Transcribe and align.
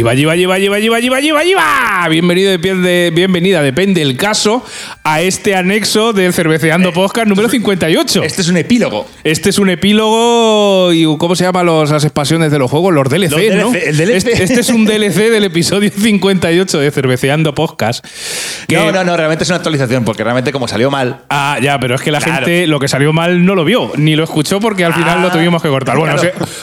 Lleva, 0.00 0.14
lleva, 0.14 0.34
lleva, 0.34 0.58
lleva, 0.58 0.78
lleva, 0.78 0.98
lleva, 0.98 1.20
lleva, 1.20 1.42
lleva. 1.44 2.08
Bienvenido, 2.08 2.56
de, 2.56 3.12
bienvenida, 3.14 3.60
depende 3.60 4.00
el 4.00 4.16
caso, 4.16 4.64
a 5.04 5.20
este 5.20 5.54
anexo 5.54 6.14
del 6.14 6.32
Cerveceando 6.32 6.90
Podcast 6.90 7.26
número 7.26 7.50
58. 7.50 8.22
Este 8.22 8.40
es 8.40 8.48
un 8.48 8.56
epílogo. 8.56 9.06
Este 9.24 9.50
es 9.50 9.58
un 9.58 9.68
epílogo 9.68 10.90
y 10.94 11.04
¿cómo 11.18 11.36
se 11.36 11.44
llaman 11.44 11.66
los, 11.66 11.90
las 11.90 12.02
expansiones 12.02 12.50
de 12.50 12.58
los 12.58 12.70
juegos? 12.70 12.94
Los 12.94 13.10
DLC, 13.10 13.54
¿no? 13.54 13.74
El 13.74 13.94
DLC. 13.94 14.16
Este, 14.16 14.42
este, 14.42 14.60
es 14.60 14.70
un 14.70 14.86
DLC 14.86 15.30
del 15.30 15.44
episodio 15.44 15.90
58 15.90 16.80
de 16.80 16.90
Cerveceando 16.90 17.54
Podcast. 17.54 18.02
no, 18.70 18.92
no, 18.92 19.04
no, 19.04 19.18
realmente 19.18 19.44
es 19.44 19.50
una 19.50 19.56
actualización, 19.56 20.06
porque 20.06 20.24
realmente 20.24 20.50
como 20.50 20.66
salió 20.66 20.90
mal. 20.90 21.18
Ah, 21.28 21.58
ya, 21.60 21.78
pero 21.78 21.96
es 21.96 22.00
que 22.00 22.10
la 22.10 22.22
gente 22.22 22.66
lo 22.66 22.80
que 22.80 22.88
salió 22.88 23.12
mal 23.12 23.44
no 23.44 23.54
lo 23.54 23.66
vio, 23.66 23.92
ni 23.96 24.16
lo 24.16 24.24
escuchó 24.24 24.60
porque 24.60 24.82
al 24.82 24.94
final 24.94 25.20
lo 25.20 25.28
ah, 25.28 25.32
tuvimos 25.32 25.60
que 25.60 25.68
cortar. 25.68 25.98
Bueno, 25.98 26.16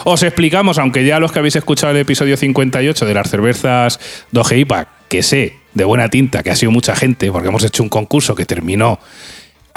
os 0.05 0.23
explicamos, 0.23 0.79
aunque 0.79 1.05
ya 1.05 1.19
los 1.19 1.31
que 1.31 1.37
habéis 1.37 1.55
escuchado 1.55 1.91
el 1.91 1.99
episodio 1.99 2.35
58 2.35 3.05
de 3.05 3.13
las 3.27 3.31
cervezas 3.31 3.99
Doge 4.31 4.57
IPA, 4.57 4.87
que 5.09 5.21
sé 5.21 5.57
de 5.73 5.83
buena 5.83 6.09
tinta 6.09 6.41
que 6.41 6.49
ha 6.49 6.55
sido 6.55 6.71
mucha 6.71 6.95
gente, 6.95 7.31
porque 7.31 7.49
hemos 7.49 7.63
hecho 7.63 7.83
un 7.83 7.89
concurso 7.89 8.35
que 8.35 8.45
terminó 8.45 8.99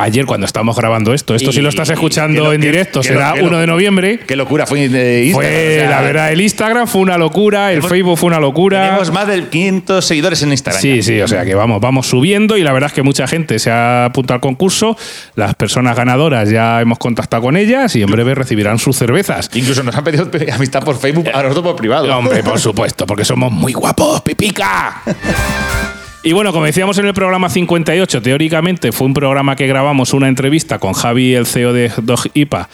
ayer 0.02 0.26
cuando 0.26 0.46
estamos 0.46 0.76
grabando 0.76 1.14
esto. 1.14 1.34
Esto 1.34 1.52
si 1.52 1.60
lo 1.60 1.68
estás 1.68 1.90
escuchando 1.90 2.52
en 2.52 2.60
directo 2.60 3.02
será 3.02 3.34
1 3.34 3.58
de 3.58 3.66
noviembre. 3.66 4.18
Qué 4.26 4.36
locura 4.36 4.66
fue 4.66 4.80
Instagram. 4.84 5.32
Fue, 5.32 5.86
la 5.88 6.02
verdad, 6.02 6.32
el 6.32 6.40
Instagram 6.40 6.86
fue 6.86 7.00
una 7.02 7.18
locura, 7.18 7.72
el 7.72 7.82
Facebook 7.82 8.18
fue 8.18 8.28
una 8.28 8.40
locura. 8.40 8.84
Tenemos 8.86 9.10
más 9.12 9.26
de 9.26 9.48
500 9.48 10.04
seguidores 10.04 10.42
en 10.42 10.50
Instagram. 10.50 10.80
Sí, 10.80 11.02
sí, 11.02 11.20
o 11.20 11.28
sea 11.28 11.44
que 11.44 11.54
vamos, 11.54 11.80
vamos 11.80 12.06
subiendo 12.06 12.56
y 12.56 12.62
la 12.62 12.72
verdad 12.72 12.88
es 12.88 12.94
que 12.94 13.02
mucha 13.02 13.26
gente 13.26 13.58
se 13.58 13.70
ha 13.70 14.06
apuntado 14.06 14.36
al 14.36 14.40
concurso. 14.40 14.96
Las 15.34 15.54
personas 15.54 15.96
ganadoras 15.96 16.50
ya 16.50 16.80
hemos 16.80 16.98
contactado 16.98 17.42
con 17.42 17.56
ellas 17.56 17.94
y 17.96 18.02
en 18.02 18.10
breve 18.10 18.34
recibirán 18.34 18.78
sus 18.78 18.96
cervezas. 18.96 19.50
Incluso 19.54 19.82
nos 19.82 19.94
han 19.94 20.04
pedido 20.04 20.30
amistad 20.52 20.82
por 20.82 20.98
Facebook 20.98 21.28
a 21.32 21.42
nosotros 21.42 21.64
por 21.64 21.76
privado. 21.76 22.16
Hombre, 22.16 22.42
por 22.42 22.58
supuesto, 22.58 23.06
porque 23.06 23.24
somos 23.24 23.52
muy 23.52 23.72
guapos, 23.72 24.20
pipica. 24.22 25.02
Y 26.22 26.34
bueno, 26.34 26.52
como 26.52 26.66
decíamos 26.66 26.98
en 26.98 27.06
el 27.06 27.14
programa 27.14 27.48
58, 27.48 28.20
teóricamente 28.20 28.92
fue 28.92 29.06
un 29.06 29.14
programa 29.14 29.56
que 29.56 29.66
grabamos 29.66 30.12
una 30.12 30.28
entrevista 30.28 30.78
con 30.78 30.92
Javi, 30.92 31.34
el 31.34 31.46
CEO 31.46 31.72
de 31.72 31.90
Dog 32.02 32.20
IPA, 32.34 32.68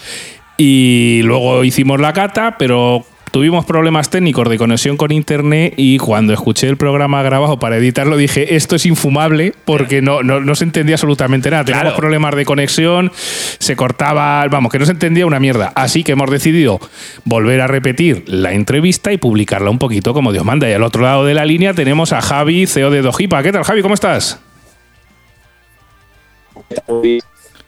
y 0.56 1.20
luego 1.22 1.62
hicimos 1.62 2.00
la 2.00 2.12
cata, 2.12 2.56
pero 2.58 3.06
tuvimos 3.36 3.66
problemas 3.66 4.08
técnicos 4.08 4.48
de 4.48 4.56
conexión 4.56 4.96
con 4.96 5.12
internet 5.12 5.74
y 5.76 5.98
cuando 5.98 6.32
escuché 6.32 6.68
el 6.68 6.78
programa 6.78 7.22
grabado 7.22 7.58
para 7.58 7.76
editarlo 7.76 8.16
dije, 8.16 8.56
esto 8.56 8.76
es 8.76 8.86
infumable 8.86 9.52
porque 9.66 10.00
no, 10.00 10.22
no, 10.22 10.54
se 10.54 10.64
entendía 10.64 10.94
absolutamente 10.94 11.50
nada. 11.50 11.62
Teníamos 11.62 11.92
problemas 11.92 12.34
de 12.34 12.46
conexión, 12.46 13.12
se 13.58 13.76
cortaba, 13.76 14.46
vamos, 14.48 14.72
que 14.72 14.78
no 14.78 14.86
se 14.86 14.92
entendía 14.92 15.26
una 15.26 15.38
mierda. 15.38 15.70
Así 15.74 16.02
que 16.02 16.12
hemos 16.12 16.30
decidido 16.30 16.80
volver 17.26 17.60
a 17.60 17.66
repetir 17.66 18.24
la 18.26 18.54
entrevista 18.54 19.12
y 19.12 19.18
publicarla 19.18 19.68
un 19.68 19.78
poquito 19.78 20.14
como 20.14 20.32
Dios 20.32 20.46
manda. 20.46 20.70
Y 20.70 20.72
al 20.72 20.82
otro 20.82 21.02
lado 21.02 21.26
de 21.26 21.34
la 21.34 21.44
línea 21.44 21.74
tenemos 21.74 22.14
a 22.14 22.22
Javi, 22.22 22.66
CEO 22.66 22.90
de 22.90 23.02
Dojipa. 23.02 23.42
¿Qué 23.42 23.52
tal, 23.52 23.64
Javi? 23.64 23.82
¿Cómo 23.82 23.92
estás? 23.92 24.40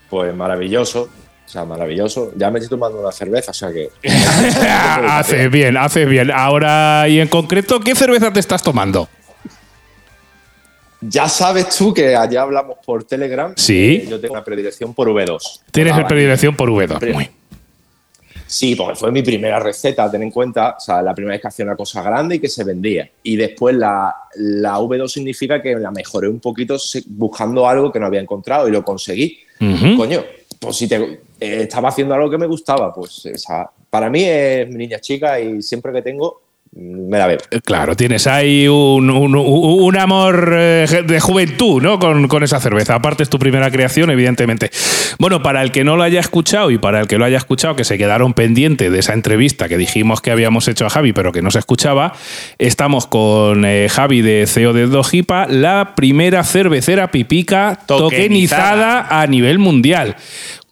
Pues 0.08 0.34
maravilloso. 0.34 1.10
O 1.48 1.50
sea, 1.50 1.64
maravilloso. 1.64 2.32
Ya 2.36 2.50
me 2.50 2.58
estoy 2.58 2.77
tomando 2.77 3.00
una 3.00 3.10
cerveza, 3.10 3.52
o 3.52 3.54
sea 3.54 3.72
que. 3.72 3.88
hace 5.08 5.48
bien, 5.48 5.78
hace 5.78 6.04
bien. 6.04 6.30
Ahora, 6.30 7.08
y 7.08 7.20
en 7.20 7.28
concreto, 7.28 7.80
¿qué 7.80 7.94
cerveza 7.94 8.30
te 8.30 8.38
estás 8.38 8.62
tomando? 8.62 9.09
Ya 11.00 11.26
sabes 11.26 11.70
tú 11.70 11.94
que 11.94 12.14
allá 12.14 12.42
hablamos 12.42 12.76
por 12.84 13.04
Telegram. 13.04 13.54
Sí. 13.56 14.04
Yo 14.10 14.20
tengo 14.20 14.34
una 14.34 14.44
predilección 14.44 14.92
por 14.92 15.09
V2. 15.09 15.60
Tienes 15.70 15.97
la 15.97 16.06
predilección 16.06 16.54
por 16.54 16.69
V2. 16.69 17.14
Muy. 17.14 17.31
Sí, 18.47 18.75
porque 18.75 18.97
fue 18.97 19.10
mi 19.10 19.22
primera 19.22 19.59
receta, 19.59 20.10
ten 20.10 20.25
en 20.25 20.30
cuenta, 20.30 20.76
o 20.76 20.80
sea, 20.80 21.00
la 21.00 21.15
primera 21.15 21.34
vez 21.34 21.41
que 21.41 21.48
hacía 21.48 21.65
una 21.65 21.76
cosa 21.76 22.03
grande 22.03 22.36
y 22.36 22.38
que 22.41 22.48
se 22.48 22.65
vendía. 22.65 23.09
Y 23.22 23.36
después 23.36 23.75
la, 23.75 24.15
la 24.36 24.78
V2 24.78 25.09
significa 25.09 25.62
que 25.62 25.76
la 25.76 25.91
mejoré 25.91 26.28
un 26.28 26.41
poquito 26.41 26.76
buscando 27.06 27.66
algo 27.66 27.91
que 27.91 28.00
no 28.00 28.06
había 28.06 28.20
encontrado 28.20 28.69
y 28.69 28.70
lo 28.70 28.84
conseguí. 28.84 29.38
Coño, 29.97 30.25
pues 30.60 30.76
si 30.76 30.88
te, 30.88 31.20
eh, 31.41 31.62
estaba 31.62 31.88
haciendo 31.88 32.15
algo 32.15 32.31
que 32.31 32.38
me 32.38 32.47
gustaba, 32.47 32.93
pues 32.93 33.28
para 33.91 34.10
mí 34.10 34.25
es 34.25 34.69
mi 34.69 34.76
niña 34.76 34.99
chica 35.00 35.41
y 35.41 35.62
siempre 35.62 35.93
que 35.93 36.03
tengo 36.03 36.43
me 36.72 37.19
la 37.19 37.26
veo. 37.26 37.38
Eh, 37.50 37.60
claro, 37.65 37.97
tienes 37.97 38.26
ahí 38.26 38.69
un, 38.69 39.97
amor 39.98 40.53
eh, 40.54 40.87
de 41.06 41.21
juventud, 41.21 41.82
¿no? 41.82 41.98
Con, 41.98 42.43
esa 42.43 42.60
cerveza. 42.60 42.94
Aparte 42.94 43.22
es 43.22 43.31
tu 43.31 43.38
primera 43.38 43.71
creación, 43.71 44.10
evidentemente. 44.10 44.71
Bueno, 45.19 45.43
para 45.43 45.62
el 45.62 45.72
que 45.72 45.82
no 45.82 45.97
lo 45.97 46.03
haya 46.03 46.21
escuchado 46.21 46.71
y 46.71 46.78
para 46.78 47.00
el 47.00 47.09
que 47.09 47.19
lo 47.19 47.25
haya 47.25 47.38
escuchado, 47.38 47.75
que 47.75 47.84
se 47.84 47.98
quedaron 47.98 48.34
pendientes 48.34 48.93
de 48.93 48.98
esa 48.98 49.15
entrevista 49.15 49.69
que 49.69 49.77
dijimos 49.77 50.21
que 50.21 50.31
habíamos 50.31 50.69
hecho 50.69 50.87
a 50.87 50.91
Javi, 50.91 51.12
pero 51.12 51.32
que 51.32 51.43
no 51.43 51.50
se 51.50 51.59
escuchaba, 51.59 52.12
estamos 52.59 53.06
con 53.06 53.65
Javi 53.88 54.22
de 54.22 54.47
CEO 54.47 54.72
de 54.72 54.87
Dojipa, 54.87 55.47
la 55.48 55.94
primera 55.97 56.44
cervecera 56.44 57.10
pipica 57.10 57.81
tokenizada 57.87 59.21
a 59.21 59.27
nivel 59.27 59.59
mundial. 59.59 60.16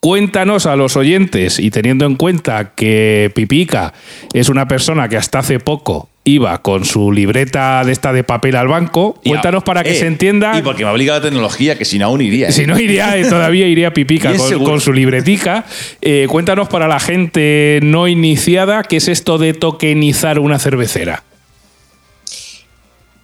Cuéntanos 0.01 0.67
a 0.67 0.77
los 0.77 0.97
oyentes, 0.97 1.59
y 1.59 1.71
teniendo 1.71 2.05
en 2.05 2.17
cuenta 2.17 2.75
que 2.75 3.33
Pipica 3.35 3.95
es 4.35 4.49
una 4.49 4.69
persona 4.69 5.09
que 5.09 5.17
hasta 5.17 5.41
hace 5.41 5.59
poco 5.59 6.11
iba 6.27 6.61
con 6.61 6.85
su 6.85 7.13
libreta 7.13 7.83
de 7.85 7.93
esta 7.93 8.13
de 8.13 8.25
papel 8.25 8.57
al 8.57 8.69
banco. 8.69 9.19
Cuéntanos 9.25 9.63
para 9.63 9.83
que 9.85 9.93
eh, 9.93 9.95
se 9.95 10.07
entienda. 10.07 10.59
Y 10.59 10.63
porque 10.63 10.83
me 10.83 10.91
ha 10.91 10.93
obligado 10.93 11.21
la 11.21 11.25
tecnología, 11.25 11.79
que 11.79 11.85
si 11.85 11.99
no 11.99 12.07
aún 12.07 12.21
iría. 12.21 12.53
Si 12.53 12.67
no 12.67 12.79
iría, 12.79 13.17
eh, 13.17 13.25
todavía 13.25 13.67
iría 13.69 13.95
Pipica 13.95 14.33
con, 14.65 14.81
su 14.81 14.93
libretica. 14.93 15.65
Eh, 16.03 16.27
cuéntanos 16.29 16.69
para 16.69 16.89
la 16.89 17.01
gente 17.01 17.81
no 17.83 18.09
iniciada, 18.09 18.83
¿qué 18.83 18.97
es 18.97 19.09
esto 19.09 19.39
de 19.39 19.55
tokenizar 19.55 20.41
una 20.41 20.59
cervecera? 20.59 21.23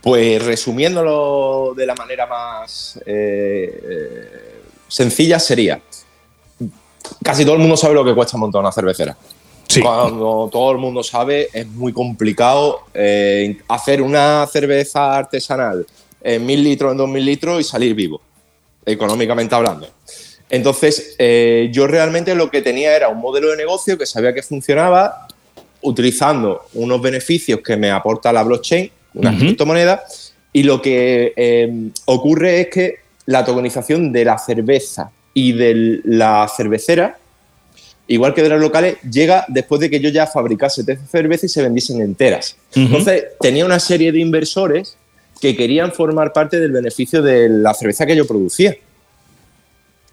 Pues 0.01 0.45
resumiéndolo 0.45 1.75
de 1.77 1.87
la 1.87 1.95
manera 1.95 2.27
más 2.27 2.99
sencilla 4.89 5.39
sería, 5.39 5.81
casi 7.23 7.45
todo 7.45 7.55
el 7.55 7.61
mundo 7.61 7.77
sabe 7.77 7.95
lo 7.95 8.05
que 8.05 8.15
cuesta 8.15 8.37
montar 8.37 8.61
una 8.61 8.73
cervecera. 8.73 9.17
Cuando 9.81 10.51
todo 10.53 10.73
el 10.73 10.79
mundo 10.79 11.03
sabe, 11.03 11.49
es 11.53 11.67
muy 11.67 11.93
complicado 11.93 12.81
eh, 12.93 13.57
hacer 13.69 14.03
una 14.03 14.47
cerveza 14.47 15.17
artesanal 15.17 15.87
en 16.21 16.45
mil 16.45 16.63
litros, 16.63 16.93
en 16.93 16.99
dos 16.99 17.09
mil 17.09 17.25
litros 17.25 17.61
y 17.61 17.65
salir 17.65 17.95
vivo, 17.95 18.21
económicamente 18.85 19.55
hablando. 19.55 19.89
Entonces, 20.51 21.15
eh, 21.19 21.71
yo 21.73 21.87
realmente 21.87 22.35
lo 22.35 22.51
que 22.51 22.61
tenía 22.61 22.95
era 22.95 23.09
un 23.09 23.19
modelo 23.19 23.49
de 23.49 23.57
negocio 23.57 23.97
que 23.97 24.05
sabía 24.05 24.35
que 24.35 24.43
funcionaba 24.43 25.27
utilizando 25.81 26.67
unos 26.75 27.01
beneficios 27.01 27.61
que 27.61 27.77
me 27.77 27.91
aporta 27.91 28.33
la 28.33 28.43
blockchain, 28.43 28.91
una 29.15 29.37
criptomoneda, 29.37 30.05
y 30.53 30.63
lo 30.63 30.83
que 30.83 31.33
eh, 31.35 31.91
ocurre 32.05 32.61
es 32.61 32.69
que 32.69 32.95
la 33.27 33.45
tokenización 33.45 34.13
de 34.13 34.25
la 34.25 34.39
cerveza 34.39 35.11
y 35.35 35.53
de 35.53 36.01
la 36.05 36.51
cervecera, 36.55 37.19
igual 38.07 38.35
que 38.35 38.43
de 38.43 38.49
las 38.49 38.61
locales, 38.61 38.99
llega 39.11 39.45
después 39.49 39.81
de 39.81 39.91
que 39.91 40.01
yo 40.01 40.11
ya 40.11 40.27
fabricase 40.27 40.85
cervezas 41.11 41.45
y 41.45 41.49
se 41.49 41.63
vendiesen 41.63 42.01
enteras. 42.01 42.57
Entonces, 42.75 43.25
tenía 43.41 43.65
una 43.65 43.81
serie 43.81 44.13
de 44.13 44.21
inversores 44.21 44.97
que 45.41 45.57
querían 45.57 45.93
formar 45.93 46.33
parte 46.33 46.61
del 46.61 46.73
beneficio 46.73 47.23
de 47.23 47.49
la 47.49 47.75
cerveza 47.75 48.07
que 48.07 48.15
yo 48.15 48.27
producía. 48.27 48.77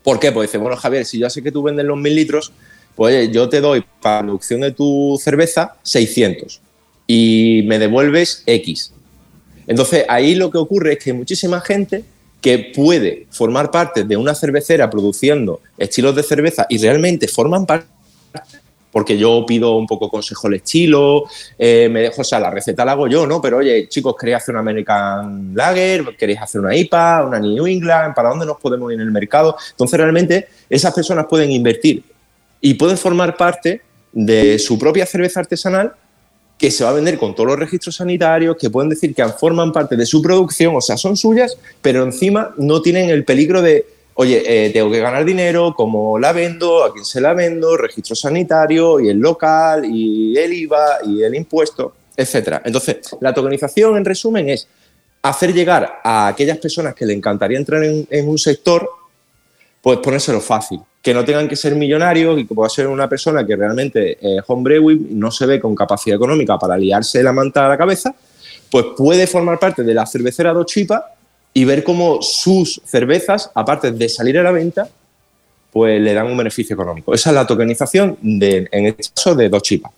¿Por 0.03 0.19
qué? 0.19 0.31
Pues 0.31 0.49
dice, 0.49 0.57
bueno, 0.57 0.75
Javier, 0.77 1.05
si 1.05 1.19
yo 1.19 1.29
sé 1.29 1.43
que 1.43 1.51
tú 1.51 1.61
vendes 1.61 1.85
los 1.85 1.97
mil 1.97 2.15
litros, 2.15 2.51
pues 2.95 3.31
yo 3.31 3.47
te 3.47 3.61
doy 3.61 3.83
para 4.01 4.17
la 4.17 4.23
producción 4.23 4.61
de 4.61 4.71
tu 4.71 5.19
cerveza 5.21 5.75
600 5.83 6.61
y 7.05 7.63
me 7.65 7.79
devuelves 7.79 8.43
X. 8.45 8.93
Entonces, 9.67 10.05
ahí 10.09 10.35
lo 10.35 10.49
que 10.49 10.57
ocurre 10.57 10.93
es 10.93 10.99
que 10.99 11.13
muchísima 11.13 11.61
gente 11.61 12.03
que 12.41 12.71
puede 12.75 13.27
formar 13.31 13.71
parte 13.71 14.03
de 14.03 14.17
una 14.17 14.33
cervecera 14.33 14.89
produciendo 14.89 15.61
estilos 15.77 16.15
de 16.15 16.23
cerveza 16.23 16.65
y 16.69 16.77
realmente 16.77 17.27
forman 17.27 17.65
parte 17.65 17.87
porque 18.91 19.17
yo 19.17 19.45
pido 19.45 19.75
un 19.75 19.87
poco 19.87 20.09
consejo 20.09 20.47
al 20.47 20.55
estilo, 20.55 21.25
eh, 21.57 21.89
me 21.91 22.01
dejo, 22.01 22.21
o 22.21 22.23
sea, 22.23 22.39
la 22.39 22.49
receta 22.49 22.83
la 22.83 22.93
hago 22.93 23.07
yo, 23.07 23.27
¿no? 23.27 23.41
Pero 23.41 23.57
oye, 23.57 23.87
chicos, 23.87 24.15
¿queréis 24.19 24.37
hacer 24.37 24.53
una 24.55 24.61
American 24.61 25.51
Lager? 25.53 26.15
¿Queréis 26.17 26.41
hacer 26.41 26.61
una 26.61 26.75
IPA? 26.75 27.25
¿Una 27.25 27.39
New 27.39 27.67
England? 27.67 28.15
¿Para 28.15 28.29
dónde 28.29 28.45
nos 28.45 28.57
podemos 28.57 28.91
ir 28.91 28.99
en 28.99 29.05
el 29.05 29.11
mercado? 29.11 29.55
Entonces, 29.71 29.99
realmente, 29.99 30.47
esas 30.69 30.93
personas 30.93 31.27
pueden 31.29 31.51
invertir 31.51 32.03
y 32.61 32.73
pueden 32.73 32.97
formar 32.97 33.37
parte 33.37 33.81
de 34.11 34.57
su 34.57 34.79
propia 34.79 35.05
cerveza 35.05 35.39
artesanal 35.39 35.93
que 36.59 36.71
se 36.71 36.83
va 36.83 36.89
a 36.89 36.93
vender 36.93 37.17
con 37.17 37.33
todos 37.33 37.47
los 37.47 37.59
registros 37.59 37.95
sanitarios, 37.95 38.57
que 38.57 38.69
pueden 38.69 38.89
decir 38.89 39.15
que 39.15 39.23
forman 39.29 39.71
parte 39.71 39.95
de 39.95 40.05
su 40.05 40.21
producción, 40.21 40.75
o 40.75 40.81
sea, 40.81 40.97
son 40.97 41.15
suyas, 41.15 41.57
pero 41.81 42.03
encima 42.03 42.53
no 42.57 42.81
tienen 42.81 43.09
el 43.09 43.23
peligro 43.23 43.61
de, 43.61 43.85
oye, 44.15 44.43
eh, 44.45 44.69
tengo 44.71 44.91
que 44.91 44.99
ganar 44.99 45.23
dinero, 45.23 45.73
cómo 45.75 46.19
la 46.19 46.33
vendo, 46.33 46.83
a 46.83 46.91
quién 46.91 47.05
se 47.05 47.21
la 47.21 47.33
vendo, 47.33 47.77
registro 47.77 48.13
sanitario 48.13 48.99
y 48.99 49.07
el 49.07 49.19
local 49.19 49.85
y 49.85 50.37
el 50.37 50.51
IVA 50.51 50.99
y 51.05 51.23
el 51.23 51.33
impuesto, 51.33 51.93
etcétera. 52.17 52.61
Entonces, 52.65 52.97
la 53.21 53.33
tokenización, 53.33 53.95
en 53.95 54.03
resumen, 54.03 54.49
es 54.49 54.67
hacer 55.21 55.53
llegar 55.53 56.01
a 56.03 56.27
aquellas 56.27 56.57
personas 56.57 56.93
que 56.93 57.05
le 57.05 57.13
encantaría 57.13 57.57
entrar 57.57 57.81
en, 57.85 58.05
en 58.09 58.27
un 58.27 58.37
sector, 58.37 58.89
pues 59.81 59.99
ponérselo 59.99 60.41
fácil 60.41 60.81
que 61.01 61.13
no 61.13 61.23
tengan 61.23 61.47
que 61.47 61.55
ser 61.55 61.75
millonarios 61.75 62.39
y 62.39 62.45
que 62.45 62.53
pueda 62.53 62.69
ser 62.69 62.87
una 62.87 63.07
persona 63.07 63.45
que 63.45 63.55
realmente 63.55 64.17
es 64.21 64.43
no 65.09 65.31
se 65.31 65.45
ve 65.45 65.59
con 65.59 65.75
capacidad 65.75 66.17
económica 66.17 66.57
para 66.57 66.77
liarse 66.77 67.23
la 67.23 67.31
manta 67.31 67.65
a 67.65 67.69
la 67.69 67.77
cabeza, 67.77 68.13
pues 68.69 68.87
puede 68.97 69.25
formar 69.25 69.59
parte 69.59 69.83
de 69.83 69.93
la 69.93 70.05
cervecera 70.05 70.53
Dos 70.53 70.65
Chipas 70.65 71.03
y 71.53 71.65
ver 71.65 71.83
cómo 71.83 72.21
sus 72.21 72.81
cervezas, 72.85 73.49
aparte 73.55 73.91
de 73.91 74.09
salir 74.09 74.37
a 74.37 74.43
la 74.43 74.51
venta, 74.51 74.89
pues 75.71 76.01
le 76.01 76.13
dan 76.13 76.27
un 76.27 76.37
beneficio 76.37 76.73
económico. 76.73 77.13
Esa 77.13 77.29
es 77.29 77.35
la 77.35 77.47
tokenización, 77.47 78.17
de, 78.21 78.67
en 78.71 78.85
este 78.87 79.03
caso, 79.15 79.35
de 79.35 79.49
Dos 79.49 79.61
Chipas 79.63 79.91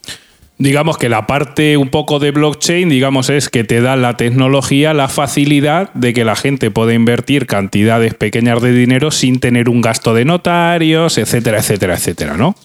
digamos 0.62 0.98
que 0.98 1.10
la 1.10 1.26
parte 1.26 1.76
un 1.78 1.90
poco 1.90 2.20
de 2.20 2.32
blockchain, 2.32 2.88
digamos, 2.88 3.30
es 3.30 3.50
que 3.50 3.64
te 3.64 3.82
da 3.82 3.96
la 3.96 4.16
tecnología, 4.16 4.94
la 4.94 5.08
facilidad 5.08 5.92
de 5.94 6.14
que 6.14 6.24
la 6.24 6.36
gente 6.36 6.70
pueda 6.70 6.94
invertir 6.94 7.48
cantidades 7.48 8.14
pequeñas 8.14 8.62
de 8.62 8.72
dinero 8.72 9.12
sin 9.12 9.40
tener 9.40 9.70
un 9.70 9.82
gasto 9.82 10.14
de 10.14 10.24
notarios, 10.24 11.18
etcétera, 11.18 11.60
etcétera, 11.60 11.96
etcétera, 11.96 12.38
¿no? 12.38 12.56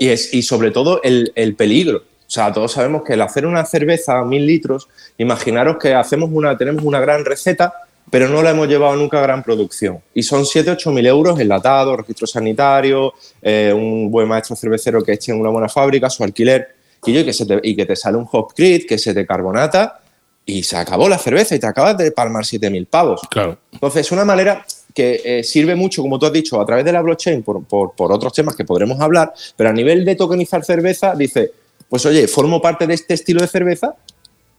y, 0.00 0.42
sobre 0.42 0.70
todo 0.70 1.00
el, 1.02 1.54
peligro. 1.56 1.98
O 1.98 2.30
sea, 2.34 2.52
todos 2.52 2.72
sabemos 2.72 3.02
que 3.02 3.14
el 3.14 3.22
hacer 3.22 3.46
una 3.46 3.64
cerveza 3.64 4.18
a 4.18 4.24
mil 4.24 4.46
litros, 4.46 4.88
imaginaros 5.18 5.76
que 5.78 5.94
hacemos 5.94 6.30
una, 6.32 6.56
tenemos 6.56 6.84
una 6.84 7.00
gran 7.00 7.24
receta, 7.24 7.72
pero 8.10 8.28
no 8.28 8.42
la 8.42 8.50
hemos 8.50 8.68
llevado 8.68 8.94
nunca 8.96 9.18
a 9.18 9.22
gran 9.22 9.42
producción. 9.42 10.00
Y 10.14 10.22
son 10.22 10.44
7, 10.44 10.70
8 10.70 10.90
mil 10.90 11.06
euros 11.06 11.40
enlatados, 11.40 11.96
registro 11.96 12.26
sanitario, 12.26 13.14
eh, 13.40 13.72
un 13.74 14.10
buen 14.10 14.28
maestro 14.28 14.54
cervecero 14.54 15.02
que 15.02 15.12
eche 15.12 15.32
en 15.32 15.40
una 15.40 15.50
buena 15.50 15.68
fábrica, 15.68 16.10
su 16.10 16.22
alquiler, 16.22 16.74
y, 17.04 17.12
yo, 17.12 17.24
que, 17.24 17.32
se 17.32 17.46
te, 17.46 17.60
y 17.62 17.74
que 17.74 17.86
te 17.86 17.96
sale 17.96 18.16
un 18.16 18.28
hop 18.30 18.52
crit, 18.54 18.86
que 18.86 18.98
se 18.98 19.14
te 19.14 19.26
carbonata, 19.26 20.00
y 20.44 20.62
se 20.62 20.76
acabó 20.76 21.08
la 21.08 21.18
cerveza 21.18 21.54
y 21.54 21.58
te 21.58 21.66
acabas 21.66 21.96
de 21.96 22.12
palmar 22.12 22.44
7 22.44 22.68
mil 22.70 22.86
pavos. 22.86 23.20
Claro. 23.30 23.58
Entonces, 23.72 24.10
una 24.12 24.24
manera 24.24 24.64
que 24.94 25.22
eh, 25.24 25.44
sirve 25.44 25.74
mucho, 25.74 26.02
como 26.02 26.18
tú 26.18 26.26
has 26.26 26.32
dicho, 26.32 26.60
a 26.60 26.66
través 26.66 26.84
de 26.84 26.92
la 26.92 27.00
blockchain 27.00 27.42
por, 27.42 27.64
por, 27.64 27.92
por 27.92 28.12
otros 28.12 28.32
temas 28.32 28.54
que 28.54 28.64
podremos 28.64 29.00
hablar, 29.00 29.32
pero 29.56 29.70
a 29.70 29.72
nivel 29.72 30.04
de 30.04 30.16
tokenizar 30.16 30.64
cerveza, 30.64 31.14
dice, 31.14 31.52
pues 31.88 32.04
oye, 32.06 32.28
formo 32.28 32.60
parte 32.60 32.86
de 32.86 32.94
este 32.94 33.14
estilo 33.14 33.40
de 33.40 33.48
cerveza 33.48 33.94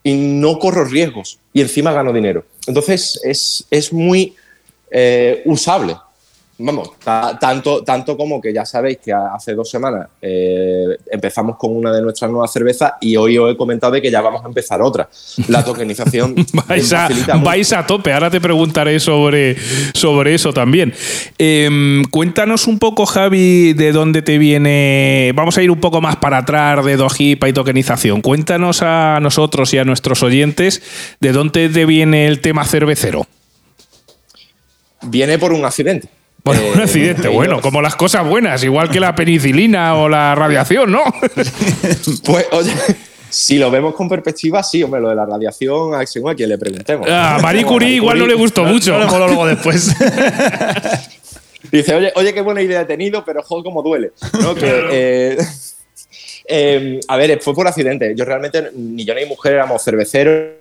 y 0.04 0.14
no 0.14 0.60
corro 0.60 0.86
riesgos 0.86 1.40
y 1.54 1.62
encima 1.62 1.94
gano 1.94 2.12
dinero. 2.12 2.46
Entonces 2.68 3.20
es, 3.24 3.66
es 3.72 3.94
muy 3.94 4.36
eh, 4.92 5.42
usable 5.46 5.96
vamos, 6.66 6.92
tanto, 7.40 7.84
tanto 7.84 8.16
como 8.16 8.40
que 8.40 8.54
ya 8.54 8.66
sabéis 8.66 9.00
que 9.04 9.12
hace 9.12 9.54
dos 9.54 9.70
semanas 9.70 10.08
eh, 10.22 10.98
empezamos 11.12 11.58
con 11.58 11.76
una 11.76 11.92
de 11.92 12.02
nuestras 12.02 12.32
nuevas 12.32 12.52
cervezas 12.52 12.94
y 13.02 13.18
hoy 13.18 13.38
os 13.38 13.52
he 13.52 13.58
comentado 13.58 13.94
de 13.94 14.02
que 14.02 14.10
ya 14.10 14.22
vamos 14.22 14.44
a 14.44 14.48
empezar 14.48 14.82
otra. 14.82 15.10
La 15.50 15.64
tokenización. 15.66 16.36
vais, 16.68 16.94
a, 16.94 17.10
vais, 17.44 17.74
a, 17.74 17.86
tope, 17.86 18.14
ahora 18.14 18.30
te 18.30 18.40
preguntaré 18.40 19.00
sobre, 19.00 19.58
sobre 19.94 20.36
eso 20.36 20.54
también. 20.54 20.94
Em, 21.38 22.04
cuéntanos 22.06 22.68
un 22.68 22.80
poco, 22.80 23.06
Javi, 23.06 23.74
de 23.74 23.92
dónde 23.92 24.22
te 24.22 24.38
viene. 24.38 25.34
Vamos 25.36 25.58
a 25.58 25.64
ir 25.64 25.72
un 25.72 25.82
poco 25.82 26.00
más 26.00 26.16
para 26.16 26.38
atrás 26.38 26.86
de 26.86 26.96
Dojipa 26.96 27.50
y 27.50 27.54
tokenización. 27.54 28.22
Cuéntanos 28.22 28.82
a 28.82 29.20
nosotros 29.22 29.74
y 29.74 29.80
a 29.80 29.86
nuestros 29.86 30.24
oyentes 30.24 30.82
de 31.20 31.32
dónde 31.34 31.68
te 31.68 31.86
viene 31.86 32.28
el 32.28 32.40
tema 32.40 32.64
cervecero. 32.64 33.28
Viene 35.02 35.38
por 35.38 35.52
un 35.52 35.66
accidente. 35.66 36.08
Bueno, 36.44 36.62
un 36.74 36.80
eh, 36.80 36.84
accidente, 36.84 37.30
bueno, 37.30 37.62
como 37.62 37.82
las 37.82 37.96
cosas 37.96 38.28
buenas, 38.28 38.64
igual 38.64 38.90
que 38.90 39.00
la 39.00 39.16
penicilina 39.16 39.96
o 39.96 40.10
la 40.10 40.36
radiación, 40.36 40.92
¿no? 40.92 41.04
pues, 42.26 42.48
oye, 42.52 42.74
si 43.30 43.58
lo 43.58 43.72
vemos 43.72 43.96
con 43.96 44.10
perspectiva, 44.10 44.62
sí, 44.62 44.84
hombre, 44.84 45.00
lo 45.00 45.10
de 45.10 45.16
la 45.16 45.26
radiación, 45.26 45.96
a 45.96 46.04
quien 46.06 46.50
le 46.50 46.58
preguntemos. 46.58 47.08
Ah, 47.10 47.36
a 47.36 47.40
Marie 47.40 47.64
Curie 47.64 47.96
igual 47.96 48.20
no 48.20 48.28
le 48.28 48.36
gustó 48.36 48.66
mucho. 48.66 48.98
No, 49.00 49.18
luego 49.18 49.46
después. 49.46 49.96
Dice, 51.72 51.96
oye, 51.96 52.12
oye, 52.16 52.34
qué 52.34 52.42
buena 52.42 52.62
idea 52.62 52.82
he 52.82 52.86
tenido, 52.86 53.24
pero 53.26 53.42
joder, 53.42 53.64
cómo 53.64 53.82
duele. 53.82 54.12
Eh, 54.62 55.38
eh, 56.48 57.00
a 57.08 57.18
ver, 57.18 57.42
fue 57.42 57.56
por 57.56 57.68
accidente. 57.68 58.14
Yo 58.16 58.26
realmente, 58.26 58.70
ni 58.76 59.06
yo 59.06 59.16
ni 59.16 59.24
mi 59.24 59.30
mujer 59.30 59.54
éramos 59.54 59.84
cerveceros 59.84 60.52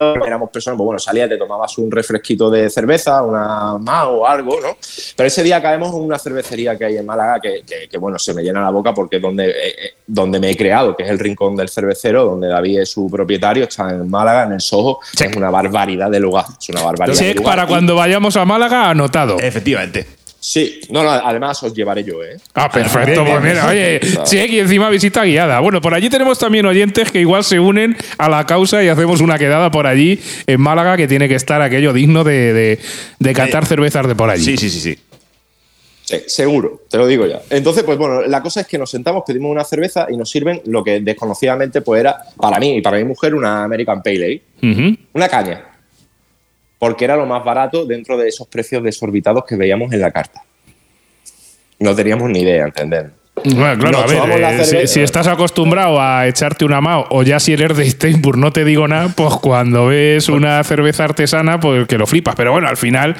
éramos 0.00 0.50
personas, 0.50 0.76
pues 0.76 0.84
bueno, 0.84 0.98
salías, 0.98 1.28
te 1.28 1.36
tomabas 1.36 1.76
un 1.78 1.90
refresquito 1.90 2.48
de 2.50 2.70
cerveza, 2.70 3.22
una 3.22 3.78
más 3.78 4.06
o 4.06 4.26
algo, 4.26 4.60
¿no? 4.60 4.76
Pero 5.16 5.26
ese 5.26 5.42
día 5.42 5.60
caemos 5.60 5.92
en 5.94 6.02
una 6.02 6.18
cervecería 6.18 6.78
que 6.78 6.84
hay 6.84 6.96
en 6.98 7.06
Málaga 7.06 7.40
que, 7.40 7.64
que, 7.90 7.98
bueno, 7.98 8.18
se 8.18 8.32
me 8.32 8.42
llena 8.42 8.60
la 8.62 8.70
boca 8.70 8.94
porque 8.94 9.16
es 9.16 9.22
donde, 9.22 9.50
eh, 9.50 9.54
eh, 9.56 9.94
donde 10.06 10.38
me 10.38 10.50
he 10.50 10.56
creado, 10.56 10.96
que 10.96 11.02
es 11.02 11.10
el 11.10 11.18
Rincón 11.18 11.56
del 11.56 11.68
Cervecero, 11.68 12.24
donde 12.24 12.48
David 12.48 12.80
es 12.80 12.90
su 12.90 13.10
propietario, 13.10 13.64
está 13.64 13.90
en 13.90 14.08
Málaga, 14.08 14.44
en 14.44 14.52
el 14.52 14.60
Soho. 14.60 15.00
Es 15.18 15.36
una 15.36 15.50
barbaridad 15.50 16.10
de 16.10 16.20
lugar, 16.20 16.44
es 16.60 16.68
una 16.68 16.82
barbaridad. 16.82 17.16
Sí, 17.16 17.34
para 17.34 17.66
cuando 17.66 17.96
vayamos 17.96 18.36
a 18.36 18.44
Málaga, 18.44 18.90
anotado. 18.90 19.38
Efectivamente. 19.40 20.17
Sí, 20.40 20.80
no, 20.90 21.02
no, 21.02 21.10
además 21.10 21.60
os 21.64 21.74
llevaré 21.74 22.04
yo, 22.04 22.22
¿eh? 22.22 22.36
Ah, 22.54 22.70
perfecto, 22.70 23.24
pues 23.24 23.42
mira, 23.42 23.66
oye, 23.66 24.00
sí, 24.24 24.38
aquí 24.38 24.60
encima 24.60 24.88
visita 24.88 25.24
guiada. 25.24 25.58
Bueno, 25.58 25.80
por 25.80 25.94
allí 25.94 26.08
tenemos 26.08 26.38
también 26.38 26.64
oyentes 26.64 27.10
que 27.10 27.20
igual 27.20 27.42
se 27.42 27.58
unen 27.58 27.96
a 28.18 28.28
la 28.28 28.46
causa 28.46 28.82
y 28.84 28.88
hacemos 28.88 29.20
una 29.20 29.36
quedada 29.36 29.72
por 29.72 29.88
allí 29.88 30.20
en 30.46 30.60
Málaga 30.60 30.96
que 30.96 31.08
tiene 31.08 31.28
que 31.28 31.34
estar 31.34 31.60
aquello 31.60 31.92
digno 31.92 32.22
de, 32.22 32.52
de, 32.52 32.78
de 33.18 33.34
catar 33.34 33.66
cervezas 33.66 34.06
de 34.06 34.14
por 34.14 34.30
allí. 34.30 34.44
Sí, 34.44 34.56
sí, 34.56 34.70
sí, 34.70 34.80
sí. 34.80 34.98
Sí, 36.04 36.22
seguro, 36.26 36.84
te 36.88 36.96
lo 36.96 37.06
digo 37.06 37.26
ya. 37.26 37.42
Entonces, 37.50 37.82
pues 37.82 37.98
bueno, 37.98 38.22
la 38.22 38.40
cosa 38.40 38.62
es 38.62 38.66
que 38.66 38.78
nos 38.78 38.90
sentamos, 38.90 39.24
pedimos 39.26 39.50
una 39.50 39.64
cerveza 39.64 40.06
y 40.08 40.16
nos 40.16 40.30
sirven 40.30 40.62
lo 40.64 40.82
que 40.82 41.00
desconocidamente 41.00 41.82
pues 41.82 42.00
era 42.00 42.16
para 42.36 42.58
mí 42.58 42.76
y 42.76 42.80
para 42.80 42.96
mi 42.96 43.04
mujer 43.04 43.34
una 43.34 43.64
American 43.64 44.02
Pale 44.02 44.42
Ale. 44.62 44.96
Una 45.12 45.28
caña 45.28 45.64
porque 46.78 47.04
era 47.04 47.16
lo 47.16 47.26
más 47.26 47.44
barato 47.44 47.84
dentro 47.84 48.16
de 48.16 48.28
esos 48.28 48.46
precios 48.46 48.82
desorbitados 48.82 49.44
que 49.44 49.56
veíamos 49.56 49.92
en 49.92 50.00
la 50.00 50.10
carta. 50.10 50.42
No 51.78 51.94
teníamos 51.94 52.30
ni 52.30 52.40
idea, 52.40 52.64
¿entender? 52.66 53.17
Bueno, 53.44 53.78
claro, 53.78 53.98
a 53.98 54.06
ver, 54.06 54.60
eh, 54.60 54.86
si, 54.86 55.00
estás 55.00 55.26
acostumbrado 55.26 56.00
a 56.00 56.26
echarte 56.26 56.64
una 56.64 56.80
mao, 56.80 57.06
o 57.10 57.22
ya 57.22 57.40
si 57.40 57.52
eres 57.52 57.76
de 57.76 57.88
Steinburg 57.88 58.38
no 58.38 58.52
te 58.52 58.64
digo 58.64 58.88
nada, 58.88 59.08
pues 59.14 59.34
cuando 59.34 59.86
ves 59.86 60.28
una 60.28 60.62
cerveza 60.64 61.04
artesana, 61.04 61.60
pues 61.60 61.86
que 61.86 61.98
lo 61.98 62.06
flipas. 62.06 62.34
Pero 62.34 62.52
bueno, 62.52 62.68
al 62.68 62.76
final, 62.76 63.16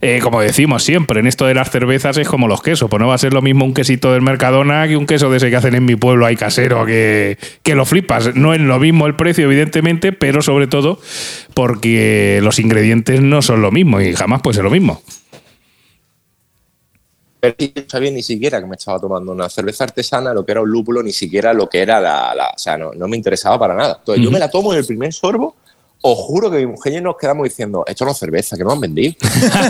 eh, 0.00 0.20
como 0.22 0.40
decimos 0.40 0.82
siempre, 0.82 1.20
en 1.20 1.26
esto 1.26 1.46
de 1.46 1.54
las 1.54 1.70
cervezas 1.70 2.16
es 2.16 2.28
como 2.28 2.48
los 2.48 2.62
quesos, 2.62 2.88
pues 2.90 3.00
no 3.00 3.08
va 3.08 3.14
a 3.14 3.18
ser 3.18 3.32
lo 3.32 3.42
mismo 3.42 3.64
un 3.64 3.74
quesito 3.74 4.12
del 4.12 4.22
Mercadona 4.22 4.86
que 4.88 4.96
un 4.96 5.06
queso 5.06 5.30
de 5.30 5.38
ese 5.38 5.50
que 5.50 5.56
hacen 5.56 5.74
en 5.74 5.84
mi 5.84 5.96
pueblo 5.96 6.26
hay 6.26 6.36
casero, 6.36 6.84
que, 6.86 7.38
que 7.62 7.74
lo 7.74 7.84
flipas. 7.84 8.34
No 8.34 8.54
es 8.54 8.60
lo 8.60 8.78
mismo 8.78 9.06
el 9.06 9.14
precio, 9.14 9.44
evidentemente, 9.44 10.12
pero 10.12 10.42
sobre 10.42 10.66
todo 10.66 11.00
porque 11.54 12.40
los 12.42 12.58
ingredientes 12.58 13.20
no 13.20 13.42
son 13.42 13.62
lo 13.62 13.70
mismo 13.70 14.00
y 14.00 14.14
jamás 14.14 14.42
puede 14.42 14.56
ser 14.56 14.64
lo 14.64 14.70
mismo 14.70 15.02
no 17.42 17.82
sabía 17.88 18.10
ni 18.12 18.22
siquiera 18.22 18.60
que 18.60 18.66
me 18.66 18.76
estaba 18.76 19.00
tomando 19.00 19.32
una 19.32 19.48
cerveza 19.48 19.84
artesana, 19.84 20.32
lo 20.32 20.44
que 20.44 20.52
era 20.52 20.60
un 20.60 20.70
lúpulo, 20.70 21.02
ni 21.02 21.12
siquiera 21.12 21.52
lo 21.52 21.68
que 21.68 21.80
era 21.80 22.00
la. 22.00 22.52
o 22.54 22.58
sea, 22.58 22.78
no, 22.78 22.92
me 23.08 23.16
interesaba 23.16 23.58
para 23.58 23.74
nada. 23.74 23.96
Entonces, 23.98 24.24
yo 24.24 24.30
me 24.30 24.38
la 24.38 24.48
tomo 24.48 24.72
en 24.72 24.78
el 24.78 24.86
primer 24.86 25.12
sorbo. 25.12 25.56
Os 26.04 26.18
juro 26.18 26.50
que 26.50 26.58
mi 26.58 26.66
mujer 26.66 26.94
y 26.94 27.00
nos 27.00 27.16
quedamos 27.16 27.44
diciendo, 27.44 27.84
esto 27.86 28.04
no 28.04 28.10
es 28.10 28.18
cerveza, 28.18 28.56
que 28.56 28.64
no 28.64 28.72
han 28.72 28.80
vendido. 28.80 29.14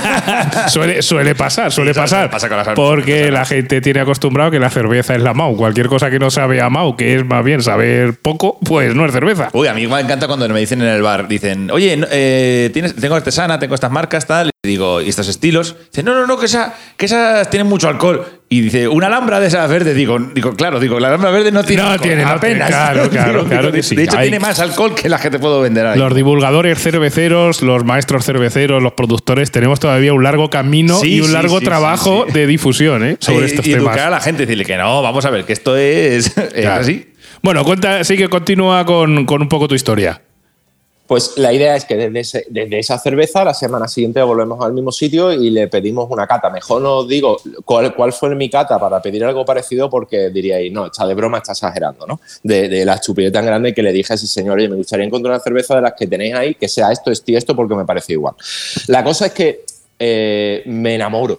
suele, 0.68 1.02
suele 1.02 1.34
pasar, 1.34 1.70
suele 1.70 1.92
pasar. 1.92 2.30
porque 2.74 3.30
la 3.30 3.44
gente 3.44 3.82
tiene 3.82 4.00
acostumbrado 4.00 4.50
que 4.50 4.58
la 4.58 4.70
cerveza 4.70 5.14
es 5.14 5.22
la 5.22 5.34
MAU. 5.34 5.56
Cualquier 5.56 5.88
cosa 5.88 6.10
que 6.10 6.18
no 6.18 6.30
sabe 6.30 6.62
a 6.62 6.70
MAU, 6.70 6.96
que 6.96 7.16
es 7.16 7.24
más 7.26 7.44
bien 7.44 7.62
saber 7.62 8.14
poco, 8.14 8.58
pues 8.64 8.94
no 8.94 9.04
es 9.04 9.12
cerveza. 9.12 9.50
Uy, 9.52 9.68
a 9.68 9.74
mí 9.74 9.86
me 9.86 10.00
encanta 10.00 10.26
cuando 10.26 10.48
me 10.48 10.60
dicen 10.60 10.80
en 10.80 10.88
el 10.88 11.02
bar, 11.02 11.28
dicen, 11.28 11.70
oye, 11.70 12.00
eh, 12.10 12.70
¿tienes, 12.72 12.96
tengo 12.96 13.14
artesana, 13.14 13.58
tengo 13.58 13.74
estas 13.74 13.90
marcas, 13.90 14.26
tal 14.26 14.52
digo, 14.64 15.00
¿y 15.00 15.08
estos 15.08 15.26
estilos? 15.26 15.74
Dice, 15.90 16.04
no, 16.04 16.14
no, 16.14 16.24
no, 16.24 16.38
que, 16.38 16.46
esa, 16.46 16.72
que 16.96 17.06
esas 17.06 17.50
tienen 17.50 17.66
mucho 17.66 17.88
alcohol. 17.88 18.24
Y 18.52 18.60
dice, 18.60 18.86
una 18.86 19.06
alhambra 19.06 19.40
de 19.40 19.46
esas 19.46 19.66
verde. 19.70 19.94
Digo, 19.94 20.18
digo 20.18 20.52
claro, 20.52 20.78
digo, 20.78 21.00
la 21.00 21.08
alhambra 21.08 21.30
verde 21.30 21.50
no 21.50 21.64
tiene 21.64 21.84
no 21.84 21.98
Tiene, 21.98 22.22
apenas. 22.22 22.68
claro, 22.68 23.08
claro, 23.10 23.46
claro 23.46 23.72
que 23.72 23.82
sí. 23.82 23.96
De 23.96 24.02
hecho, 24.02 24.18
tiene 24.18 24.38
más 24.38 24.60
alcohol 24.60 24.94
que 24.94 25.08
la 25.08 25.18
que 25.18 25.30
te 25.30 25.38
puedo 25.38 25.62
vender 25.62 25.86
ahí. 25.86 25.98
Los 25.98 26.14
divulgadores 26.14 26.78
cerveceros, 26.78 27.62
los 27.62 27.82
maestros 27.86 28.26
cerveceros, 28.26 28.82
los 28.82 28.92
productores, 28.92 29.50
tenemos 29.50 29.80
todavía 29.80 30.12
un 30.12 30.22
largo 30.22 30.50
camino 30.50 31.02
y 31.02 31.22
un 31.22 31.32
largo 31.32 31.62
trabajo 31.62 32.26
de 32.30 32.46
difusión 32.46 33.02
¿eh? 33.06 33.16
sobre 33.20 33.46
estos 33.46 33.66
y 33.66 33.72
temas. 33.72 33.96
Y 33.96 34.00
a 34.00 34.10
la 34.10 34.20
gente, 34.20 34.42
decirle 34.42 34.66
que 34.66 34.76
no, 34.76 35.00
vamos 35.00 35.24
a 35.24 35.30
ver, 35.30 35.46
que 35.46 35.54
esto 35.54 35.74
es, 35.74 36.36
así. 36.68 37.10
Bueno, 37.40 37.64
cuenta, 37.64 38.04
sí 38.04 38.18
que 38.18 38.28
continúa 38.28 38.84
con, 38.84 39.24
con 39.24 39.40
un 39.40 39.48
poco 39.48 39.66
tu 39.66 39.74
historia. 39.74 40.20
Pues 41.12 41.34
la 41.36 41.52
idea 41.52 41.76
es 41.76 41.84
que 41.84 42.08
desde, 42.08 42.78
esa 42.78 42.98
cerveza, 42.98 43.44
la 43.44 43.52
semana 43.52 43.86
siguiente 43.86 44.22
volvemos 44.22 44.64
al 44.64 44.72
mismo 44.72 44.90
sitio 44.90 45.30
y 45.30 45.50
le 45.50 45.68
pedimos 45.68 46.06
una 46.08 46.26
cata. 46.26 46.48
Mejor 46.48 46.80
no 46.80 47.00
os 47.00 47.06
digo 47.06 47.36
cuál, 47.66 47.94
cuál, 47.94 48.14
fue 48.14 48.34
mi 48.34 48.48
cata 48.48 48.80
para 48.80 49.02
pedir 49.02 49.22
algo 49.22 49.44
parecido 49.44 49.90
porque 49.90 50.30
diríais, 50.30 50.72
no, 50.72 50.86
está 50.86 51.06
de 51.06 51.12
broma, 51.12 51.36
está 51.36 51.52
exagerando, 51.52 52.06
¿no? 52.06 52.18
De, 52.42 52.82
la 52.86 52.94
estupidez 52.94 53.30
tan 53.30 53.44
grande 53.44 53.74
que 53.74 53.82
le 53.82 53.92
dije 53.92 54.14
a 54.14 54.16
ese 54.16 54.26
señor, 54.26 54.56
oye, 54.56 54.70
me 54.70 54.76
gustaría 54.76 55.04
encontrar 55.04 55.34
una 55.34 55.44
cerveza 55.44 55.74
de 55.74 55.82
las 55.82 55.92
que 55.92 56.06
tenéis 56.06 56.34
ahí 56.34 56.54
que 56.54 56.66
sea 56.66 56.90
esto, 56.90 57.10
esto 57.10 57.30
y 57.30 57.36
esto 57.36 57.54
porque 57.54 57.74
me 57.74 57.84
parece 57.84 58.14
igual. 58.14 58.34
La 58.86 59.04
cosa 59.04 59.26
es 59.26 59.32
que 59.32 59.66
eh, 59.98 60.62
me 60.64 60.94
enamoro 60.94 61.38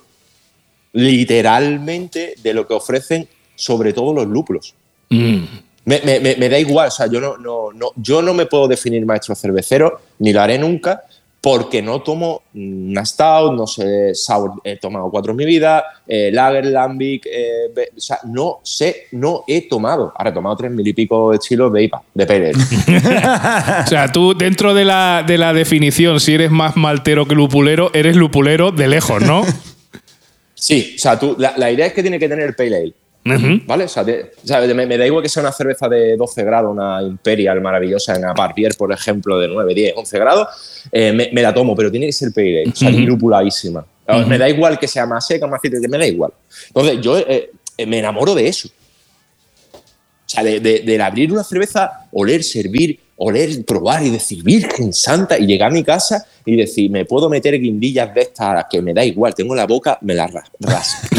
literalmente 0.91 2.35
de 2.43 2.53
lo 2.53 2.67
que 2.67 2.75
ofrecen 2.75 3.27
sobre 3.55 3.91
todo 3.91 4.13
los 4.13 4.27
lúpulos. 4.27 4.75
Mm. 5.09 5.45
Me, 5.85 6.49
da 6.49 6.59
igual, 6.59 6.87
o 6.87 6.91
sea, 6.91 7.07
yo 7.07 7.19
no, 7.19 7.37
no, 7.37 7.71
no, 7.73 7.91
yo 7.97 8.21
no 8.21 8.33
me 8.33 8.45
puedo 8.45 8.67
definir 8.67 9.05
maestro 9.05 9.35
cervecero, 9.35 9.99
ni 10.19 10.31
lo 10.31 10.41
haré 10.41 10.57
nunca, 10.57 11.03
porque 11.43 11.81
no 11.81 12.01
tomo 12.01 12.43
una 12.53 13.03
Stout, 13.05 13.51
no 13.51 13.67
sé, 13.67 14.15
Sour 14.15 14.61
he 14.63 14.77
tomado 14.77 15.11
cuatro 15.11 15.31
en 15.31 15.35
mi 15.35 15.43
vida, 15.43 15.83
eh, 16.07 16.29
Lager, 16.31 16.67
Lambic, 16.67 17.25
eh, 17.25 17.89
o 17.97 17.99
sea, 17.99 18.19
no 18.23 18.61
sé, 18.63 19.07
no 19.11 19.43
he 19.45 19.67
tomado. 19.67 20.13
Ahora 20.15 20.29
he 20.29 20.33
tomado 20.33 20.55
tres 20.55 20.71
mil 20.71 20.87
y 20.87 20.93
pico 20.93 21.33
estilos 21.33 21.73
de 21.73 21.83
IPA, 21.83 22.01
de 22.13 22.25
Pérez. 22.25 22.55
o 23.85 23.87
sea, 23.87 24.09
tú 24.09 24.33
dentro 24.33 24.73
de 24.73 24.85
la, 24.85 25.25
de 25.27 25.37
la 25.37 25.51
definición, 25.51 26.21
si 26.21 26.33
eres 26.33 26.49
más 26.49 26.77
maltero 26.77 27.25
que 27.25 27.35
lupulero, 27.35 27.91
eres 27.93 28.15
lupulero 28.15 28.71
de 28.71 28.87
lejos, 28.87 29.21
¿no? 29.21 29.43
sí, 30.53 30.93
o 30.95 30.97
sea, 30.97 31.19
tú, 31.19 31.35
la, 31.37 31.55
la 31.57 31.69
idea 31.69 31.87
es 31.87 31.91
que 31.91 32.03
tiene 32.03 32.19
que 32.19 32.29
tener 32.29 32.45
el 32.47 32.55
Pale 32.55 32.77
Ale. 32.77 32.93
¿Vale? 33.25 33.85
O 33.85 33.87
sea, 33.87 34.03
me, 34.03 34.97
da 34.97 35.05
igual 35.05 35.23
que 35.23 35.29
sea 35.29 35.41
una 35.41 35.51
cerveza 35.51 35.87
de 35.87 36.17
12 36.17 36.43
grados, 36.43 36.71
una 36.71 37.01
Imperial 37.01 37.61
maravillosa 37.61 38.15
en 38.15 38.25
Aparpier, 38.25 38.75
por 38.77 38.91
ejemplo, 38.91 39.39
de 39.39 39.47
9, 39.47 39.73
10, 39.73 39.93
11 39.95 40.19
grados, 40.19 40.47
eh, 40.91 41.29
me, 41.31 41.41
la 41.41 41.53
tomo, 41.53 41.75
pero 41.75 41.89
tiene 41.89 42.07
que 42.07 42.13
ser 42.13 42.33
pale 42.33 42.67
o 42.69 42.75
sea, 42.75 42.89
lupuladísima. 42.89 43.85
Me 44.27 44.37
da 44.37 44.49
igual 44.49 44.77
que 44.77 44.87
sea 44.87 45.05
más 45.05 45.25
seca, 45.25 45.47
más 45.47 45.61
cítrica, 45.61 45.87
me 45.87 45.97
da 45.97 46.05
igual. 46.05 46.33
Entonces, 46.67 46.99
yo 47.01 47.17
eh, 47.17 47.51
eh, 47.77 47.85
me 47.85 47.99
enamoro 47.99 48.35
de 48.35 48.47
eso. 48.47 48.67
O 48.67 50.29
sea, 50.33 50.43
de, 50.43 50.59
de 50.59 51.01
abrir 51.01 51.31
una 51.31 51.43
cerveza, 51.43 52.07
oler, 52.11 52.43
servir 52.43 52.99
oler, 53.17 53.63
probar 53.65 54.03
y 54.03 54.09
decir, 54.09 54.43
Virgen 54.43 54.93
Santa, 54.93 55.37
y 55.37 55.45
llegar 55.45 55.71
a 55.71 55.73
mi 55.73 55.83
casa 55.83 56.25
y 56.45 56.55
decir, 56.55 56.89
me 56.89 57.05
puedo 57.05 57.29
meter 57.29 57.59
guindillas 57.59 58.13
de 58.13 58.21
estas, 58.21 58.65
que 58.69 58.81
me 58.81 58.93
da 58.93 59.03
igual, 59.05 59.33
tengo 59.33 59.55
la 59.55 59.65
boca, 59.65 59.97
me 60.01 60.13
la 60.13 60.27
raspo. 60.27 60.57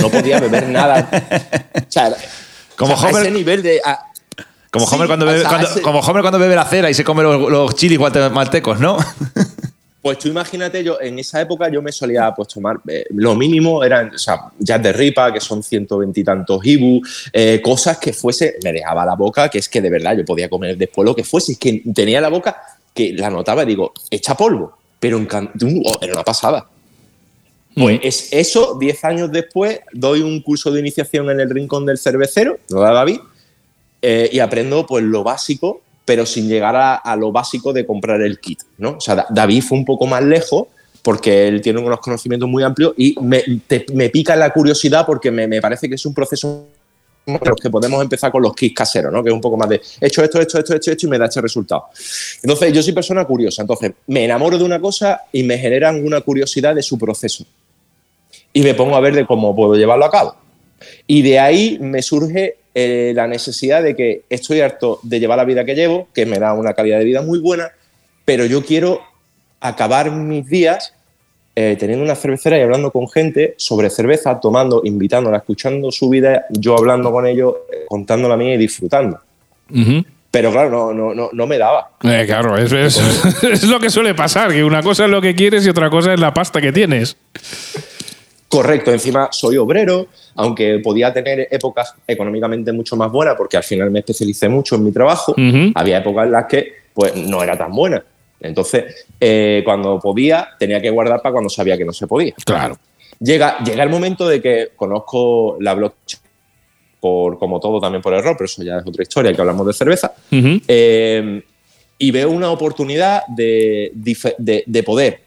No 0.01 0.11
podía 0.11 0.41
beber 0.41 0.69
nada. 0.69 1.09
O 1.75 1.91
sea, 1.91 2.15
como 2.77 2.95
Homer, 2.95 3.23
ese 3.23 3.31
nivel 3.31 3.63
de... 3.63 3.81
como, 4.71 4.87
Homer 4.87 5.07
cuando 5.07 5.27
bebe, 5.27 5.45
como 5.83 6.01
Homer 6.01 6.23
cuando 6.23 6.39
bebe 6.39 6.57
la 6.57 6.65
cera 6.65 6.91
y 6.91 6.95
se 6.95 7.05
come 7.05 7.23
los, 7.23 7.51
los 7.51 7.75
chilis 7.75 7.99
maltecos, 7.99 8.81
¿no? 8.81 8.97
Pues 10.05 10.19
tú 10.19 10.29
imagínate, 10.29 10.85
yo 10.85 11.01
en 11.01 11.19
esa 11.19 11.41
época 11.41 11.71
yo 11.71 11.81
me 11.81 11.91
solía 11.91 12.31
pues, 12.35 12.49
tomar, 12.49 12.79
eh, 12.89 13.07
lo 13.15 13.35
mínimo 13.35 13.83
eran, 13.83 14.15
o 14.15 14.19
sea, 14.19 14.53
jazz 14.59 14.83
de 14.83 14.93
ripa, 14.93 15.33
que 15.33 15.41
son 15.41 15.63
120 15.63 16.21
y 16.21 16.23
tantos 16.23 16.61
ibu, 16.67 17.01
eh, 17.33 17.59
cosas 17.63 17.97
que 17.97 18.13
fuese, 18.13 18.57
me 18.63 18.75
dejaba 18.75 19.07
la 19.07 19.15
boca, 19.15 19.49
que 19.49 19.57
es 19.57 19.67
que 19.67 19.81
de 19.81 19.89
verdad 19.89 20.15
yo 20.15 20.27
podía 20.27 20.51
comer 20.51 20.77
después 20.77 21.07
lo 21.07 21.15
que 21.15 21.25
fuese, 21.25 21.53
es 21.53 21.59
que 21.59 21.83
tenía 21.95 22.21
la 22.21 22.29
boca 22.29 22.55
que 22.93 23.15
la 23.15 23.31
notaba 23.31 23.63
y 23.63 23.67
digo, 23.67 23.95
echa 24.11 24.37
polvo, 24.37 24.77
pero 25.01 25.17
en 25.17 25.27
oh, 25.33 25.99
era 26.03 26.13
una 26.13 26.23
pasada. 26.23 26.69
Pues 27.75 28.01
es 28.03 28.31
eso, 28.35 28.77
10 28.79 29.05
años 29.07 29.33
después, 29.33 29.81
doy 29.95 30.21
un 30.21 30.43
curso 30.43 30.71
de 30.71 30.81
iniciación 30.81 31.31
en 31.31 31.41
el 31.41 31.49
Rincón 31.49 31.87
del 31.87 31.97
Cervecero, 31.97 32.59
lo 32.69 32.81
da 32.81 32.93
David, 32.93 33.21
eh, 34.03 34.29
y 34.31 34.41
aprendo 34.41 34.85
pues 34.85 35.03
lo 35.03 35.25
básico 35.25 35.81
pero 36.05 36.27
sin 36.27 36.49
llegar 36.49 36.75
a, 36.77 37.17
lo 37.17 37.33
básico 37.33 37.73
de 37.73 37.87
comprar 37.87 38.21
el 38.21 38.39
kit, 38.39 38.61
¿no? 38.79 38.97
O 38.99 39.01
sea, 39.01 39.27
David 39.31 39.63
fue 39.63 39.79
un 39.79 39.85
poco 39.85 40.07
más 40.07 40.23
lejos 40.23 40.67
porque 41.03 41.49
él 41.49 41.61
tiene 41.61 41.81
unos 41.81 42.01
conocimientos 42.01 42.49
muy 42.49 42.63
amplios 42.63 42.95
y 42.97 43.17
me, 43.21 44.09
pica 44.11 44.37
la 44.37 44.53
curiosidad 44.53 45.05
porque 45.07 45.31
me, 45.31 45.61
parece 45.61 45.89
que 45.89 45.95
es 45.95 46.07
un 46.07 46.15
proceso 46.15 46.67
que 47.61 47.71
podemos 47.71 48.03
empezar 48.03 48.31
con 48.31 48.43
los 48.43 48.55
kits 48.55 48.75
caseros, 48.75 49.11
¿no? 49.11 49.23
Que 49.23 49.31
es 49.31 49.35
un 49.35 49.41
poco 49.41 49.57
más 49.57 49.69
de 49.69 49.81
hecho 50.01 50.23
esto, 50.23 50.41
esto, 50.41 50.59
esto, 50.59 50.75
esto, 50.75 50.91
esto 50.91 51.07
y 51.07 51.09
me 51.09 51.19
da 51.19 51.25
este 51.25 51.41
resultado. 51.41 51.87
Entonces, 52.43 52.73
yo 52.73 52.83
soy 52.83 52.93
persona 52.93 53.25
curiosa, 53.25 53.63
entonces 53.63 53.93
me 54.07 54.25
enamoro 54.25 54.59
de 54.59 54.65
una 54.65 54.79
cosa 54.79 55.23
y 55.33 55.43
me 55.43 55.57
generan 55.57 56.05
una 56.05 56.21
curiosidad 56.21 56.75
de 56.75 56.83
su 56.83 56.99
proceso. 56.99 57.45
Y 58.53 58.61
me 58.61 58.75
pongo 58.75 58.95
a 58.95 59.01
ver 59.01 59.15
de 59.15 59.27
cómo 59.27 59.57
puedo 59.57 59.75
llevarlo 59.75 60.05
a 60.05 60.11
cabo. 60.11 60.37
Y 61.07 61.23
de 61.23 61.39
ahí 61.39 61.79
me 61.81 62.03
surge 62.03 62.59
eh, 62.75 63.13
la 63.15 63.29
necesidad 63.29 63.83
de 63.83 63.95
que 63.95 64.23
estoy 64.29 64.61
harto 64.61 64.99
de 65.05 65.21
llevar 65.21 65.39
la 65.39 65.45
vida 65.45 65.65
que 65.65 65.77
llevo, 65.77 66.09
que 66.13 66.27
me 66.27 66.41
da 66.41 66.55
una 66.55 66.75
calidad 66.75 66.99
de 66.99 67.05
vida 67.05 67.23
muy 67.23 67.39
buena, 67.39 67.71
pero 68.25 68.47
yo 68.47 68.65
quiero 68.65 69.01
acabar 69.61 70.11
mis 70.11 70.47
días 70.49 70.93
eh, 71.57 71.77
teniendo 71.79 72.05
una 72.05 72.17
cervecera 72.17 72.59
y 72.59 72.63
hablando 72.63 72.91
con 72.91 73.09
gente 73.09 73.55
sobre 73.59 73.89
cerveza, 73.91 74.41
tomando, 74.41 74.83
invitándola, 74.85 75.37
escuchando 75.37 75.93
su 75.93 76.09
vida, 76.09 76.47
yo 76.51 76.77
hablando 76.77 77.13
con 77.13 77.29
ellos, 77.29 77.55
eh, 77.73 77.85
contando 77.87 78.29
la 78.29 78.37
mía 78.37 78.55
y 78.55 78.59
disfrutando. 78.59 79.21
Pero 80.33 80.51
claro, 80.51 80.69
no, 80.69 80.93
no, 80.93 81.15
no, 81.15 81.31
no 81.33 81.47
me 81.47 81.57
daba. 81.59 81.91
claro, 82.01 82.57
es, 82.59 82.73
es, 83.43 83.63
lo 83.69 83.79
que 83.79 83.89
suele 83.89 84.15
pasar, 84.15 84.51
que 84.51 84.65
una 84.65 84.83
cosa 84.83 85.05
es 85.05 85.11
lo 85.13 85.23
que 85.23 85.37
quieres 85.37 85.65
y 85.65 85.69
otra 85.69 85.91
cosa 85.91 86.13
es 86.13 86.19
la 86.19 86.35
pasta 86.35 86.61
que 86.61 86.73
tienes. 86.73 87.17
Correcto, 88.57 88.93
encima 88.93 89.29
soy 89.33 89.57
obrero, 89.57 90.07
aunque 90.37 90.79
podía 90.79 91.13
tener 91.13 91.49
épocas 91.51 91.95
económicamente 92.07 92.73
mucho 92.73 92.97
más 92.97 93.11
buenas, 93.11 93.35
porque 93.37 93.57
al 93.57 93.65
final 93.65 93.91
me 93.91 93.99
especialicé 93.99 94.49
mucho 94.49 94.77
en 94.77 94.85
mi 94.85 94.93
trabajo, 94.93 95.35
había 95.75 95.99
épocas 95.99 96.27
en 96.27 96.33
las 96.33 96.47
que 96.47 96.73
pues, 96.93 97.17
no 97.17 97.43
era 97.43 97.59
tan 97.59 97.73
buena. 97.73 98.05
Entonces, 98.41 99.07
eh, 99.19 99.63
cuando 99.65 99.99
podía, 99.99 100.51
tenía 100.59 100.81
que 100.81 100.91
guardar 100.91 101.21
para 101.23 101.33
cuando 101.33 101.49
sabía 101.49 101.79
que 101.79 101.85
no 101.85 101.93
se 101.93 102.07
podía. 102.07 102.35
Claro. 102.45 102.77
Llega, 103.19 103.59
llega 103.65 103.83
el 103.83 103.89
momento 103.89 104.29
de 104.29 104.41
que 104.41 104.71
conozco 104.77 105.57
la 105.61 105.75
blockchain, 105.75 106.23
por, 107.01 107.39
como 107.39 107.61
todo 107.61 107.81
también 107.81 108.03
por 108.03 108.15
error, 108.15 108.35
pero 108.37 108.47
eso 108.47 108.63
ya 108.63 108.79
es 108.79 108.87
otra 108.87 109.03
historia, 109.03 109.33
que 109.33 109.41
hablamos 109.41 109.67
de 109.67 109.73
cerveza, 109.73 110.15
eh, 110.31 111.43
y 111.99 112.11
veo 112.11 112.31
una 112.31 112.51
oportunidad 112.51 113.23
de, 113.29 113.93
poder 114.85 115.21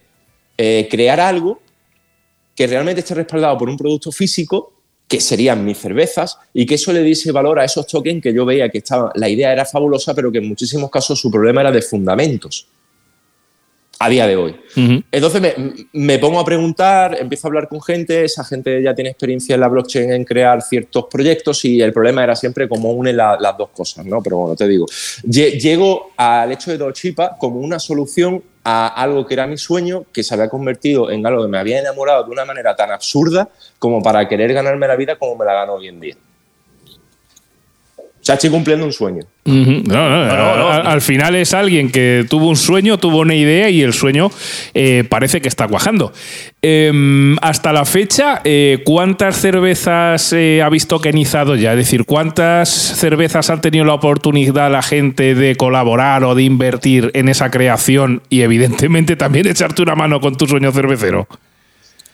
eh, 0.58 0.88
crear 0.90 1.20
algo 1.20 1.60
que 2.58 2.66
realmente 2.66 3.02
esté 3.02 3.14
respaldado 3.14 3.56
por 3.56 3.70
un 3.70 3.78
producto 3.78 4.12
físico 4.12 4.74
que 5.08 5.22
serían 5.22 5.64
mis 5.64 5.78
cervezas 5.78 6.40
y 6.56 6.66
que 6.66 6.74
eso 6.74 6.92
le 6.92 7.04
diese 7.04 7.32
valor 7.32 7.60
a 7.60 7.64
esos 7.66 7.86
tokens 7.86 8.22
que 8.22 8.34
yo 8.34 8.46
veía 8.46 8.68
que 8.70 8.80
estaba, 8.80 9.12
la 9.14 9.30
idea 9.30 9.54
era 9.54 9.64
fabulosa, 9.64 10.16
pero 10.16 10.32
que 10.32 10.40
en 10.40 10.48
muchísimos 10.48 10.90
casos 10.90 11.22
su 11.22 11.30
problema 11.30 11.62
era 11.62 11.72
de 11.72 11.84
fundamentos 11.84 12.68
a 14.00 14.10
día 14.10 14.28
de 14.28 14.36
hoy. 14.36 14.56
Entonces 15.12 15.56
me, 15.92 16.20
pongo 16.20 16.40
a 16.40 16.46
preguntar, 16.46 17.18
empiezo 17.20 17.48
a 17.48 17.50
hablar 17.50 17.68
con 17.68 17.82
gente, 17.82 18.26
esa 18.26 18.44
gente 18.44 18.82
ya 18.82 18.94
tiene 18.94 19.12
experiencia 19.12 19.56
en 19.56 19.62
la 19.62 19.68
blockchain 19.68 20.12
en 20.12 20.24
crear 20.24 20.62
ciertos 20.62 21.06
proyectos 21.10 21.64
y 21.66 21.80
el 21.82 21.94
problema 21.94 22.24
era 22.24 22.36
siempre 22.36 22.68
cómo 22.68 22.92
une 22.92 23.14
las 23.14 23.58
dos 23.58 23.70
cosas, 23.70 24.06
¿no? 24.06 24.22
Pero 24.22 24.38
bueno, 24.38 24.56
te 24.56 24.68
digo, 24.68 24.86
llego 25.24 26.12
al 26.18 26.52
hecho 26.52 26.72
de 26.72 26.78
Dochipa 26.78 27.38
como 27.40 27.60
una 27.60 27.80
solución 27.80 28.44
a 28.70 28.88
algo 28.88 29.26
que 29.26 29.34
era 29.34 29.48
mi 29.48 29.58
sueño, 29.58 30.04
que 30.12 30.24
se 30.24 30.34
había 30.34 30.50
convertido 30.50 31.10
en 31.10 31.26
algo 31.26 31.44
que 31.44 31.48
me 31.48 31.58
había 31.58 31.80
enamorado 31.80 32.26
de 32.26 32.32
una 32.32 32.44
manera 32.44 32.76
tan 32.76 32.92
absurda 32.92 33.48
como 33.80 34.04
para 34.04 34.28
querer 34.28 34.52
ganarme 34.52 34.86
la 34.90 34.98
vida 34.98 35.16
como 35.16 35.38
me 35.38 35.46
la 35.46 35.54
gano 35.54 35.76
hoy 35.76 35.88
en 35.88 36.02
día 36.02 36.18
sea, 38.28 38.36
estoy 38.36 38.50
cumpliendo 38.50 38.86
un 38.86 38.94
sueño. 38.94 39.24
al, 40.84 41.02
final 41.02 41.36
es 41.36 41.54
alguien 41.54 41.90
que 41.90 42.26
tuvo 42.30 42.50
un 42.50 42.58
sueño, 42.58 42.98
tuvo 42.98 43.20
una 43.20 43.36
idea 43.36 43.70
y 43.70 43.82
el 43.82 43.94
sueño 43.94 44.30
eh, 44.74 45.06
parece 45.10 45.42
que 45.42 45.48
está 45.48 45.68
cuajando. 45.68 46.12
Em, 46.70 47.38
hasta 47.42 47.72
la 47.72 47.86
fecha, 47.86 48.42
eh, 48.44 48.84
¿cuántas 48.86 49.38
cervezas 49.38 50.34
eh, 50.34 50.62
habéis 50.62 50.86
tokenizado 50.86 51.56
ya? 51.56 51.72
Es 51.72 51.78
decir, 51.78 52.04
¿cuántas 52.04 52.68
cervezas 52.68 53.50
han 53.50 53.62
tenido 53.62 53.86
la 53.86 53.94
oportunidad 53.94 54.70
la 54.70 54.82
gente 54.82 55.34
de 55.34 55.56
colaborar 55.56 56.26
o 56.26 56.36
de 56.36 56.44
invertir 56.44 57.10
en 57.14 57.30
esa 57.30 57.50
creación 57.52 58.22
y 58.28 58.42
evidentemente 58.42 59.16
también 59.16 59.48
echarte 59.48 59.82
una 59.82 59.96
mano 59.96 60.20
con 60.20 60.36
tu 60.36 60.46
sueño 60.46 60.74
cervecero? 60.74 61.26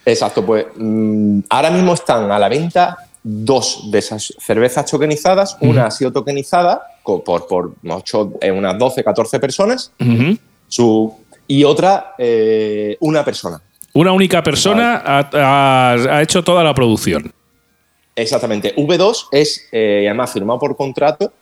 Exacto, 0.06 0.46
pues 0.46 0.68
mm, 0.76 1.40
ahora 1.50 1.72
mismo 1.72 1.96
están 1.96 2.32
a 2.32 2.38
la 2.38 2.48
venta 2.48 2.96
dos 3.24 3.90
de 3.90 3.98
esas 3.98 4.36
cervezas 4.38 4.86
tokenizadas. 4.86 5.58
Una 5.62 5.88
ha 5.88 5.92
sido 5.92 6.14
tokenizada 6.14 6.80
por, 7.04 7.24
por 7.24 7.74
ocho, 7.90 8.34
eh, 8.40 8.52
unas 8.52 8.78
12, 8.78 9.04
14 9.04 9.40
personas. 9.40 9.92
su, 10.68 11.12
y 11.48 11.64
otra, 11.64 12.14
eh, 12.20 12.98
una 13.00 13.26
persona. 13.26 13.60
Una 13.94 14.12
única 14.12 14.42
persona 14.42 15.02
ha, 15.06 16.22
hecho 16.22 16.44
toda 16.44 16.64
la 16.64 16.74
producción. 16.74 17.32
Exactamente. 18.16 18.76
V2 18.76 19.28
es, 19.32 19.68
eh, 19.72 20.06
además, 20.08 20.34
firmado 20.34 20.60
por 20.60 20.76
contrato, 20.76 21.34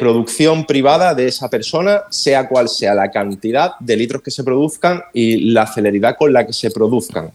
producción 0.00 0.64
privada 0.64 1.14
de 1.14 1.28
esa 1.28 1.48
persona, 1.48 2.02
sea 2.10 2.48
cual 2.48 2.68
sea 2.68 2.92
la 2.92 3.08
cantidad 3.08 3.78
de 3.78 3.96
litros 3.96 4.20
que 4.20 4.32
se 4.32 4.42
produzcan 4.42 5.00
y 5.12 5.52
la 5.52 5.64
celeridad 5.64 6.16
con 6.18 6.32
la 6.32 6.44
que 6.44 6.52
se 6.52 6.72
produzcan. 6.72 7.30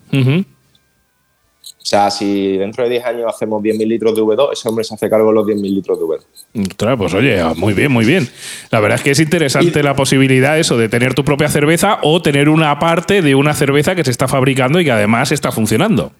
O 1.85 1.87
sea, 1.87 2.09
si 2.09 2.57
dentro 2.57 2.83
de 2.83 2.89
10 2.89 3.05
años 3.05 3.25
hacemos 3.27 3.61
10.000 3.61 3.87
litros 3.87 4.15
de 4.15 4.23
V2, 4.23 4.53
ese 4.53 4.67
hombre 4.67 4.83
se 4.83 4.95
hace 4.95 5.07
cargo 5.07 5.27
de 5.27 5.33
los 5.35 5.45
10.000 5.45 5.61
litros 5.61 5.99
de 5.99 6.05
V2. 6.05 6.97
Pues 6.97 7.13
oye, 7.13 7.43
muy 7.57 7.75
bien, 7.75 7.91
muy 7.91 8.05
bien. 8.05 8.27
La 8.71 8.79
verdad 8.79 8.97
es 8.97 9.03
que 9.03 9.11
es 9.11 9.19
interesante 9.19 9.83
la 9.83 9.95
posibilidad 9.95 10.57
eso 10.57 10.79
de 10.79 10.89
tener 10.89 11.13
tu 11.13 11.23
propia 11.23 11.47
cerveza 11.47 11.99
o 12.01 12.23
tener 12.23 12.49
una 12.49 12.79
parte 12.79 13.21
de 13.21 13.35
una 13.35 13.53
cerveza 13.53 13.93
que 13.93 14.03
se 14.03 14.09
está 14.09 14.27
fabricando 14.27 14.79
y 14.79 14.85
que 14.85 14.91
además 14.91 15.31
está 15.31 15.51
funcionando. 15.51 16.11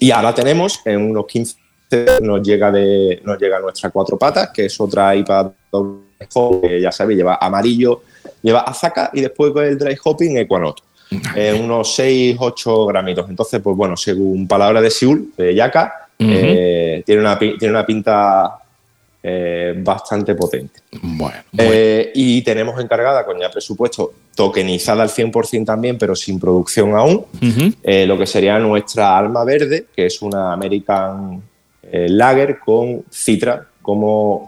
Y 0.00 0.10
ahora 0.10 0.34
tenemos, 0.34 0.80
en 0.84 1.10
unos 1.10 1.26
15 1.28 1.54
nos 2.20 2.42
llega, 2.42 2.72
de, 2.72 3.22
nos 3.22 3.38
llega 3.38 3.60
nuestra 3.60 3.90
cuatro 3.90 4.18
patas, 4.18 4.50
que 4.52 4.64
es 4.64 4.80
otra 4.80 5.14
IPA 5.14 5.54
que 6.60 6.80
ya 6.80 6.90
sabéis, 6.90 7.18
lleva 7.18 7.38
amarillo, 7.40 8.02
lleva 8.42 8.62
azaca 8.62 9.10
y 9.12 9.20
después 9.20 9.52
el 9.58 9.78
dry 9.78 9.96
hopping 10.02 10.38
Equanot. 10.38 10.82
Eh, 11.34 11.58
unos 11.62 11.94
6, 11.94 12.36
8 12.38 12.86
gramitos. 12.86 13.28
Entonces, 13.28 13.60
pues 13.62 13.76
bueno, 13.76 13.96
según 13.96 14.46
palabra 14.46 14.80
de 14.80 14.90
Siul, 14.90 15.32
de 15.36 15.54
Yaka, 15.54 16.08
eh, 16.18 17.02
tiene, 17.04 17.20
una, 17.20 17.38
tiene 17.38 17.70
una 17.70 17.84
pinta 17.84 18.58
eh, 19.22 19.74
bastante 19.76 20.34
potente. 20.34 20.80
Bueno, 21.02 21.36
eh, 21.58 22.12
y 22.14 22.42
tenemos 22.42 22.80
encargada, 22.80 23.24
con 23.24 23.38
ya 23.40 23.50
presupuesto, 23.50 24.12
tokenizada 24.34 25.02
al 25.02 25.10
100% 25.10 25.64
también, 25.64 25.98
pero 25.98 26.14
sin 26.14 26.38
producción 26.38 26.94
aún, 26.94 27.24
lo 27.82 28.18
que 28.18 28.26
sería 28.26 28.58
nuestra 28.58 29.16
alma 29.16 29.44
verde, 29.44 29.86
que 29.94 30.06
es 30.06 30.22
una 30.22 30.52
American 30.52 31.42
Lager 31.90 32.58
con 32.58 33.04
citra 33.10 33.66
como 33.82 34.46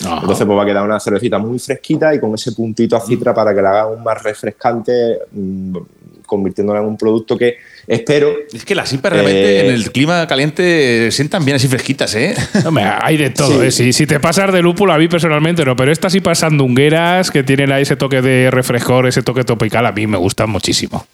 Entonces 0.00 0.46
pues 0.46 0.58
va 0.58 0.62
a 0.62 0.66
quedar 0.66 0.84
una 0.84 0.98
cervecita 0.98 1.38
muy 1.38 1.58
fresquita 1.58 2.14
y 2.14 2.20
con 2.20 2.34
ese 2.34 2.52
puntito 2.52 2.96
a 2.96 3.00
citra 3.00 3.34
para 3.34 3.54
que 3.54 3.60
la 3.60 3.70
haga 3.70 3.80
aún 3.82 4.02
más 4.02 4.22
refrescante, 4.22 5.18
mm, 5.30 5.76
convirtiéndola 6.24 6.80
en 6.80 6.86
un 6.86 6.96
producto 6.96 7.36
que 7.36 7.56
espero. 7.86 8.32
Es 8.52 8.64
que 8.64 8.74
las 8.74 8.92
IPA 8.92 9.10
realmente 9.10 9.56
eh, 9.56 9.66
en 9.66 9.74
el 9.74 9.92
clima 9.92 10.26
caliente 10.26 11.10
sientan 11.10 11.44
bien 11.44 11.56
así 11.56 11.68
fresquitas, 11.68 12.14
¿eh? 12.14 12.34
hay 13.02 13.16
de 13.16 13.30
todo, 13.30 13.62
¿eh? 13.62 13.70
Si, 13.70 14.06
te 14.06 14.20
pasas 14.20 14.52
de 14.52 14.62
lúpulo, 14.62 14.92
a 14.92 14.98
mí 14.98 15.08
personalmente 15.08 15.64
no, 15.64 15.76
pero 15.76 15.92
estas 15.92 16.14
IPAs 16.14 16.38
sandungueras 16.38 17.30
que 17.30 17.42
tienen 17.42 17.72
ahí 17.72 17.82
ese 17.82 17.96
toque 17.96 18.22
de 18.22 18.50
refrescor, 18.50 19.06
ese 19.06 19.22
toque 19.22 19.44
tropical, 19.44 19.84
a 19.84 19.92
mí 19.92 20.06
me 20.06 20.16
gustan 20.16 20.48
muchísimo. 20.48 21.04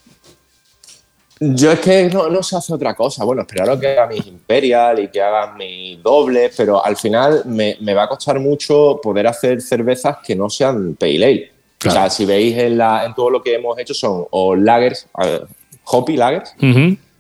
Yo 1.39 1.71
es 1.71 1.81
que 1.81 2.09
no, 2.09 2.29
no 2.29 2.43
se 2.43 2.57
hace 2.57 2.73
otra 2.73 2.95
cosa. 2.95 3.25
Bueno, 3.25 3.43
esperaros 3.43 3.79
que 3.79 3.89
haga 3.89 4.07
mis 4.07 4.27
Imperial 4.27 5.01
y 5.01 5.09
que 5.09 5.21
hagan 5.21 5.57
mis 5.57 6.03
dobles, 6.03 6.55
pero 6.57 6.85
al 6.85 6.97
final 6.97 7.43
me, 7.45 7.77
va 7.95 8.05
a 8.05 8.09
costar 8.09 8.41
mucho 8.41 8.99
poder 9.03 9.27
hacer 9.27 9.61
cervezas 9.61 10.17
que 10.25 10.35
no 10.35 10.49
sean 10.49 10.95
pale 10.95 11.25
ale. 11.25 11.53
O 11.87 11.91
sea, 11.91 12.09
si 12.09 12.25
veis 12.25 12.57
en, 12.57 12.79
la, 12.79 13.05
en 13.05 13.15
todo 13.15 13.29
lo 13.29 13.43
que 13.43 13.55
hemos 13.55 13.79
hecho 13.79 13.93
son 13.93 14.25
o 14.31 14.57
lagers, 14.57 15.07
hoppy 15.85 16.17
lagers, 16.17 16.55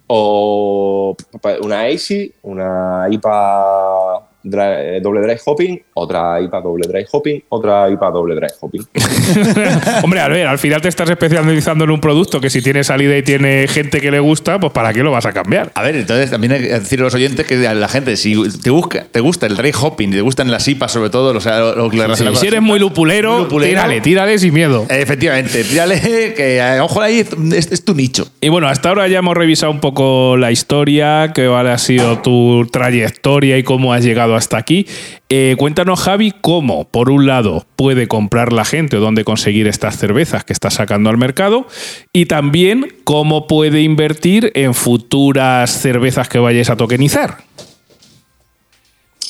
o 0.07 1.15
una 1.61 1.81
AC, 1.83 2.33
una 2.43 3.07
IPA 3.11 4.26
eh, 4.53 5.01
doble 5.03 5.21
dry 5.21 5.37
hopping, 5.45 5.83
otra 5.95 6.41
IPA 6.41 6.61
doble 6.61 6.87
dry 6.89 7.05
hopping, 7.11 7.43
otra 7.49 7.91
IPA 7.91 8.11
doble 8.11 8.35
dry 8.35 8.49
hopping. 8.61 8.83
Hombre, 10.03 10.21
a 10.21 10.29
ver, 10.29 10.47
al 10.47 10.59
final 10.59 10.81
te 10.81 10.89
estás 10.89 11.11
especializando 11.11 11.85
en 11.85 11.91
un 11.91 12.01
producto 12.01 12.41
que 12.41 12.51
si 12.51 12.63
tiene 12.63 12.85
salida 12.85 13.17
y 13.17 13.23
tiene 13.23 13.67
gente 13.69 14.01
que 14.01 14.11
le 14.11 14.21
gusta, 14.21 14.61
pues 14.61 14.73
¿para 14.73 14.93
qué 14.93 15.03
lo 15.03 15.11
vas 15.11 15.27
a 15.27 15.33
cambiar? 15.33 15.73
A 15.75 15.83
ver, 15.83 15.97
entonces 15.97 16.31
también 16.31 16.53
hay 16.53 16.61
que 16.61 16.69
decir 16.69 17.01
a 17.01 17.05
los 17.05 17.15
oyentes 17.15 17.47
que 17.47 17.57
la 17.57 17.89
gente, 17.89 18.17
si 18.17 18.35
te, 18.63 18.71
busca, 18.71 19.07
te 19.11 19.21
gusta 19.21 19.47
el 19.47 19.57
dry 19.57 19.73
hopping, 19.79 20.11
te 20.13 20.21
gustan 20.21 20.51
las 20.51 20.67
IPAs 20.69 20.93
sobre 20.93 21.11
todo, 21.11 21.37
o 21.37 21.41
sea, 21.41 21.61
lo, 21.61 21.91
Si 22.17 22.47
eres 22.47 22.63
muy 22.63 22.79
lupulero, 22.79 23.47
tírale, 23.49 24.01
tírale 24.01 24.39
sin 24.39 24.55
miedo. 24.55 24.87
Efectivamente, 24.89 25.65
tírale 25.65 26.01
que 26.35 26.61
a 26.61 26.77
lo 26.77 26.85
mejor 26.85 27.03
ahí 27.03 27.21
es, 27.21 27.73
es, 27.73 27.85
tu 27.85 27.95
nicho. 27.95 28.29
Y 28.41 28.49
bueno, 28.49 28.69
hasta 28.69 28.89
ahora 28.89 29.09
ya 29.09 29.19
hemos 29.19 29.37
revisado 29.37 29.73
un 29.73 29.81
poco 29.81 30.37
la 30.37 30.53
historia, 30.53 31.33
qué 31.35 31.47
vale 31.47 31.71
ha 31.71 31.79
sido 31.79 32.19
tu 32.19 32.67
trayectoria 32.71 33.59
y 33.59 33.63
cómo 33.63 33.93
has 33.93 34.05
llegado 34.05 34.36
hasta 34.37 34.59
aquí. 34.59 34.87
Eh, 35.29 35.57
cuéntanos, 35.59 36.01
Javi, 36.01 36.33
cómo, 36.41 36.89
por 36.89 37.11
un 37.11 37.27
lado, 37.27 37.67
puede 37.77 38.09
comprar 38.09 38.53
la 38.53 38.65
gente 38.65 38.97
o 38.97 39.01
dónde 39.01 39.25
conseguir 39.25 39.67
estas 39.67 39.97
cervezas 39.97 40.45
que 40.45 40.53
está 40.53 40.71
sacando 40.71 41.11
al 41.11 41.19
mercado 41.19 41.67
y 42.13 42.27
también 42.27 42.95
cómo 43.05 43.47
puede 43.47 43.83
invertir 43.83 44.53
en 44.55 44.75
futuras 44.75 45.71
cervezas 45.71 46.29
que 46.29 46.39
vayáis 46.39 46.71
a 46.71 46.77
tokenizar. 46.77 47.39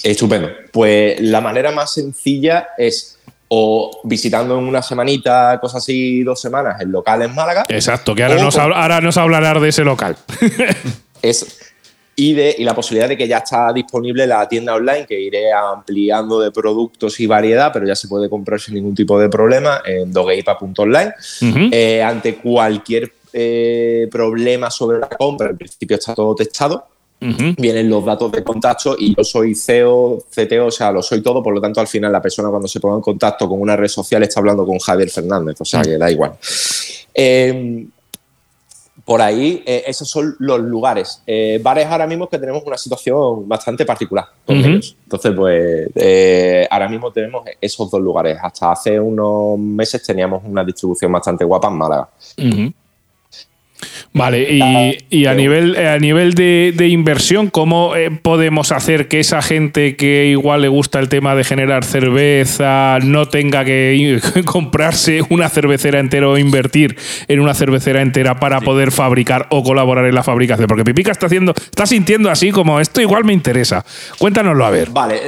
Estupendo. 0.03 0.51
Pues 0.73 1.21
la 1.21 1.41
manera 1.41 1.73
más 1.73 1.93
sencilla 1.95 2.69
es 2.79 3.19
o 3.49 4.01
visitando 4.05 4.59
en 4.59 4.65
una 4.65 4.83
semanita, 4.83 5.59
cosas 5.61 5.83
así, 5.83 6.23
dos 6.23 6.41
semanas, 6.41 6.81
el 6.81 6.91
local 6.91 7.23
en 7.23 7.35
Málaga. 7.35 7.65
Exacto, 7.69 8.15
que 8.15 8.25
ahora, 8.25 8.43
nos, 8.43 8.57
ahora 8.57 9.01
nos 9.01 9.17
hablará 9.17 9.59
de 9.61 9.69
ese 9.69 9.85
local. 9.85 10.17
es 11.23 11.66
y, 12.19 12.33
de, 12.33 12.57
y 12.59 12.65
la 12.65 12.75
posibilidad 12.75 13.11
de 13.11 13.17
que 13.17 13.29
ya 13.29 13.39
está 13.39 13.71
disponible 13.75 14.27
la 14.27 14.49
tienda 14.49 14.75
online, 14.75 15.05
que 15.07 15.21
iré 15.21 15.53
ampliando 15.53 16.41
de 16.41 16.51
productos 16.51 17.21
y 17.21 17.27
variedad, 17.27 17.71
pero 17.75 17.87
ya 17.87 17.95
se 17.95 18.09
puede 18.09 18.31
comprar 18.31 18.59
sin 18.59 18.75
ningún 18.75 18.95
tipo 18.95 19.21
de 19.21 19.29
problema 19.29 19.83
en 19.85 20.11
dogeipa.online. 20.11 21.13
Eh, 21.71 22.03
ante 22.03 22.37
cualquier 22.37 23.13
eh, 23.35 24.09
problema 24.11 24.71
sobre 24.71 24.99
la 24.99 25.09
compra, 25.09 25.51
en 25.51 25.59
principio 25.59 25.99
está 25.99 26.15
todo 26.15 26.35
testado. 26.35 26.87
Vienen 27.19 27.89
los 27.91 28.05
datos 28.05 28.33
de 28.33 28.43
contacto 28.43 28.95
y 28.99 29.15
yo 29.15 29.25
soy 29.25 29.55
CEO, 29.55 30.25
CTO, 30.31 30.67
o 30.67 30.71
sea, 30.71 30.93
lo 30.93 31.03
soy 31.03 31.23
todo, 31.23 31.43
por 31.43 31.55
lo 31.55 31.61
tanto, 31.61 31.81
al 31.81 31.87
final 31.87 32.13
la 32.13 32.23
persona 32.23 32.49
cuando 32.49 32.69
se 32.69 32.81
ponga 32.81 32.97
en 32.97 33.03
contacto 33.03 33.49
con 33.49 33.61
una 33.61 33.77
red 33.77 33.89
social 33.89 34.23
está 34.23 34.41
hablando 34.41 34.65
con 34.65 34.79
Javier 34.79 35.11
Fernández, 35.11 35.57
o 35.61 35.65
sea, 35.65 35.83
que 35.83 35.99
da 35.99 36.11
igual. 36.11 36.33
Eh, 37.15 37.87
por 39.07 39.23
ahí, 39.23 39.63
eh, 39.65 39.85
esos 39.87 40.11
son 40.11 40.35
los 40.41 40.59
lugares. 40.59 41.23
Eh, 41.29 41.61
bares 41.63 41.87
ahora 41.87 42.09
mismo 42.09 42.29
que 42.29 42.41
tenemos 42.41 42.65
una 42.67 42.77
situación 42.77 43.49
bastante 43.49 43.85
particular 43.87 44.27
con 44.45 44.57
ellos. 44.57 44.97
Entonces, 45.05 45.33
pues 45.33 45.89
eh, 45.95 46.67
ahora 46.69 46.89
mismo 46.89 47.13
tenemos 47.13 47.45
esos 47.61 47.89
dos 47.89 48.01
lugares. 48.01 48.37
Hasta 48.43 48.73
hace 48.73 48.99
unos 48.99 49.61
meses 49.61 50.03
teníamos 50.03 50.43
una 50.45 50.65
distribución 50.65 51.13
bastante 51.13 51.45
guapa 51.45 51.69
en 51.69 51.75
Málaga. 51.75 52.09
Vale, 54.17 54.51
y, 55.11 55.27
a, 55.27 55.35
nivel, 55.35 55.77
a 55.77 55.99
nivel 55.99 56.33
de, 56.33 56.89
inversión, 56.89 57.51
¿cómo 57.51 57.95
eh, 57.95 58.11
podemos 58.11 58.73
hacer 58.73 59.09
que 59.09 59.21
esa 59.21 59.43
gente 59.43 59.95
que 59.97 60.29
igual 60.29 60.63
le 60.63 60.69
gusta 60.69 61.01
el 61.01 61.11
tema 61.11 61.35
de 61.35 61.45
generar 61.45 61.85
cerveza 61.85 62.99
no 63.03 63.29
tenga 63.29 63.67
que 63.67 64.19
comprarse 64.47 65.21
una 65.29 65.51
cervecera 65.51 66.01
entera 66.01 66.31
o 66.31 66.39
invertir 66.39 66.97
en 67.29 67.41
una 67.41 67.53
cervecera 67.53 68.01
entera 68.01 68.41
para 68.41 68.63
poder 68.63 68.91
fabricar 68.91 69.49
o 69.51 69.63
colaborar 69.63 70.07
en 70.07 70.15
la 70.15 70.23
fabricación? 70.23 70.67
Porque 70.67 70.85
Pipica 70.85 71.13
está 71.13 71.27
haciendo, 71.27 71.53
está 71.53 71.85
sintiendo 71.85 72.31
así 72.31 72.51
como 72.53 72.81
esto 72.81 73.03
igual 73.03 73.25
me 73.25 73.35
interesa. 73.35 73.85
Cuéntanoslo 74.19 74.65
a 74.65 74.71
ver. 74.71 74.89
Vale, 74.91 75.21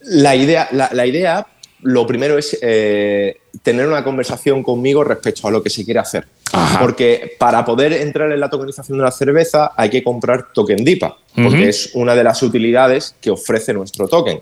la 0.00 0.34
idea, 0.34 0.66
la 0.72 1.06
idea 1.06 1.46
lo 1.82 2.06
primero 2.06 2.38
es 2.38 2.58
eh, 2.60 3.38
tener 3.62 3.86
una 3.86 4.04
conversación 4.04 4.62
conmigo 4.62 5.04
respecto 5.04 5.48
a 5.48 5.50
lo 5.50 5.62
que 5.62 5.70
se 5.70 5.84
quiere 5.84 6.00
hacer. 6.00 6.26
Porque 6.80 7.36
para 7.38 7.64
poder 7.64 7.92
entrar 7.92 8.30
en 8.32 8.40
la 8.40 8.50
tokenización 8.50 8.98
de 8.98 9.04
la 9.04 9.10
cerveza 9.10 9.72
hay 9.76 9.90
que 9.90 10.02
comprar 10.02 10.52
token 10.52 10.84
DIPA, 10.84 11.16
porque 11.34 11.68
es 11.68 11.90
una 11.94 12.14
de 12.14 12.24
las 12.24 12.42
utilidades 12.42 13.14
que 13.20 13.30
ofrece 13.30 13.72
nuestro 13.72 14.08
token. 14.08 14.40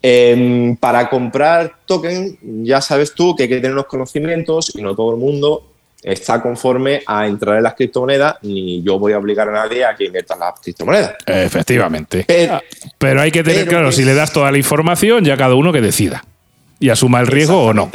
Em, 0.00 0.76
para 0.76 1.10
comprar 1.10 1.74
token, 1.84 2.38
ya 2.64 2.80
sabes 2.80 3.14
tú 3.14 3.34
que 3.34 3.44
hay 3.44 3.48
que 3.48 3.56
tener 3.56 3.72
unos 3.72 3.86
conocimientos 3.86 4.72
y 4.76 4.80
no 4.80 4.94
todo 4.94 5.10
el 5.10 5.16
mundo 5.16 5.64
está 6.00 6.40
conforme 6.40 7.02
a 7.06 7.26
entrar 7.26 7.56
en 7.56 7.64
las 7.64 7.74
criptomonedas, 7.74 8.36
ni 8.42 8.80
yo 8.82 9.00
voy 9.00 9.12
a 9.12 9.18
obligar 9.18 9.48
a 9.48 9.52
nadie 9.52 9.84
a 9.84 9.96
que 9.96 10.04
invierta 10.04 10.34
en 10.34 10.40
las 10.40 10.60
criptomonedas. 10.60 11.14
Efectivamente. 11.26 12.24
Pero, 12.98 13.20
hay 13.20 13.32
que 13.32 13.42
tener 13.42 13.66
claro, 13.66 13.90
si 13.90 14.04
le 14.04 14.14
das 14.14 14.32
toda 14.32 14.52
la 14.52 14.58
información, 14.58 15.24
ya 15.24 15.36
cada 15.36 15.56
uno 15.56 15.72
que 15.72 15.80
decida 15.80 16.24
y 16.78 16.90
asuma 16.90 17.20
el 17.20 17.26
riesgo 17.26 17.64
o 17.64 17.74
no. 17.74 17.90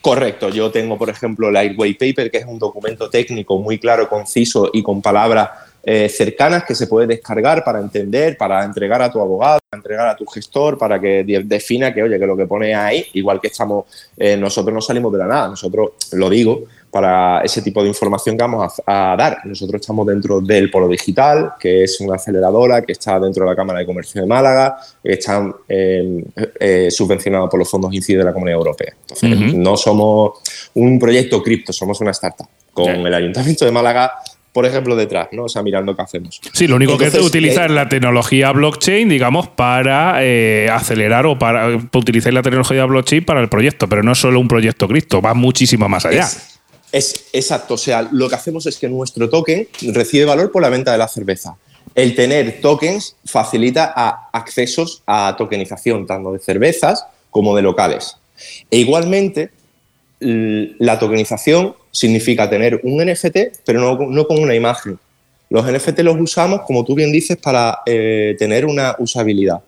Correcto, 0.00 0.48
yo 0.48 0.70
tengo, 0.70 0.96
por 0.96 1.10
ejemplo, 1.10 1.50
el 1.50 1.56
Air 1.56 1.74
White 1.76 2.06
Paper, 2.06 2.30
que 2.30 2.38
es 2.38 2.46
un 2.46 2.58
documento 2.58 3.10
técnico 3.10 3.58
muy 3.58 3.78
claro, 3.78 4.08
conciso 4.08 4.70
y 4.72 4.82
con 4.82 5.02
palabras 5.02 5.50
eh, 5.82 6.08
cercanas 6.08 6.64
que 6.64 6.74
se 6.74 6.86
puede 6.86 7.06
descargar 7.06 7.62
para 7.64 7.80
entender, 7.80 8.36
para 8.38 8.64
entregar 8.64 9.02
a 9.02 9.10
tu 9.10 9.20
abogado, 9.20 9.60
para 9.68 9.78
entregar 9.78 10.08
a 10.08 10.16
tu 10.16 10.24
gestor, 10.26 10.78
para 10.78 10.98
que 10.98 11.22
defina 11.44 11.92
que, 11.92 12.02
oye, 12.02 12.18
que 12.18 12.26
lo 12.26 12.36
que 12.36 12.46
pone 12.46 12.74
ahí, 12.74 13.06
igual 13.12 13.40
que 13.40 13.48
estamos, 13.48 13.84
eh, 14.16 14.38
nosotros 14.38 14.74
no 14.74 14.80
salimos 14.80 15.12
de 15.12 15.18
la 15.18 15.26
nada, 15.26 15.48
nosotros, 15.48 15.92
lo 16.12 16.30
digo, 16.30 16.64
para 16.90 17.42
ese 17.42 17.62
tipo 17.62 17.82
de 17.82 17.88
información 17.88 18.36
que 18.36 18.42
vamos 18.42 18.82
a, 18.84 19.14
dar. 19.16 19.38
Nosotros 19.44 19.80
estamos 19.80 20.06
dentro 20.06 20.40
del 20.40 20.70
Polo 20.70 20.88
Digital, 20.88 21.52
que 21.58 21.84
es 21.84 22.00
una 22.00 22.16
aceleradora 22.16 22.82
que 22.82 22.92
está 22.92 23.18
dentro 23.20 23.44
de 23.44 23.50
la 23.50 23.56
Cámara 23.56 23.78
de 23.78 23.86
Comercio 23.86 24.20
de 24.20 24.26
Málaga, 24.26 24.76
que 25.02 25.12
está 25.12 25.54
eh, 25.68 26.24
eh 26.58 26.90
subvencionado 26.90 27.48
por 27.48 27.58
los 27.58 27.70
fondos 27.70 27.92
INCI 27.92 28.14
de 28.14 28.24
la 28.24 28.32
Comunidad 28.32 28.58
Europea. 28.58 28.94
Entonces, 29.00 29.54
no 29.54 29.76
somos 29.76 30.40
un 30.74 30.98
proyecto 30.98 31.42
cripto, 31.42 31.72
somos 31.72 32.00
una 32.00 32.10
startup. 32.10 32.46
Con 32.72 32.88
el 32.88 33.14
Ayuntamiento 33.14 33.64
de 33.64 33.72
Málaga 33.72 34.12
por 34.52 34.66
ejemplo, 34.66 34.96
detrás, 34.96 35.28
¿no? 35.32 35.44
O 35.44 35.48
sea, 35.48 35.62
mirando 35.62 35.94
qué 35.94 36.02
hacemos. 36.02 36.40
Sí, 36.52 36.66
lo 36.66 36.76
único 36.76 36.98
que 36.98 37.06
es 37.06 37.14
utilizar 37.14 37.70
eh, 37.70 37.74
la 37.74 37.88
tecnología 37.88 38.50
blockchain, 38.50 39.08
digamos, 39.08 39.48
para 39.48 40.24
eh, 40.24 40.68
acelerar 40.72 41.24
o 41.26 41.38
para, 41.38 41.68
utilizar 41.94 42.32
la 42.32 42.42
tecnología 42.42 42.84
blockchain 42.84 43.24
para 43.24 43.40
el 43.40 43.48
proyecto, 43.48 43.88
pero 43.88 44.02
no 44.02 44.12
es 44.12 44.18
solo 44.18 44.40
un 44.40 44.48
proyecto 44.48 44.88
cripto, 44.88 45.22
va 45.22 45.34
muchísimo 45.34 45.88
más 45.88 46.04
allá. 46.04 46.22
Es 46.22 46.49
exacto, 46.92 47.74
o 47.74 47.78
sea, 47.78 48.08
lo 48.10 48.28
que 48.28 48.34
hacemos 48.34 48.66
es 48.66 48.78
que 48.78 48.88
nuestro 48.88 49.28
token 49.28 49.68
recibe 49.92 50.24
valor 50.24 50.50
por 50.50 50.62
la 50.62 50.68
venta 50.68 50.92
de 50.92 50.98
la 50.98 51.08
cerveza. 51.08 51.56
El 51.94 52.14
tener 52.14 52.60
tokens 52.60 53.16
facilita 53.24 53.84
accesos 54.32 55.02
a 55.06 55.34
tokenización 55.36 56.06
tanto 56.06 56.32
de 56.32 56.38
cervezas 56.38 57.04
como 57.30 57.56
de 57.56 57.62
locales. 57.62 58.16
E 58.70 58.78
igualmente, 58.78 59.50
la 60.20 60.98
tokenización 60.98 61.74
significa 61.90 62.48
tener 62.48 62.80
un 62.84 63.04
NFT, 63.04 63.62
pero 63.64 63.96
no, 63.98 64.26
con 64.26 64.38
una 64.38 64.54
imagen. 64.54 64.98
Los 65.48 65.66
NFT 65.66 66.00
los 66.00 66.20
usamos, 66.20 66.62
como 66.62 66.84
tú 66.84 66.94
bien 66.94 67.10
dices, 67.10 67.36
para 67.36 67.80
eh, 67.86 68.36
tener 68.38 68.66
una 68.66 68.94
usabilidad. 68.98 69.60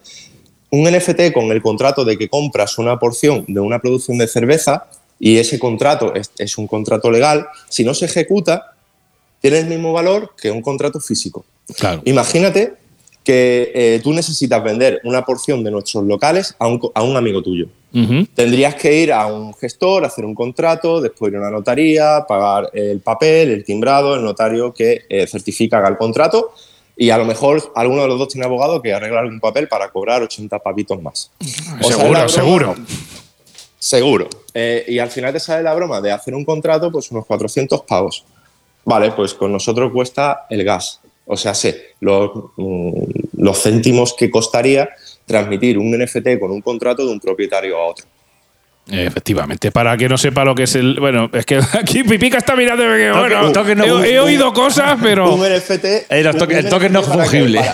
Un 0.71 0.85
NFT 0.85 1.33
con 1.35 1.51
el 1.51 1.61
contrato 1.61 2.05
de 2.05 2.17
que 2.17 2.29
compras 2.29 2.79
una 2.79 2.99
porción 2.99 3.45
de 3.49 3.61
una 3.61 3.81
producción 3.81 4.17
de 4.19 4.29
cerveza 4.29 4.87
y 5.25 5.39
ese 5.39 5.61
contrato 5.61 6.13
es, 6.15 6.59
un 6.59 6.67
contrato 6.67 7.09
legal, 7.09 7.47
si 7.69 7.85
no 7.85 7.95
se 7.95 8.07
ejecuta, 8.07 8.73
tiene 9.41 9.61
el 9.61 9.67
mismo 9.67 9.93
valor 9.93 10.33
que 10.37 10.51
un 10.51 10.61
contrato 10.61 10.99
físico. 10.99 11.45
Imagínate 12.03 12.75
que 13.23 13.71
eh, 13.73 14.01
tú 14.03 14.13
necesitas 14.13 14.61
vender 14.65 15.01
una 15.05 15.25
porción 15.25 15.63
de 15.63 15.71
nuestros 15.71 16.03
locales 16.07 16.57
a 16.59 16.67
un, 16.67 16.81
a 16.93 17.05
un 17.05 17.17
amigo 17.17 17.41
tuyo. 17.41 17.69
Tendrías 18.35 18.75
que 18.75 19.01
ir 19.01 19.13
a 19.13 19.27
un 19.27 19.55
gestor, 19.55 20.05
hacer 20.05 20.25
un 20.25 20.35
contrato, 20.35 21.01
después 21.01 21.31
ir 21.31 21.37
a 21.37 21.43
una 21.43 21.51
notaría, 21.51 22.25
pagar 22.27 22.71
el 22.73 22.99
papel, 22.99 23.51
el 23.51 23.65
timbrado, 23.65 24.17
el 24.17 24.25
notario 24.25 24.75
que 24.75 25.03
eh, 25.09 25.29
certifica 25.29 25.87
el 25.87 25.99
contrato 25.99 26.53
y 26.97 27.11
a 27.11 27.19
lo 27.19 27.25
mejor 27.25 27.73
alguno 27.77 28.03
de 28.03 28.09
los 28.09 28.19
dos 28.19 28.29
tiene 28.29 28.45
abogado 28.45 28.83
que 28.83 28.93
arregla 28.93 29.21
algún 29.21 29.39
papel 29.39 29.69
para 29.69 29.89
cobrar 29.91 30.23
80 30.23 30.59
pavitos 30.59 31.01
más. 31.01 31.31
seguro, 31.81 32.29
seguro. 32.29 32.75
Seguro. 33.83 34.29
Eh, 34.55 34.85
y 34.87 35.01
al 35.01 35.11
final 35.11 35.33
te 35.33 35.41
sale 35.41 35.65
la 35.65 35.75
broma 35.75 36.01
de 36.01 36.13
hacer 36.13 36.37
un 36.37 36.45
contrato, 36.45 36.93
pues 36.93 37.11
unos 37.11 37.27
400 37.27 37.83
pavos. 37.83 38.25
Vale, 38.85 39.11
pues 39.11 39.35
con 39.35 39.51
nosotros 39.51 39.91
cuesta 39.93 40.47
el 40.51 40.63
gas. 40.63 41.01
O 41.27 41.37
sea, 41.37 41.53
sé, 41.53 41.95
los, 41.99 42.31
mm, 42.57 43.03
los 43.39 43.61
céntimos 43.61 44.15
que 44.15 44.31
costaría 44.31 44.89
transmitir 45.27 45.79
un 45.79 45.99
NFT 45.99 46.39
con 46.39 46.53
un 46.53 46.61
contrato 46.61 47.05
de 47.05 47.11
un 47.11 47.19
propietario 47.19 47.77
a 47.77 47.89
otro. 47.89 48.07
Efectivamente, 48.87 49.73
para 49.73 49.97
que 49.97 50.09
no 50.09 50.17
sepa 50.17 50.45
lo 50.45 50.55
que 50.55 50.63
es 50.63 50.77
el. 50.77 51.01
Bueno, 51.01 51.29
es 51.33 51.45
que 51.45 51.57
aquí 51.73 52.05
Pipica 52.05 52.39
está 52.39 52.55
mirando. 52.55 52.85
bueno, 52.85 54.05
he, 54.05 54.21
oído 54.21 54.53
cosas, 54.53 54.97
pero. 55.03 55.35
Un 55.35 55.41
NFT. 55.41 55.85
el 56.09 56.69
token 56.69 56.93
no 56.93 57.03
fungible. 57.03 57.59
o 57.59 57.65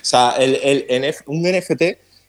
sea, 0.00 0.36
un 1.26 1.42
NFT 1.42 1.82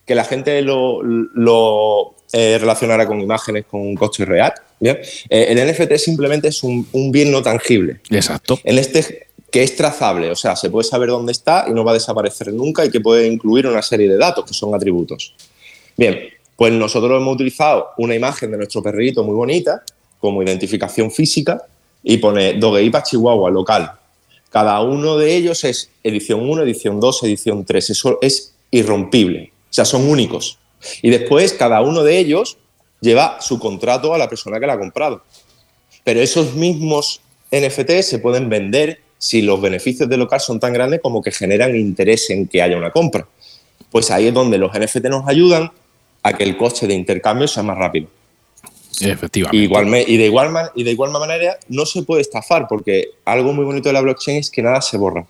que 0.04 0.14
la 0.16 0.24
gente 0.24 0.60
lo, 0.62 1.02
lo 1.02 2.16
eh, 2.32 2.58
relacionara 2.58 3.06
con 3.06 3.20
imágenes, 3.20 3.64
con 3.70 3.80
un 3.80 3.94
coche 3.94 4.24
real. 4.24 4.52
¿bien? 4.80 4.98
Eh, 5.28 5.46
el 5.50 5.70
NFT 5.70 5.96
simplemente 5.96 6.48
es 6.48 6.62
un, 6.62 6.86
un, 6.92 7.12
bien 7.12 7.30
no 7.30 7.42
tangible. 7.42 8.00
Exacto. 8.10 8.58
En 8.64 8.78
este 8.78 9.28
que 9.52 9.62
es 9.62 9.76
trazable, 9.76 10.30
o 10.30 10.34
sea, 10.34 10.56
se 10.56 10.70
puede 10.70 10.88
saber 10.88 11.10
dónde 11.10 11.30
está 11.30 11.66
y 11.68 11.72
no 11.72 11.84
va 11.84 11.90
a 11.90 11.94
desaparecer 11.94 12.50
nunca 12.54 12.86
y 12.86 12.90
que 12.90 13.02
puede 13.02 13.26
incluir 13.26 13.66
una 13.66 13.82
serie 13.82 14.08
de 14.08 14.16
datos 14.16 14.46
que 14.46 14.54
son 14.54 14.74
atributos. 14.74 15.34
Bien, 15.94 16.20
pues 16.56 16.72
nosotros 16.72 17.20
hemos 17.20 17.34
utilizado 17.34 17.88
una 17.98 18.14
imagen 18.14 18.50
de 18.50 18.56
nuestro 18.56 18.82
perrito 18.82 19.22
muy 19.22 19.34
bonita 19.34 19.82
como 20.18 20.42
identificación 20.42 21.10
física 21.10 21.60
y 22.02 22.16
pone 22.16 22.54
Dogueipa 22.54 23.02
Chihuahua 23.02 23.50
local. 23.50 23.92
Cada 24.48 24.80
uno 24.80 25.18
de 25.18 25.36
ellos 25.36 25.64
es 25.64 25.90
edición 26.02 26.48
1, 26.48 26.62
edición 26.62 26.98
2, 26.98 27.22
edición 27.24 27.64
3. 27.64 27.90
Eso 27.90 28.18
es 28.22 28.54
irrompible, 28.70 29.52
o 29.64 29.72
sea, 29.72 29.84
son 29.84 30.08
únicos. 30.08 30.58
Y 31.02 31.10
después 31.10 31.52
cada 31.52 31.80
uno 31.80 32.02
de 32.02 32.18
ellos 32.18 32.58
lleva 33.00 33.40
su 33.40 33.58
contrato 33.58 34.14
a 34.14 34.18
la 34.18 34.28
persona 34.28 34.58
que 34.60 34.66
la 34.66 34.74
ha 34.74 34.78
comprado. 34.78 35.22
Pero 36.04 36.20
esos 36.20 36.54
mismos 36.54 37.20
NFT 37.50 38.02
se 38.02 38.18
pueden 38.18 38.48
vender 38.48 39.00
si 39.18 39.42
los 39.42 39.60
beneficios 39.60 40.08
del 40.08 40.20
local 40.20 40.40
son 40.40 40.58
tan 40.58 40.72
grandes 40.72 41.00
como 41.00 41.22
que 41.22 41.30
generan 41.30 41.76
interés 41.76 42.28
en 42.30 42.48
que 42.48 42.62
haya 42.62 42.76
una 42.76 42.90
compra. 42.90 43.26
Pues 43.90 44.10
ahí 44.10 44.28
es 44.28 44.34
donde 44.34 44.58
los 44.58 44.72
NFT 44.72 45.04
nos 45.04 45.28
ayudan 45.28 45.70
a 46.22 46.32
que 46.32 46.44
el 46.44 46.56
coste 46.56 46.86
de 46.86 46.94
intercambio 46.94 47.46
sea 47.46 47.62
más 47.62 47.76
rápido. 47.76 48.08
Efectivamente. 49.00 49.56
y, 49.56 49.60
de 50.16 50.26
igual, 50.26 50.70
y 50.74 50.82
de 50.84 50.90
igual 50.90 51.10
manera 51.10 51.58
no 51.68 51.86
se 51.86 52.02
puede 52.02 52.20
estafar 52.20 52.66
porque 52.68 53.10
algo 53.24 53.52
muy 53.52 53.64
bonito 53.64 53.88
de 53.88 53.94
la 53.94 54.00
blockchain 54.00 54.38
es 54.38 54.50
que 54.50 54.62
nada 54.62 54.80
se 54.80 54.96
borra. 54.96 55.26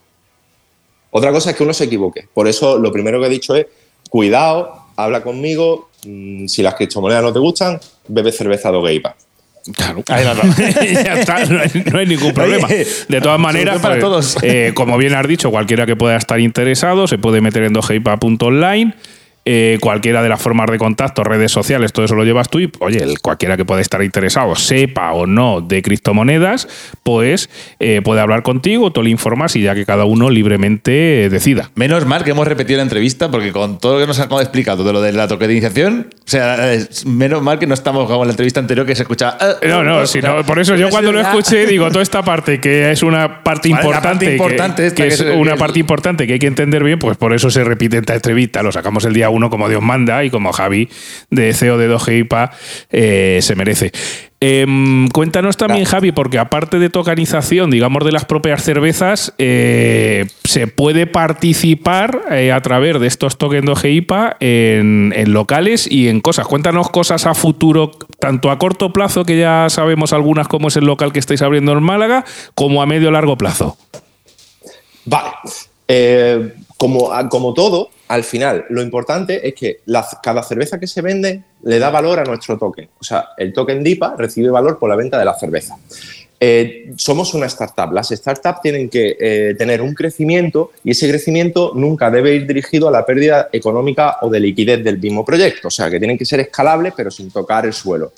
Otra 1.10 1.30
cosa 1.30 1.50
es 1.50 1.56
que 1.56 1.62
uno 1.62 1.74
se 1.74 1.84
equivoque. 1.84 2.26
Por 2.32 2.48
eso 2.48 2.78
lo 2.78 2.90
primero 2.90 3.20
que 3.20 3.26
he 3.26 3.30
dicho 3.30 3.54
es, 3.54 3.66
cuidado, 4.08 4.81
habla 4.96 5.22
conmigo, 5.22 5.90
mm, 6.06 6.46
si 6.46 6.62
las 6.62 6.74
criptomonedas 6.74 7.22
no 7.22 7.32
te 7.32 7.38
gustan, 7.38 7.80
bebe 8.08 8.32
cerveza 8.32 8.70
de 8.70 8.80
Geipa. 8.80 9.16
Claro. 9.74 10.02
no, 11.92 11.98
hay, 11.98 12.06
ningún 12.06 12.32
problema. 12.32 12.68
De 12.68 13.20
todas 13.20 13.38
maneras, 13.38 13.80
para 13.80 13.94
pues, 13.94 14.00
todos. 14.00 14.36
Eh, 14.42 14.72
como 14.74 14.98
bien 14.98 15.14
has 15.14 15.26
dicho, 15.28 15.50
cualquiera 15.50 15.86
que 15.86 15.94
pueda 15.94 16.16
estar 16.16 16.40
interesado 16.40 17.06
se 17.06 17.18
puede 17.18 17.40
meter 17.40 17.62
en 17.64 17.72
dogeipa.online 17.72 18.94
eh, 19.44 19.78
cualquiera 19.80 20.22
de 20.22 20.28
las 20.28 20.40
formas 20.40 20.70
de 20.70 20.78
contacto, 20.78 21.24
redes 21.24 21.50
sociales, 21.50 21.92
todo 21.92 22.04
eso 22.04 22.14
lo 22.14 22.24
llevas 22.24 22.48
tú 22.48 22.60
y, 22.60 22.70
oye, 22.78 23.02
cualquiera 23.20 23.56
que 23.56 23.64
pueda 23.64 23.80
estar 23.80 24.02
interesado, 24.02 24.54
sepa 24.54 25.12
o 25.12 25.26
no 25.26 25.60
de 25.60 25.82
criptomonedas, 25.82 26.68
pues 27.02 27.50
eh, 27.80 28.02
puede 28.04 28.20
hablar 28.20 28.42
contigo, 28.42 28.92
tú 28.92 29.02
le 29.02 29.10
informas 29.10 29.56
y 29.56 29.62
ya 29.62 29.74
que 29.74 29.84
cada 29.84 30.04
uno 30.04 30.30
libremente 30.30 31.28
decida. 31.28 31.70
Menos 31.74 32.06
mal 32.06 32.22
que 32.22 32.30
hemos 32.30 32.46
repetido 32.46 32.76
la 32.76 32.84
entrevista 32.84 33.30
porque 33.30 33.52
con 33.52 33.78
todo 33.78 33.94
lo 33.94 34.00
que 34.00 34.06
nos 34.06 34.20
ha 34.20 34.24
explicado 34.24 34.84
de 34.84 34.92
lo 34.92 35.00
de 35.00 35.12
la 35.12 35.26
tokenización, 35.26 36.08
o 36.18 36.28
sea, 36.28 36.76
menos 37.04 37.42
mal 37.42 37.58
que 37.58 37.66
no 37.66 37.74
estamos 37.74 38.06
como 38.06 38.22
en 38.22 38.28
la 38.28 38.32
entrevista 38.32 38.60
anterior 38.60 38.86
que 38.86 38.94
se 38.94 39.02
escucha... 39.02 39.36
Ah, 39.40 39.56
no, 39.66 39.82
no, 39.82 40.06
sino, 40.06 40.44
por 40.44 40.60
eso 40.60 40.76
yo 40.76 40.88
cuando 40.88 41.12
lo 41.12 41.20
escuché 41.20 41.66
digo, 41.66 41.88
toda 41.88 42.02
esta 42.02 42.22
parte 42.22 42.60
que 42.60 42.92
es 42.92 43.02
una 43.02 43.42
parte 43.42 43.68
importante, 43.68 44.36
que, 44.94 45.06
es 45.08 45.20
una 45.20 45.56
parte 45.56 45.80
importante 45.80 46.26
que 46.26 46.34
hay 46.34 46.38
que 46.38 46.46
entender 46.46 46.84
bien, 46.84 46.98
pues 46.98 47.16
por 47.16 47.32
eso 47.32 47.50
se 47.50 47.64
repite 47.64 47.98
esta 47.98 48.14
entrevista, 48.14 48.62
lo 48.62 48.70
sacamos 48.70 49.04
el 49.04 49.12
día 49.12 49.31
uno 49.32 49.50
como 49.50 49.68
Dios 49.68 49.82
manda 49.82 50.24
y 50.24 50.30
como 50.30 50.52
Javi 50.52 50.88
de 51.30 51.52
CEO 51.54 51.78
de 51.78 51.88
Dogeipa 51.88 52.52
eh, 52.90 53.38
se 53.42 53.54
merece. 53.56 53.92
Em, 54.44 55.06
cuéntanos 55.10 55.56
también, 55.56 55.84
Javi, 55.84 56.10
porque 56.10 56.36
aparte 56.40 56.80
de 56.80 56.90
tokenización, 56.90 57.70
digamos, 57.70 58.04
de 58.04 58.10
las 58.10 58.24
propias 58.24 58.64
cervezas, 58.64 59.32
eh, 59.38 60.26
se 60.42 60.66
puede 60.66 61.06
participar 61.06 62.22
eh, 62.28 62.50
a 62.50 62.60
través 62.60 62.98
de 62.98 63.06
estos 63.06 63.38
tokens 63.38 63.64
de 63.64 64.04
en, 64.40 65.12
en, 65.14 65.32
locales 65.32 65.88
y 65.88 66.08
en 66.08 66.20
cosas. 66.20 66.48
Cuéntanos 66.48 66.90
cosas 66.90 67.24
a 67.26 67.34
futuro, 67.34 67.92
tanto 68.18 68.50
a 68.50 68.58
corto 68.58 68.92
plazo, 68.92 69.24
que 69.24 69.38
ya 69.38 69.68
sabemos 69.68 70.12
algunas 70.12 70.48
como 70.48 70.66
es 70.66 70.76
el 70.76 70.86
local 70.86 71.12
que 71.12 71.20
estáis 71.20 71.42
abriendo 71.42 71.70
en 71.70 71.84
Málaga, 71.84 72.24
como 72.56 72.82
a 72.82 72.86
medio 72.86 73.10
o 73.10 73.12
largo 73.12 73.38
plazo. 73.38 73.76
Vale. 75.04 75.30
Como, 76.76 77.10
como 77.28 77.54
todo, 77.54 77.90
al 78.08 78.24
final, 78.24 78.66
lo 78.68 78.82
importante 78.82 79.46
es 79.46 79.54
que 79.54 79.80
cada 80.22 80.42
cerveza 80.42 80.78
que 80.78 80.86
se 80.86 81.00
vende 81.00 81.42
le 81.62 81.78
da 81.78 81.90
valor 81.90 82.18
a 82.18 82.24
nuestro 82.24 82.58
token. 82.58 82.88
O 83.00 83.04
sea, 83.04 83.30
el 83.38 83.52
token 83.52 83.82
DIPA 83.82 84.16
recibe 84.18 84.50
valor 84.50 84.78
por 84.78 84.90
la 84.90 84.96
venta 84.96 85.18
de 85.18 85.24
la 85.24 85.34
cerveza. 85.34 85.76
Eh, 86.44 86.92
somos 86.96 87.34
una 87.34 87.46
startup. 87.46 87.92
Las 87.92 88.08
startups 88.08 88.60
tienen 88.62 88.88
que 88.88 89.16
eh, 89.18 89.54
tener 89.56 89.80
un 89.80 89.94
crecimiento 89.94 90.72
y 90.82 90.90
ese 90.90 91.08
crecimiento 91.08 91.72
nunca 91.74 92.10
debe 92.10 92.34
ir 92.34 92.46
dirigido 92.48 92.88
a 92.88 92.90
la 92.90 93.06
pérdida 93.06 93.48
económica 93.52 94.16
o 94.22 94.28
de 94.28 94.40
liquidez 94.40 94.82
del 94.82 94.98
mismo 94.98 95.24
proyecto. 95.24 95.68
O 95.68 95.70
sea, 95.70 95.88
que 95.88 96.00
tienen 96.00 96.18
que 96.18 96.24
ser 96.24 96.40
escalables 96.40 96.94
pero 96.96 97.12
sin 97.12 97.30
tocar 97.30 97.64
el 97.64 97.72
suelo. 97.72 98.12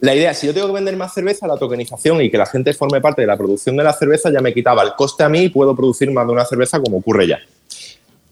La 0.00 0.14
idea, 0.14 0.34
si 0.34 0.48
yo 0.48 0.52
tengo 0.52 0.66
que 0.66 0.74
vender 0.74 0.96
más 0.96 1.14
cerveza, 1.14 1.46
la 1.46 1.56
tokenización 1.56 2.20
y 2.20 2.30
que 2.30 2.36
la 2.36 2.46
gente 2.46 2.74
forme 2.74 3.00
parte 3.00 3.22
de 3.22 3.28
la 3.28 3.36
producción 3.36 3.76
de 3.76 3.84
la 3.84 3.92
cerveza 3.92 4.32
ya 4.32 4.40
me 4.40 4.52
quitaba 4.52 4.82
el 4.82 4.94
coste 4.94 5.22
a 5.22 5.28
mí 5.28 5.44
y 5.44 5.48
puedo 5.48 5.76
producir 5.76 6.10
más 6.10 6.26
de 6.26 6.32
una 6.32 6.44
cerveza 6.44 6.80
como 6.80 6.98
ocurre 6.98 7.28
ya 7.28 7.38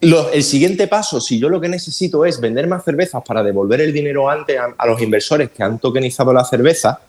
el 0.02 0.42
siguiente 0.42 0.88
paso, 0.88 1.20
si 1.20 1.38
yo 1.38 1.48
lo 1.48 1.60
que 1.60 1.68
necesito 1.68 2.24
es 2.24 2.40
vender 2.40 2.66
más 2.66 2.84
cervezas 2.84 3.22
para 3.24 3.42
devolver 3.42 3.80
el 3.80 3.92
dinero 3.92 4.28
antes 4.28 4.58
a, 4.58 4.86
los 4.86 5.00
inversores 5.00 5.50
que 5.50 5.62
han 5.62 5.78
tokenizado 5.78 6.32
la 6.32 6.44
cerveza, 6.44 7.00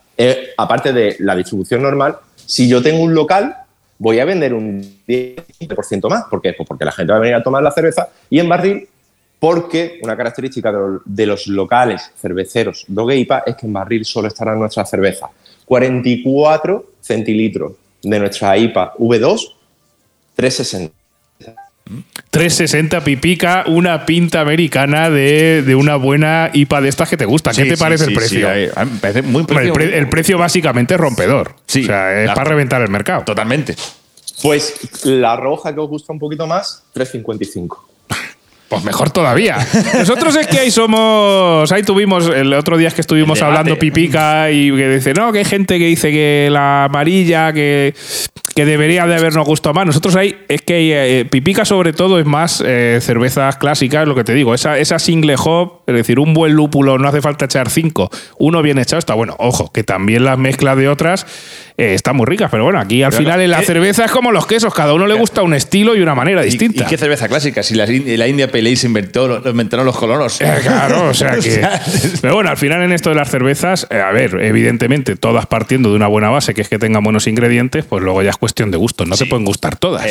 aparte 0.58 0.93
de 0.93 1.15
la 1.19 1.36
distribución 1.36 1.82
normal, 1.82 2.17
si 2.45 2.67
yo 2.67 2.84
tengo 2.84 3.01
un 3.01 3.15
local, 3.15 3.56
voy 3.97 4.19
a 4.19 4.25
vender 4.25 4.53
un 4.53 4.82
10% 5.08 6.10
más. 6.10 6.25
¿Por 6.25 6.41
qué? 6.41 6.53
Pues 6.53 6.67
porque 6.67 6.86
la 6.86 6.91
gente 6.91 7.12
va 7.12 7.17
a 7.17 7.21
venir 7.21 7.36
a 7.36 7.43
tomar 7.43 7.63
la 7.63 7.71
cerveza 7.71 8.10
y 8.29 8.39
en 8.39 8.47
barril, 8.47 8.88
porque 9.39 9.99
una 10.03 10.15
característica 10.15 10.71
de 11.03 11.25
los, 11.25 11.47
locales 11.47 12.12
cerveceros 12.15 12.86
Dogueipa 12.88 13.43
es 13.45 13.56
que 13.56 13.65
en 13.65 13.73
barril 13.73 14.06
solo 14.06 14.27
estará 14.27 14.56
nuestra 14.56 14.86
cerveza. 14.86 15.29
44 15.65 16.86
centilitros 17.01 17.73
de 18.03 18.19
nuestra 18.19 18.58
IPA 18.58 18.93
V2, 18.97 19.53
360. 20.36 21.03
360 22.30 23.04
pipica, 23.04 23.65
una 23.67 24.06
pinta 24.06 24.41
americana 24.41 25.10
de, 25.10 25.76
una 25.78 25.98
buena 25.98 26.50
IPA 26.54 26.82
de 26.82 26.89
estas 26.89 27.10
que 27.10 27.17
te 27.17 27.26
gusta. 27.26 27.52
¿Qué 27.52 27.65
te 27.65 27.78
parece 27.78 28.06
el 28.06 28.13
precio? 28.13 28.50
El, 28.52 30.10
precio 30.10 30.38
básicamente 30.38 30.96
es 30.96 31.00
rompedor. 31.00 31.50
o 31.50 31.62
sea, 31.67 32.24
es 32.24 32.30
para 32.30 32.46
reventar 32.46 32.82
el 32.82 32.89
mercado. 32.89 33.24
Totalmente. 33.24 33.76
Pues 34.41 35.06
la 35.06 35.36
roja 35.36 35.74
que 35.74 35.80
os 35.80 35.89
gusta 35.89 36.12
un 36.12 36.19
poquito 36.19 36.48
más, 36.48 36.84
3.55. 36.96 37.92
Pues 38.73 38.86
mejor 38.86 39.12
todavía. 39.12 39.57
Nosotros 39.93 40.36
es 40.36 40.47
que 40.47 40.57
ahí 40.57 40.71
somos. 40.71 41.71
Ahí 41.71 41.83
tuvimos. 41.83 42.27
El 42.27 42.51
otro 42.53 42.75
día 42.75 42.88
es 42.88 42.95
que 42.95 43.01
estuvimos 43.01 43.39
hablando 43.43 43.77
pipica 43.77 44.49
y 44.49 44.71
que 44.71 44.89
dice, 44.95 45.13
no, 45.13 45.31
que 45.31 45.39
hay 45.39 45.45
gente 45.45 45.77
que 45.77 45.86
dice 45.86 46.12
que 46.12 46.47
la 46.49 46.86
amarilla, 46.86 47.53
que, 47.53 47.93
que 48.55 48.65
debería 48.65 49.05
de 49.05 49.13
habernos 49.13 49.45
gustado 49.45 49.75
más. 49.75 49.86
Nosotros 49.86 50.15
ahí 50.15 50.36
es 50.47 50.62
que 50.63 51.19
eh, 51.19 51.25
pipica, 51.25 51.65
sobre 51.65 51.93
todo, 51.93 52.17
es 52.17 52.25
más 52.25 52.63
eh, 52.65 52.97
cervezas 52.99 53.57
clásicas, 53.57 54.07
lo 54.07 54.15
que 54.15 54.23
te 54.23 54.33
digo. 54.33 54.55
Esa, 54.55 54.79
esa 54.79 54.97
single 54.97 55.36
hop, 55.38 55.81
es 55.86 55.93
decir, 55.93 56.19
un 56.19 56.33
buen 56.33 56.53
lúpulo, 56.53 56.97
no 56.97 57.07
hace 57.07 57.21
falta 57.21 57.45
echar 57.45 57.69
cinco. 57.69 58.09
Uno 58.39 58.63
bien 58.63 58.79
echado 58.79 58.97
está 58.97 59.13
bueno. 59.13 59.36
Ojo, 59.38 59.71
que 59.71 59.83
también 59.83 60.25
las 60.25 60.39
mezclas 60.39 60.77
de 60.77 60.89
otras 60.89 61.27
eh, 61.77 61.93
están 61.93 62.15
muy 62.15 62.25
ricas. 62.25 62.49
Pero 62.51 62.63
bueno, 62.63 62.79
aquí 62.79 63.03
al 63.03 63.13
final 63.13 63.41
en 63.41 63.51
la 63.51 63.62
eh, 63.62 63.65
cerveza 63.65 64.05
es 64.05 64.12
como 64.12 64.31
los 64.31 64.45
quesos, 64.45 64.73
cada 64.73 64.93
uno 64.93 65.07
le 65.07 65.15
gusta 65.15 65.41
un 65.41 65.53
estilo 65.53 65.95
y 65.95 66.01
una 66.01 66.15
manera 66.15 66.41
distinta. 66.41 66.83
¿Y, 66.83 66.88
qué 66.88 66.97
cerveza 66.97 67.27
clásica? 67.27 67.63
Si 67.63 67.75
la, 67.75 67.86
la 67.86 68.27
India 68.27 68.51
Pale 68.51 68.75
se 68.75 68.88
inventó, 68.88 69.27
lo 69.27 69.49
inventaron 69.49 69.86
los 69.86 69.97
colonos. 69.97 70.39
Eh, 70.41 70.59
claro, 70.62 71.09
o 71.09 71.13
sea 71.13 71.38
que. 71.41 71.65
pero 72.21 72.36
bueno, 72.36 72.49
al 72.49 72.57
final 72.57 72.83
en 72.83 72.91
esto 72.91 73.09
de 73.09 73.15
las 73.15 73.29
cervezas, 73.29 73.88
a 73.89 74.12
ver, 74.12 74.38
evidentemente 74.41 75.15
todas 75.15 75.45
partiendo 75.45 75.89
de 75.89 75.95
una 75.95 76.07
buena 76.07 76.29
base, 76.29 76.53
que 76.53 76.62
es 76.62 76.69
que 76.69 76.79
tengan 76.79 77.03
buenos 77.03 77.27
ingredientes, 77.27 77.86
pues 77.86 78.03
luego 78.03 78.21
ya 78.21 78.29
es 78.29 78.38
cuestión 78.38 78.71
de 78.71 78.77
gusto. 78.77 79.05
No 79.05 79.15
te 79.15 79.25
pueden 79.25 79.45
gustar 79.45 79.77
todas. 79.77 80.03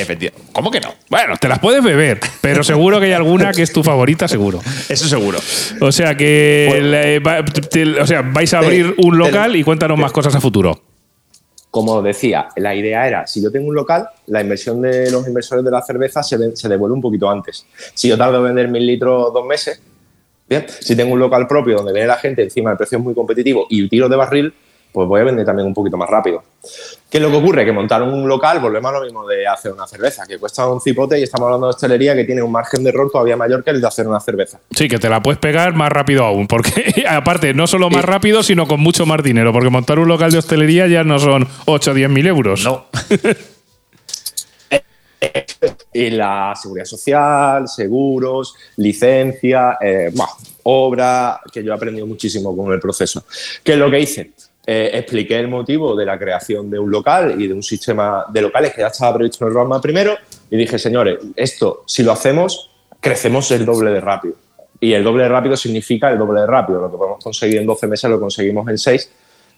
¿Cómo 0.52 0.70
que 0.70 0.80
no? 0.80 0.94
Bueno, 1.08 1.36
te 1.36 1.48
las 1.48 1.58
puedes 1.58 1.82
beber, 1.82 2.20
pero 2.40 2.64
seguro 2.64 2.98
que 3.00 3.06
hay 3.06 3.12
alguna 3.12 3.52
que 3.52 3.62
es 3.62 3.72
tu 3.72 3.82
favorita, 3.82 4.26
seguro. 4.28 4.60
Eso 4.88 5.08
seguro. 5.08 5.38
O 5.80 5.92
sea 5.92 6.16
que. 6.16 7.20
o 8.00 8.06
sea, 8.06 8.22
vais 8.22 8.52
a 8.54 8.58
abrir 8.58 8.94
un 8.98 9.18
local 9.18 9.56
y 9.56 9.62
cuéntanos 9.62 9.98
más 9.98 10.12
cosas 10.12 10.34
a 10.34 10.40
futuro 10.40 10.91
como 11.72 12.02
decía, 12.02 12.50
la 12.56 12.74
idea 12.74 13.08
era, 13.08 13.26
si 13.26 13.42
yo 13.42 13.50
tengo 13.50 13.66
un 13.66 13.74
local, 13.74 14.06
la 14.26 14.42
inversión 14.42 14.82
de 14.82 15.10
los 15.10 15.26
inversores 15.26 15.64
de 15.64 15.70
la 15.70 15.80
cerveza 15.80 16.22
se, 16.22 16.36
devuelve 16.36 16.94
un 16.94 17.00
poquito 17.00 17.30
antes. 17.30 17.66
Si 17.94 18.08
yo 18.08 18.18
tardo 18.18 18.36
en 18.36 18.44
vender 18.44 18.68
mil 18.68 18.86
litros 18.86 19.32
dos 19.32 19.46
meses, 19.46 19.80
bien, 20.46 20.66
si 20.68 20.94
tengo 20.94 21.14
un 21.14 21.18
local 21.18 21.46
propio 21.46 21.76
donde 21.76 21.94
viene 21.94 22.08
la 22.08 22.18
gente 22.18 22.42
encima 22.42 22.72
el 22.72 22.76
precio 22.76 22.98
es 22.98 23.04
muy 23.04 23.14
competitivo 23.14 23.66
y 23.70 23.88
tiro 23.88 24.06
de 24.10 24.16
barril, 24.16 24.52
pues 24.92 25.08
voy 25.08 25.20
a 25.20 25.24
vender 25.24 25.46
también 25.46 25.66
un 25.66 25.74
poquito 25.74 25.96
más 25.96 26.08
rápido. 26.08 26.42
¿Qué 27.10 27.18
es 27.18 27.22
lo 27.22 27.30
que 27.30 27.36
ocurre? 27.36 27.64
Que 27.64 27.72
montar 27.72 28.02
un 28.02 28.28
local, 28.28 28.60
volvemos 28.60 28.90
a 28.90 28.98
lo 28.98 29.04
mismo 29.04 29.26
de 29.26 29.46
hacer 29.46 29.72
una 29.72 29.86
cerveza, 29.86 30.26
que 30.26 30.38
cuesta 30.38 30.66
un 30.68 30.80
cipote 30.80 31.18
y 31.18 31.22
estamos 31.22 31.46
hablando 31.46 31.66
de 31.66 31.70
hostelería 31.70 32.14
que 32.14 32.24
tiene 32.24 32.42
un 32.42 32.52
margen 32.52 32.84
de 32.84 32.90
error 32.90 33.10
todavía 33.10 33.36
mayor 33.36 33.64
que 33.64 33.70
el 33.70 33.80
de 33.80 33.86
hacer 33.86 34.06
una 34.06 34.20
cerveza. 34.20 34.60
Sí, 34.70 34.88
que 34.88 34.98
te 34.98 35.08
la 35.08 35.22
puedes 35.22 35.38
pegar 35.38 35.74
más 35.74 35.90
rápido 35.90 36.24
aún, 36.24 36.46
porque 36.46 37.04
aparte, 37.08 37.54
no 37.54 37.66
solo 37.66 37.90
más 37.90 38.04
rápido, 38.04 38.42
sino 38.42 38.66
con 38.66 38.80
mucho 38.80 39.06
más 39.06 39.22
dinero, 39.22 39.52
porque 39.52 39.70
montar 39.70 39.98
un 39.98 40.08
local 40.08 40.30
de 40.30 40.38
hostelería 40.38 40.86
ya 40.86 41.04
no 41.04 41.18
son 41.18 41.48
8 41.66 41.90
o 41.90 41.94
10 41.94 42.10
mil 42.10 42.26
euros. 42.26 42.64
No. 42.64 42.86
y 45.92 46.10
la 46.10 46.54
seguridad 46.60 46.86
social, 46.86 47.68
seguros, 47.68 48.54
licencia, 48.76 49.78
eh, 49.80 50.12
obra, 50.64 51.40
que 51.52 51.62
yo 51.62 51.72
he 51.72 51.74
aprendido 51.74 52.06
muchísimo 52.06 52.56
con 52.56 52.72
el 52.72 52.80
proceso. 52.80 53.24
¿Qué 53.62 53.72
es 53.72 53.78
lo 53.78 53.90
que 53.90 54.00
hice? 54.00 54.32
Eh, 54.64 54.90
expliqué 54.94 55.40
el 55.40 55.48
motivo 55.48 55.96
de 55.96 56.06
la 56.06 56.16
creación 56.16 56.70
de 56.70 56.78
un 56.78 56.88
local 56.88 57.34
y 57.40 57.48
de 57.48 57.54
un 57.54 57.64
sistema 57.64 58.24
de 58.28 58.42
locales 58.42 58.72
que 58.72 58.82
ya 58.82 58.86
estaba 58.86 59.16
previsto 59.16 59.44
en 59.44 59.48
el 59.48 59.52
programa 59.54 59.80
primero 59.80 60.14
y 60.50 60.56
dije, 60.56 60.78
señores, 60.78 61.18
esto 61.34 61.82
si 61.84 62.04
lo 62.04 62.12
hacemos, 62.12 62.70
crecemos 63.00 63.50
el 63.50 63.64
doble 63.66 63.90
de 63.90 64.00
rápido. 64.00 64.34
Y 64.78 64.92
el 64.92 65.02
doble 65.02 65.24
de 65.24 65.28
rápido 65.28 65.56
significa 65.56 66.10
el 66.10 66.18
doble 66.18 66.42
de 66.42 66.46
rápido. 66.46 66.80
Lo 66.80 66.90
que 66.90 66.96
podemos 66.96 67.24
conseguir 67.24 67.58
en 67.58 67.66
12 67.66 67.86
meses 67.88 68.10
lo 68.10 68.20
conseguimos 68.20 68.68
en 68.68 68.78
6 68.78 69.10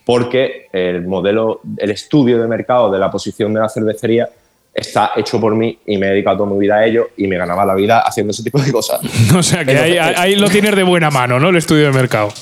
porque 0.06 0.68
el 0.72 1.02
modelo, 1.06 1.60
el 1.76 1.90
estudio 1.90 2.40
de 2.40 2.46
mercado 2.46 2.90
de 2.90 2.98
la 2.98 3.10
posición 3.10 3.52
de 3.54 3.60
la 3.60 3.68
cervecería 3.68 4.28
está 4.72 5.12
hecho 5.16 5.40
por 5.40 5.54
mí 5.54 5.78
y 5.86 5.98
me 5.98 6.06
he 6.06 6.10
dedicado 6.10 6.38
toda 6.38 6.50
mi 6.50 6.58
vida 6.58 6.76
a 6.76 6.86
ello 6.86 7.10
y 7.16 7.26
me 7.26 7.38
ganaba 7.38 7.64
la 7.64 7.74
vida 7.74 8.00
haciendo 8.00 8.32
ese 8.32 8.42
tipo 8.42 8.58
de 8.58 8.72
cosas. 8.72 9.00
o 9.36 9.42
sea 9.42 9.64
que 9.64 9.78
ahí, 9.78 9.96
ahí, 9.98 10.36
lo 10.36 10.48
tienes 10.48 10.74
de 10.74 10.82
buena 10.82 11.10
mano, 11.10 11.38
¿no? 11.38 11.50
El 11.50 11.56
estudio 11.56 11.86
de 11.86 11.92
mercado. 11.92 12.32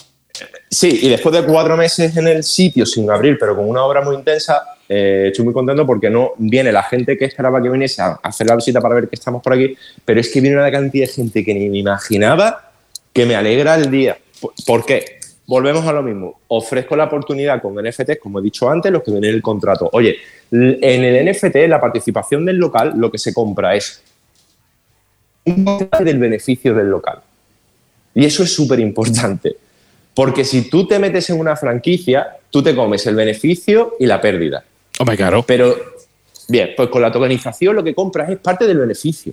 Sí, 0.69 1.01
y 1.03 1.09
después 1.09 1.35
de 1.35 1.45
cuatro 1.45 1.77
meses 1.77 2.17
en 2.17 2.27
el 2.27 2.43
sitio 2.43 2.87
sin 2.87 3.11
abrir, 3.11 3.37
pero 3.39 3.55
con 3.55 3.69
una 3.69 3.85
obra 3.85 4.01
muy 4.01 4.17
intensa, 4.17 4.63
eh, 4.89 5.29
estoy 5.29 5.45
muy 5.45 5.55
contento 5.55 5.87
porque 5.87 6.11
no 6.11 6.33
viene 6.39 6.73
la 6.73 6.83
gente 6.83 7.17
que 7.17 7.25
esperaba 7.27 7.63
que 7.63 7.69
viniese 7.69 8.03
a 8.03 8.19
hacer 8.23 8.47
la 8.47 8.57
visita 8.57 8.81
para 8.81 8.95
ver 8.95 9.09
que 9.09 9.17
estamos 9.17 9.43
por 9.43 9.53
aquí, 9.53 9.77
pero 10.05 10.21
es 10.21 10.31
que 10.31 10.41
viene 10.41 10.57
una 10.57 10.71
cantidad 10.71 11.07
de 11.07 11.13
gente 11.13 11.45
que 11.45 11.55
ni 11.55 11.69
me 11.69 11.79
imaginaba 11.79 12.73
que 13.13 13.27
me 13.27 13.37
alegra 13.37 13.75
el 13.75 13.91
día. 13.91 14.19
¿Por 14.67 14.85
qué? 14.85 15.21
Volvemos 15.47 15.87
a 15.87 15.93
lo 15.93 16.03
mismo. 16.03 16.41
Ofrezco 16.49 16.97
la 16.97 17.05
oportunidad 17.05 17.61
con 17.61 17.75
NFTs, 17.75 18.19
como 18.21 18.39
he 18.39 18.43
dicho 18.43 18.69
antes, 18.71 18.91
los 18.91 19.03
que 19.03 19.11
vienen 19.11 19.31
en 19.31 19.37
el 19.37 19.43
contrato. 19.43 19.89
Oye, 19.93 20.17
en 20.51 21.05
el 21.05 21.31
NFT, 21.31 21.57
la 21.69 21.81
participación 21.81 22.45
del 22.45 22.57
local, 22.57 22.95
lo 22.97 23.11
que 23.11 23.19
se 23.19 23.35
compra 23.35 23.75
es 23.75 24.03
un 25.45 25.65
del 26.05 26.19
beneficio 26.19 26.75
del 26.75 26.89
local. 26.89 27.21
Y 28.15 28.25
eso 28.25 28.43
es 28.43 28.55
súper 28.55 28.81
importante. 28.81 29.57
Porque 30.15 30.45
si 30.45 30.69
tú 30.69 30.87
te 30.87 30.99
metes 30.99 31.31
en 31.31 31.41
una 31.41 31.57
franquicia, 31.57 32.37
tú 32.51 32.63
te 32.63 32.75
comes 32.75 33.07
el 33.07 33.15
beneficio 33.15 33.97
y 33.99 34.07
la 34.07 34.21
pérdida. 34.21 34.63
Hombre, 34.99 35.17
claro. 35.17 35.43
Pero, 35.47 35.75
bien, 36.49 36.71
pues 36.77 36.89
con 36.91 37.01
la 37.01 37.11
tokenización 37.11 37.77
lo 37.77 37.83
que 37.83 37.95
compras 37.95 38.29
es 38.31 38.39
parte 38.39 38.67
del 38.67 38.79
beneficio. 38.79 39.33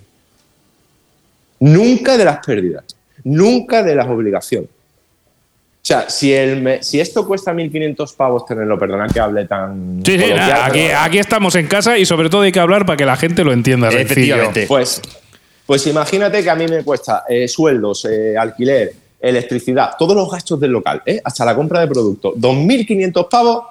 Nunca 1.60 2.18
de 2.18 2.26
las 2.26 2.46
pérdidas. 2.46 2.86
Nunca 3.24 3.84
de 3.84 3.96
las 3.96 4.08
obligaciones. 4.08 4.70
O 4.70 5.86
sea, 5.90 6.10
si, 6.10 6.34
el 6.34 6.84
si 6.84 7.00
esto 7.00 7.26
cuesta 7.26 7.54
1.500 7.54 8.16
pavos 8.16 8.46
tenerlo, 8.46 8.78
perdona 8.78 9.08
que 9.08 9.20
hable 9.20 9.46
tan... 9.46 10.02
Sí, 10.06 10.20
sí, 10.20 10.26
aquí, 10.32 10.88
aquí, 10.96 11.18
estamos 11.18 11.56
en 11.56 11.68
casa 11.68 11.98
y 11.98 12.06
sobre 12.06 12.30
todo 12.30 12.42
hay 12.42 12.52
que 12.52 12.60
hablar 12.60 12.86
para 12.86 12.98
que 12.98 13.06
la 13.06 13.16
gente 13.16 13.44
lo 13.44 13.54
entienda. 13.54 13.90
Efectivamente. 13.90 14.66
Pues, 14.68 15.02
pues 15.66 15.88
imagínate 15.88 16.44
que 16.44 16.50
a 16.50 16.56
mí 16.56 16.68
me 16.68 16.84
cuesta 16.84 17.24
eh, 17.28 17.48
sueldos, 17.48 18.06
eh, 18.06 18.38
alquiler, 18.38 18.94
electricidad, 19.20 19.92
todos 19.98 20.16
los 20.16 20.30
gastos 20.30 20.60
del 20.60 20.72
local, 20.72 21.02
¿eh? 21.06 21.20
hasta 21.24 21.46
la 21.46 21.56
compra 21.56 21.82
de 21.82 21.88
productos. 21.88 22.36
2.500 22.36 23.28
pavos, 23.30 23.64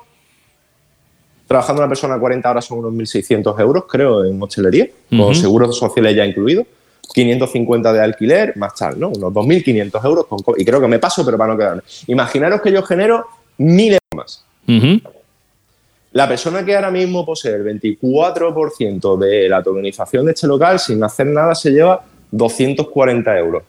trabajando 1.47 1.83
una 1.83 1.89
persona 1.89 2.19
40 2.19 2.51
horas 2.51 2.65
son 2.65 2.79
unos 2.79 2.93
1.600 2.93 3.61
euros, 3.61 3.85
creo, 3.89 4.25
en 4.25 4.41
hostelería, 4.43 4.89
con 5.11 5.35
seguros 5.35 5.77
sociales 5.77 6.15
ya 6.15 6.25
incluidos. 6.25 6.67
550 7.15 7.93
de 7.93 8.01
alquiler, 8.03 8.57
más 8.59 8.75
tal, 8.75 9.01
¿no? 9.01 9.09
Unos 9.09 9.33
2.500 9.33 10.05
euros. 10.05 10.27
y 10.59 10.65
creo 10.65 10.79
que 10.79 10.89
me 10.89 10.99
paso, 10.99 11.25
pero 11.25 11.39
para 11.39 11.53
no 11.53 11.59
quedarme. 11.59 11.83
Imaginaros 12.07 12.61
que 12.61 12.71
yo 12.71 12.83
genero 12.83 13.25
1.000 13.59 13.87
euros 13.87 14.01
más. 14.15 14.45
La 16.13 16.29
persona 16.29 16.65
que 16.65 16.75
ahora 16.75 16.91
mismo 16.91 17.25
posee 17.25 17.55
el 17.55 17.65
24% 17.65 19.17
de 19.19 19.49
la 19.49 19.63
tokenización 19.63 20.27
de 20.27 20.33
este 20.33 20.47
local, 20.47 20.79
sin 20.79 21.03
hacer 21.03 21.27
nada, 21.27 21.55
se 21.55 21.71
lleva 21.71 22.05
240 22.31 23.39
euros. 23.39 23.63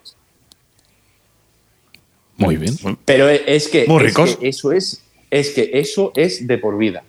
Muy 2.39 2.57
bien. 2.57 2.75
Pero 3.05 3.29
es 3.29 3.67
que, 3.67 3.85
Muy 3.87 4.03
ricos. 4.03 4.37
eso 4.41 4.71
es, 4.71 5.03
es 5.29 5.49
que 5.51 5.71
eso 5.73 6.11
es 6.15 6.47
de 6.47 6.57
por 6.57 6.77
vida. 6.77 7.03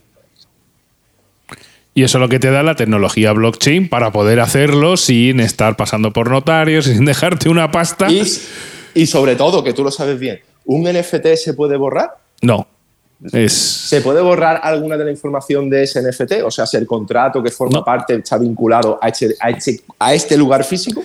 Y 1.94 2.04
eso 2.04 2.18
es 2.18 2.20
lo 2.20 2.28
que 2.28 2.38
te 2.38 2.50
da 2.50 2.62
la 2.62 2.76
tecnología 2.76 3.32
blockchain 3.32 3.88
para 3.88 4.12
poder 4.12 4.40
hacerlo 4.40 4.96
sin 4.96 5.40
estar 5.40 5.76
pasando 5.76 6.12
por 6.12 6.30
notarios, 6.30 6.84
sin 6.86 7.04
dejarte 7.04 7.48
una 7.48 7.70
pasta. 7.70 8.08
Y, 8.94 9.06
sobre 9.06 9.36
todo, 9.36 9.62
que 9.62 9.72
tú 9.72 9.84
lo 9.84 9.90
sabes 9.90 10.18
bien, 10.18 10.40
¿un 10.64 10.82
NFT 10.82 11.34
se 11.36 11.54
puede 11.54 11.76
borrar? 11.76 12.16
No. 12.42 12.66
Es... 13.32 13.52
¿Se 13.52 14.00
puede 14.00 14.22
borrar 14.22 14.60
alguna 14.62 14.96
de 14.96 15.04
la 15.04 15.10
información 15.10 15.68
de 15.68 15.82
ese 15.82 16.00
NFT? 16.00 16.42
O 16.44 16.50
sea, 16.50 16.66
si 16.66 16.76
el 16.76 16.86
contrato 16.86 17.42
que 17.42 17.50
forma 17.50 17.84
parte 17.84 18.14
está 18.14 18.38
vinculado 18.38 18.98
a 19.00 19.08
este, 19.08 19.36
a 19.98 20.14
este 20.14 20.36
lugar 20.36 20.64
físico. 20.64 21.02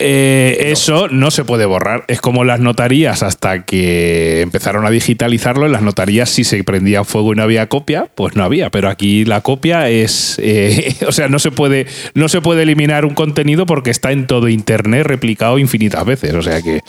Eh, 0.00 0.70
eso 0.72 1.08
no 1.08 1.30
se 1.30 1.44
puede 1.44 1.66
borrar. 1.66 2.04
Es 2.08 2.20
como 2.20 2.44
las 2.44 2.58
notarías 2.58 3.22
hasta 3.22 3.64
que 3.64 4.40
empezaron 4.40 4.84
a 4.86 4.90
digitalizarlo. 4.90 5.66
En 5.66 5.72
las 5.72 5.82
notarías, 5.82 6.30
si 6.30 6.44
se 6.44 6.62
prendía 6.64 7.04
fuego 7.04 7.32
y 7.32 7.36
no 7.36 7.42
había 7.42 7.68
copia, 7.68 8.08
pues 8.14 8.34
no 8.34 8.42
había. 8.42 8.70
Pero 8.70 8.88
aquí 8.88 9.24
la 9.24 9.40
copia 9.40 9.88
es. 9.88 10.38
Eh, 10.42 10.96
o 11.06 11.12
sea, 11.12 11.28
no 11.28 11.38
se, 11.38 11.50
puede, 11.50 11.86
no 12.14 12.28
se 12.28 12.40
puede 12.40 12.62
eliminar 12.62 13.04
un 13.04 13.14
contenido 13.14 13.66
porque 13.66 13.90
está 13.90 14.10
en 14.10 14.26
todo 14.26 14.48
Internet 14.48 15.06
replicado 15.06 15.58
infinitas 15.58 16.04
veces. 16.04 16.34
O 16.34 16.42
sea 16.42 16.60
que 16.60 16.80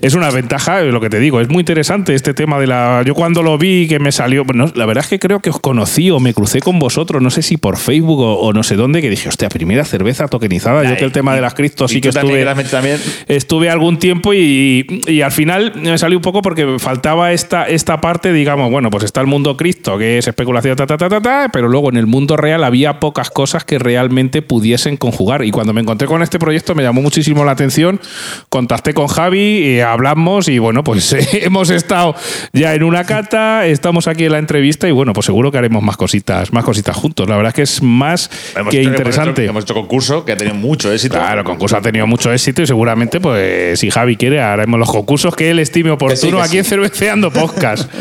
es 0.00 0.14
una 0.14 0.30
ventaja, 0.30 0.80
lo 0.80 1.00
que 1.00 1.10
te 1.10 1.20
digo. 1.20 1.40
Es 1.40 1.48
muy 1.48 1.60
interesante 1.60 2.14
este 2.14 2.32
tema 2.32 2.58
de 2.58 2.66
la. 2.66 3.02
Yo 3.04 3.14
cuando 3.14 3.42
lo 3.42 3.58
vi 3.58 3.88
que 3.88 3.98
me 3.98 4.12
salió. 4.12 4.44
Bueno, 4.44 4.72
la 4.74 4.86
verdad 4.86 5.04
es 5.04 5.10
que 5.10 5.18
creo 5.18 5.40
que 5.40 5.50
os 5.50 5.60
conocí 5.60 6.10
o 6.10 6.18
me 6.18 6.32
crucé 6.32 6.60
con 6.60 6.78
vosotros, 6.78 7.22
no 7.22 7.30
sé 7.30 7.42
si 7.42 7.58
por 7.58 7.76
Facebook 7.76 8.20
o, 8.20 8.52
no 8.52 8.62
sé 8.62 8.76
dónde, 8.76 9.02
que 9.02 9.10
dije, 9.10 9.28
hostia, 9.28 9.48
primera 9.48 9.84
cerveza 9.84 10.28
tokenizada. 10.28 10.84
Yo 10.84 10.96
que 10.96 11.04
el 11.04 11.12
tema 11.12 11.34
de 11.34 11.42
las 11.42 11.54
criptos 11.54 11.90
sí 11.90 12.00
que 12.00 12.08
estuve 12.08 12.37
también. 12.70 13.00
Estuve 13.26 13.70
algún 13.70 13.98
tiempo 13.98 14.34
y, 14.34 14.86
al 15.24 15.32
final 15.32 15.72
me 15.76 15.98
salió 15.98 16.18
un 16.18 16.22
poco 16.22 16.42
porque 16.42 16.78
faltaba 16.78 17.32
esta, 17.32 17.66
esta 17.66 18.00
parte, 18.00 18.32
digamos, 18.32 18.70
bueno, 18.70 18.90
pues 18.90 19.04
está 19.04 19.20
el 19.20 19.26
mundo 19.26 19.56
cripto, 19.56 19.98
que 19.98 20.18
es 20.18 20.28
especulación, 20.28 20.76
ta, 20.76 20.86
ta, 20.86 20.96
ta, 20.96 21.08
ta, 21.08 21.20
ta, 21.20 21.48
pero 21.52 21.68
luego 21.68 21.88
en 21.88 21.96
el 21.96 22.06
mundo 22.06 22.36
real 22.36 22.64
había 22.64 23.00
pocas 23.00 23.30
cosas 23.30 23.64
que 23.64 23.78
realmente 23.78 24.42
pudiesen 24.42 24.96
conjugar. 24.96 25.44
Y 25.44 25.50
cuando 25.50 25.72
me 25.72 25.80
encontré 25.80 26.06
con 26.06 26.22
este 26.22 26.38
proyecto 26.38 26.74
me 26.74 26.82
llamó 26.82 27.02
muchísimo 27.02 27.44
la 27.44 27.52
atención, 27.52 28.00
contacté 28.48 28.94
con 28.94 29.08
Javi, 29.08 29.64
eh, 29.64 29.82
hablamos 29.82 30.48
y 30.48 30.58
bueno, 30.58 30.84
pues 30.84 31.12
hemos 31.32 31.70
estado 31.70 32.14
ya 32.52 32.74
en 32.74 32.82
una 32.82 33.04
cata, 33.04 33.66
estamos 33.66 34.08
aquí 34.08 34.24
en 34.24 34.32
la 34.32 34.38
entrevista 34.38 34.88
y 34.88 34.92
bueno, 34.92 35.12
pues 35.12 35.26
seguro 35.26 35.50
que 35.50 35.58
haremos 35.58 35.82
más 35.82 35.96
cositas, 35.96 36.52
más 36.52 36.64
cositas 36.64 36.96
juntos. 36.96 37.28
La 37.28 37.36
verdad 37.36 37.50
es 37.50 37.54
que 37.54 37.62
es 37.62 37.82
más 37.82 38.30
que 38.70 38.82
interesante. 38.82 39.46
Hemos 39.46 39.64
hecho, 39.64 39.74
concurso 39.74 40.24
que 40.24 40.32
ha 40.32 40.36
tenido 40.36 40.56
mucho 40.56 40.92
éxito. 40.92 41.14
Claro, 41.14 41.44
concurso 41.44 41.76
ha 41.76 41.80
tenido 41.80 42.06
mucho 42.06 42.27
éxito 42.32 42.62
y 42.62 42.66
seguramente, 42.66 43.20
pues, 43.20 43.78
si 43.80 43.90
Javi 43.90 44.16
quiere, 44.16 44.40
haremos 44.40 44.78
los 44.78 44.90
concursos 44.90 45.34
que 45.34 45.50
él 45.50 45.58
estime 45.58 45.90
oportuno 45.90 46.40
aquí 46.40 46.58
en 46.58 46.64
Cerveceando 46.64 47.30
Podcast. 47.30 47.92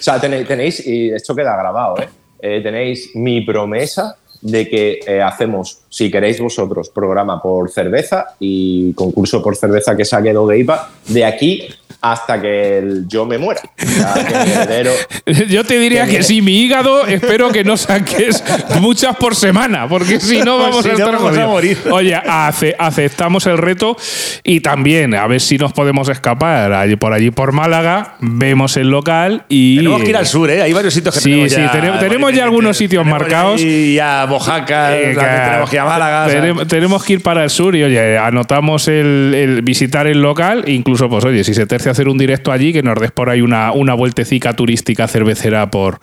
o 0.00 0.02
sea, 0.02 0.20
tenéis, 0.20 0.86
y 0.86 1.10
esto 1.10 1.34
queda 1.34 1.56
grabado, 1.56 1.98
¿eh? 2.00 2.08
¿eh? 2.40 2.60
tenéis 2.62 3.10
mi 3.14 3.40
promesa 3.42 4.16
de 4.40 4.68
que 4.68 5.00
eh, 5.06 5.22
hacemos, 5.22 5.80
si 5.88 6.10
queréis 6.10 6.40
vosotros, 6.40 6.88
programa 6.90 7.40
por 7.42 7.70
cerveza 7.70 8.26
y 8.38 8.92
concurso 8.94 9.42
por 9.42 9.56
cerveza 9.56 9.96
que 9.96 10.04
saque 10.04 10.32
de 10.32 10.58
IPA 10.58 10.90
de 11.08 11.24
aquí 11.24 11.68
hasta 12.00 12.40
que 12.40 13.02
yo 13.06 13.26
me 13.26 13.38
muera. 13.38 13.60
yo 15.48 15.64
te 15.64 15.78
diría 15.78 16.06
que, 16.06 16.22
si 16.22 16.40
mi 16.40 16.62
hígado 16.62 17.06
espero 17.06 17.50
que 17.50 17.62
no 17.62 17.76
saques 17.76 18.42
muchas 18.80 19.16
por 19.16 19.36
semana, 19.36 19.88
porque 19.88 20.18
si 20.18 20.40
no 20.40 20.58
vamos 20.58 20.86
a 20.86 20.92
estar 20.92 21.14
a 21.14 21.46
morir. 21.46 21.78
Oye, 21.90 22.14
aceptamos 22.14 23.46
el 23.46 23.58
reto 23.58 23.96
y 24.42 24.60
también 24.60 25.14
a 25.14 25.26
ver 25.26 25.40
si 25.40 25.58
nos 25.58 25.72
podemos 25.72 26.08
escapar 26.08 26.72
allí, 26.72 26.96
por 26.96 27.12
allí 27.12 27.30
por 27.30 27.52
Málaga, 27.52 28.16
vemos 28.20 28.76
el 28.76 28.88
local 28.88 29.44
y... 29.48 29.76
Tenemos 29.76 30.02
que 30.02 30.10
ir 30.10 30.16
al 30.16 30.26
sur, 30.26 30.50
¿eh? 30.50 30.62
Hay 30.62 30.72
varios 30.72 30.94
sitios 30.94 31.14
que 31.14 31.20
sí, 31.20 31.30
tenemos 31.30 31.52
sí, 31.52 31.60
ya... 31.60 31.98
tenemos, 31.98 32.32
ya 32.32 32.44
algunos 32.44 32.76
sitios 32.76 33.04
marcados. 33.04 33.60
Y 33.60 33.98
a 33.98 34.26
Bojaca, 34.30 34.98
eh, 34.98 35.14
tenemos 35.14 35.68
que 35.68 35.76
ir 35.76 35.80
a 35.80 35.84
Málaga. 35.84 36.66
Tenemos, 36.66 37.04
que 37.04 37.12
ir 37.12 37.22
para 37.22 37.44
el 37.44 37.50
sur 37.50 37.76
y, 37.76 37.82
oye, 37.82 38.16
anotamos 38.16 38.88
el, 38.88 39.60
visitar 39.62 40.06
el 40.06 40.22
local, 40.22 40.64
incluso, 40.68 41.08
pues, 41.08 41.24
oye, 41.24 41.44
si 41.44 41.52
se 41.52 41.66
tercia 41.66 41.92
hacer 41.92 42.08
un 42.08 42.16
directo 42.16 42.52
allí, 42.52 42.72
que 42.72 42.82
nos 42.82 42.98
des 42.98 43.10
por 43.10 43.28
ahí 43.28 43.42
una, 43.42 43.72
una 43.72 43.94
vueltecica 43.94 44.54
turística 44.54 45.06
cervecera 45.06 45.70
por, 45.70 46.00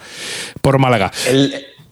por 0.61 0.77
Málaga. 0.77 1.11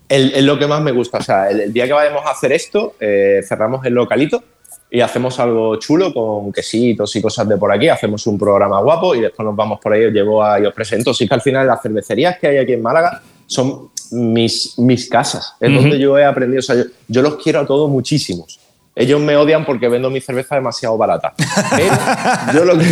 Es 0.07 0.43
lo 0.43 0.59
que 0.59 0.67
más 0.67 0.81
me 0.81 0.91
gusta. 0.91 1.17
O 1.17 1.23
sea, 1.23 1.49
el, 1.49 1.73
día 1.73 1.87
que 1.87 1.93
vayamos 1.93 2.25
a 2.25 2.31
hacer 2.31 2.51
esto, 2.51 2.95
eh, 2.99 3.41
cerramos 3.47 3.85
el 3.85 3.93
localito 3.93 4.43
y 4.91 5.01
hacemos 5.01 5.39
algo 5.39 5.77
chulo 5.77 6.13
con 6.13 6.53
quesitos 6.53 7.15
y 7.15 7.21
cosas 7.21 7.49
de 7.49 7.57
por 7.57 7.73
aquí. 7.73 7.89
Hacemos 7.89 8.27
un 8.27 8.37
programa 8.37 8.79
guapo 8.81 9.15
y 9.15 9.21
después 9.21 9.45
nos 9.45 9.55
vamos 9.55 9.79
por 9.79 9.93
ahí, 9.93 10.05
os 10.05 10.13
llevo 10.13 10.43
a, 10.43 10.59
y 10.59 10.65
os 10.65 10.73
presento. 10.73 11.13
Sí 11.13 11.27
que 11.27 11.33
al 11.33 11.41
final 11.41 11.65
las 11.65 11.81
cervecerías 11.81 12.37
que 12.37 12.47
hay 12.47 12.57
aquí 12.57 12.73
en 12.73 12.81
Málaga 12.81 13.21
son 13.47 13.89
mis, 14.11 14.77
mis 14.77 15.09
casas. 15.09 15.53
Es 15.59 15.73
donde 15.73 15.99
yo 15.99 16.17
he 16.17 16.25
aprendido. 16.25 16.59
O 16.59 16.63
sea, 16.63 16.83
yo, 17.07 17.21
los 17.21 17.35
quiero 17.37 17.61
a 17.61 17.65
todos 17.65 17.89
muchísimos. 17.89 18.59
Ellos 18.95 19.19
me 19.19 19.35
odian 19.35 19.65
porque 19.65 19.89
vendo 19.89 20.09
mi 20.09 20.21
cerveza 20.21 20.55
demasiado 20.55 20.97
barata. 20.97 21.33
Pero 21.75 22.53
yo, 22.53 22.65
lo 22.65 22.83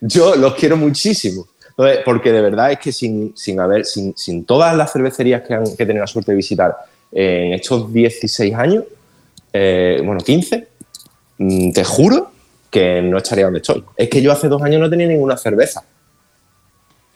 yo 0.00 0.36
los 0.36 0.54
quiero 0.54 0.76
muchísimo. 0.76 1.46
porque 2.04 2.30
de 2.32 2.40
verdad 2.40 2.72
es 2.72 2.78
que 2.78 2.92
sin, 2.92 3.32
sin, 3.36 3.58
haber, 3.58 3.84
sin, 3.84 4.16
sin 4.16 4.44
todas 4.44 4.76
las 4.76 4.92
cervecerías 4.92 5.42
que, 5.42 5.54
han, 5.54 5.64
que 5.64 5.82
he 5.82 5.86
tenido 5.86 6.02
la 6.02 6.06
suerte 6.06 6.32
de 6.32 6.36
visitar 6.36 6.76
en 7.12 7.52
estos 7.52 7.92
16 7.92 8.54
años, 8.54 8.84
eh, 9.52 10.00
bueno, 10.04 10.20
15, 10.20 10.66
mm, 11.38 11.72
te 11.72 11.84
juro 11.84 12.32
que 12.70 13.02
no 13.02 13.18
estaría 13.18 13.44
donde 13.44 13.60
estoy. 13.60 13.84
Es 13.96 14.08
que 14.08 14.22
yo 14.22 14.32
hace 14.32 14.48
dos 14.48 14.62
años 14.62 14.80
no 14.80 14.88
tenía 14.88 15.06
ninguna 15.06 15.36
cerveza. 15.36 15.84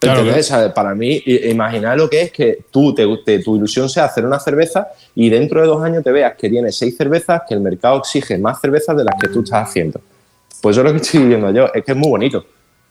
Entonces, 0.01 0.53
para 0.75 0.95
mí, 0.95 1.23
imaginar 1.25 1.97
lo 1.97 2.09
que 2.09 2.23
es 2.23 2.33
que 2.33 2.59
tú, 2.71 2.95
te, 2.95 3.05
guste 3.05 3.39
tu 3.39 3.57
ilusión 3.57 3.89
sea 3.89 4.05
hacer 4.05 4.27
una 4.27 4.39
cerveza 4.39 4.89
y 5.15 5.31
dentro 5.31 5.61
de 5.61 5.67
dos 5.67 5.83
años 5.83 6.05
te 6.05 6.13
veas 6.13 6.35
que 6.37 6.51
tienes 6.51 6.77
seis 6.77 6.97
cervezas, 6.97 7.43
que 7.49 7.55
el 7.55 7.61
mercado 7.61 7.99
exige 7.99 8.37
más 8.39 8.61
cervezas 8.61 8.97
de 8.97 9.05
las 9.05 9.15
que 9.21 9.29
tú 9.29 9.41
estás 9.41 9.69
haciendo. 9.69 10.01
Pues 10.61 10.77
yo 10.77 10.83
lo 10.83 10.93
que 10.93 10.99
estoy 10.99 11.21
viviendo 11.21 11.51
yo 11.51 11.71
es 11.73 11.85
que 11.85 11.93
es 11.93 11.97
muy 11.97 12.11
bonito. 12.11 12.45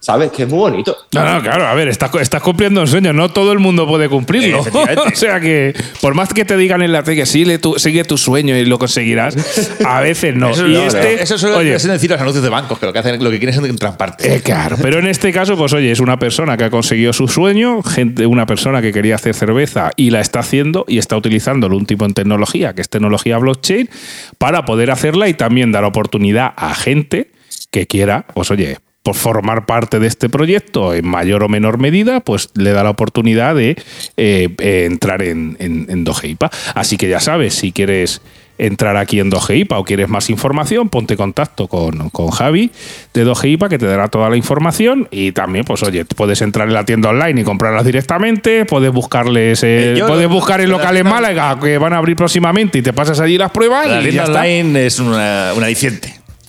¿Sabes? 0.06 0.32
Que 0.32 0.44
es 0.44 0.50
muy 0.50 0.60
bonito. 0.60 0.96
No, 1.16 1.26
no, 1.26 1.42
claro, 1.42 1.66
a 1.66 1.74
ver, 1.74 1.88
estás, 1.88 2.14
estás 2.22 2.40
cumpliendo 2.40 2.80
un 2.80 2.86
sueño, 2.86 3.12
no 3.12 3.30
todo 3.30 3.52
el 3.52 3.58
mundo 3.58 3.88
puede 3.88 4.08
cumplirlo. 4.08 4.60
o 5.04 5.16
sea 5.16 5.40
que, 5.40 5.74
por 6.00 6.14
más 6.14 6.32
que 6.32 6.46
te 6.46 6.56
digan 6.58 6.84
en 6.84 6.92
la 6.92 7.02
tele 7.02 7.18
que 7.18 7.26
sigue 7.26 7.58
tu, 7.58 7.80
sigue 7.80 8.04
tu 8.04 8.16
sueño 8.16 8.56
y 8.56 8.66
lo 8.66 8.78
conseguirás, 8.78 9.36
a 9.84 10.02
veces 10.02 10.36
no. 10.36 10.52
Eso, 10.52 10.68
y 10.68 10.76
este, 10.76 11.24
eso 11.24 11.40
suele 11.40 11.72
decir 11.72 12.12
los 12.12 12.22
anuncios 12.22 12.44
de 12.44 12.52
bancos, 12.52 12.78
que 12.78 12.86
lo 12.86 12.94
que, 12.94 13.00
hacen, 13.00 13.24
lo 13.24 13.32
que 13.32 13.40
quieren 13.40 13.66
es 13.66 13.76
trasparte. 13.78 14.36
Eh, 14.36 14.42
claro, 14.42 14.78
pero 14.80 15.00
en 15.00 15.08
este 15.08 15.34
caso, 15.34 15.58
pues 15.58 15.74
oye, 15.74 15.90
es 15.92 16.00
una 16.00 16.20
persona 16.20 16.56
que 16.56 16.66
ha 16.66 16.70
conseguido 16.70 17.12
su 17.12 17.28
sueño, 17.28 17.82
gente, 17.82 18.28
una 18.28 18.46
persona 18.46 18.84
que 18.84 18.94
quería 18.94 19.16
hacer 19.16 19.34
cerveza 19.34 19.90
y 19.96 20.12
la 20.12 20.22
está 20.22 20.42
haciendo 20.42 20.86
y 20.88 21.00
está 21.00 21.18
utilizando 21.18 21.66
un 21.66 21.88
tipo 21.88 22.06
en 22.06 22.14
tecnología, 22.14 22.76
que 22.76 22.82
es 22.82 22.90
tecnología 22.90 23.40
blockchain, 23.40 23.90
para 24.38 24.66
poder 24.66 24.92
hacerla 24.92 25.30
y 25.30 25.34
también 25.34 25.72
dar 25.72 25.84
oportunidad 25.84 26.54
a 26.58 26.76
gente 26.76 27.32
que 27.72 27.88
quiera, 27.88 28.28
pues 28.36 28.52
oye, 28.52 28.78
por 29.06 29.14
formar 29.14 29.68
parte 29.68 30.00
de 30.00 30.08
este 30.08 30.30
proyecto 30.30 30.92
en 30.96 31.08
mayor 31.08 31.44
o 31.44 31.48
menor 31.48 31.78
medida, 31.78 32.22
pues 32.22 32.50
le 32.56 32.72
da 32.72 32.84
la 32.84 32.90
oportunidad 32.90 33.54
de 33.54 33.78
eh, 34.18 34.50
eh, 34.58 34.86
entrar 34.86 35.22
en, 35.22 35.56
en, 35.60 36.04
Dogeipa. 36.04 36.50
Así 36.74 36.98
que 36.98 37.08
ya 37.08 37.20
sabes, 37.20 37.54
si 37.54 37.72
quieres 37.72 38.24
entrar 38.58 38.98
aquí 38.98 39.20
en 39.20 39.30
Dogeipa 39.30 39.78
o 39.78 39.84
quieres 39.84 40.10
más 40.10 40.32
información, 40.32 40.90
ponte 40.90 41.14
en 41.14 41.18
contacto 41.18 41.68
con, 41.68 42.10
Javi 42.32 42.72
de 43.14 43.24
Dogeipa 43.24 43.70
que 43.70 43.78
te 43.78 43.86
dará 43.86 44.08
toda 44.08 44.28
la 44.32 44.38
información 44.38 45.08
y 45.12 45.34
también, 45.34 45.66
pues 45.66 45.84
oye, 45.84 46.04
puedes 46.06 46.42
entrar 46.42 46.68
en 46.68 46.74
la 46.74 46.84
tienda 46.84 47.10
online 47.10 47.42
y 47.42 47.44
comprarlas 47.44 47.86
directamente, 47.86 48.66
puedes 48.66 48.92
buscarles, 48.92 49.62
eh, 49.62 50.02
puedes 50.08 50.28
buscar 50.28 50.62
el 50.62 50.72
local 50.72 50.98
en 50.98 51.08
Málaga 51.08 51.60
que 51.60 51.78
van 51.78 51.94
a 51.94 51.98
abrir 51.98 52.16
próximamente 52.16 52.80
y 52.80 52.82
te 52.82 52.92
pasas 52.92 53.20
allí 53.20 53.38
las 53.38 53.52
pruebas. 53.52 53.88
La 53.88 54.02
tienda 54.02 54.26
online 54.26 54.88
es 54.88 55.00
una, 55.00 55.54
una 55.56 55.68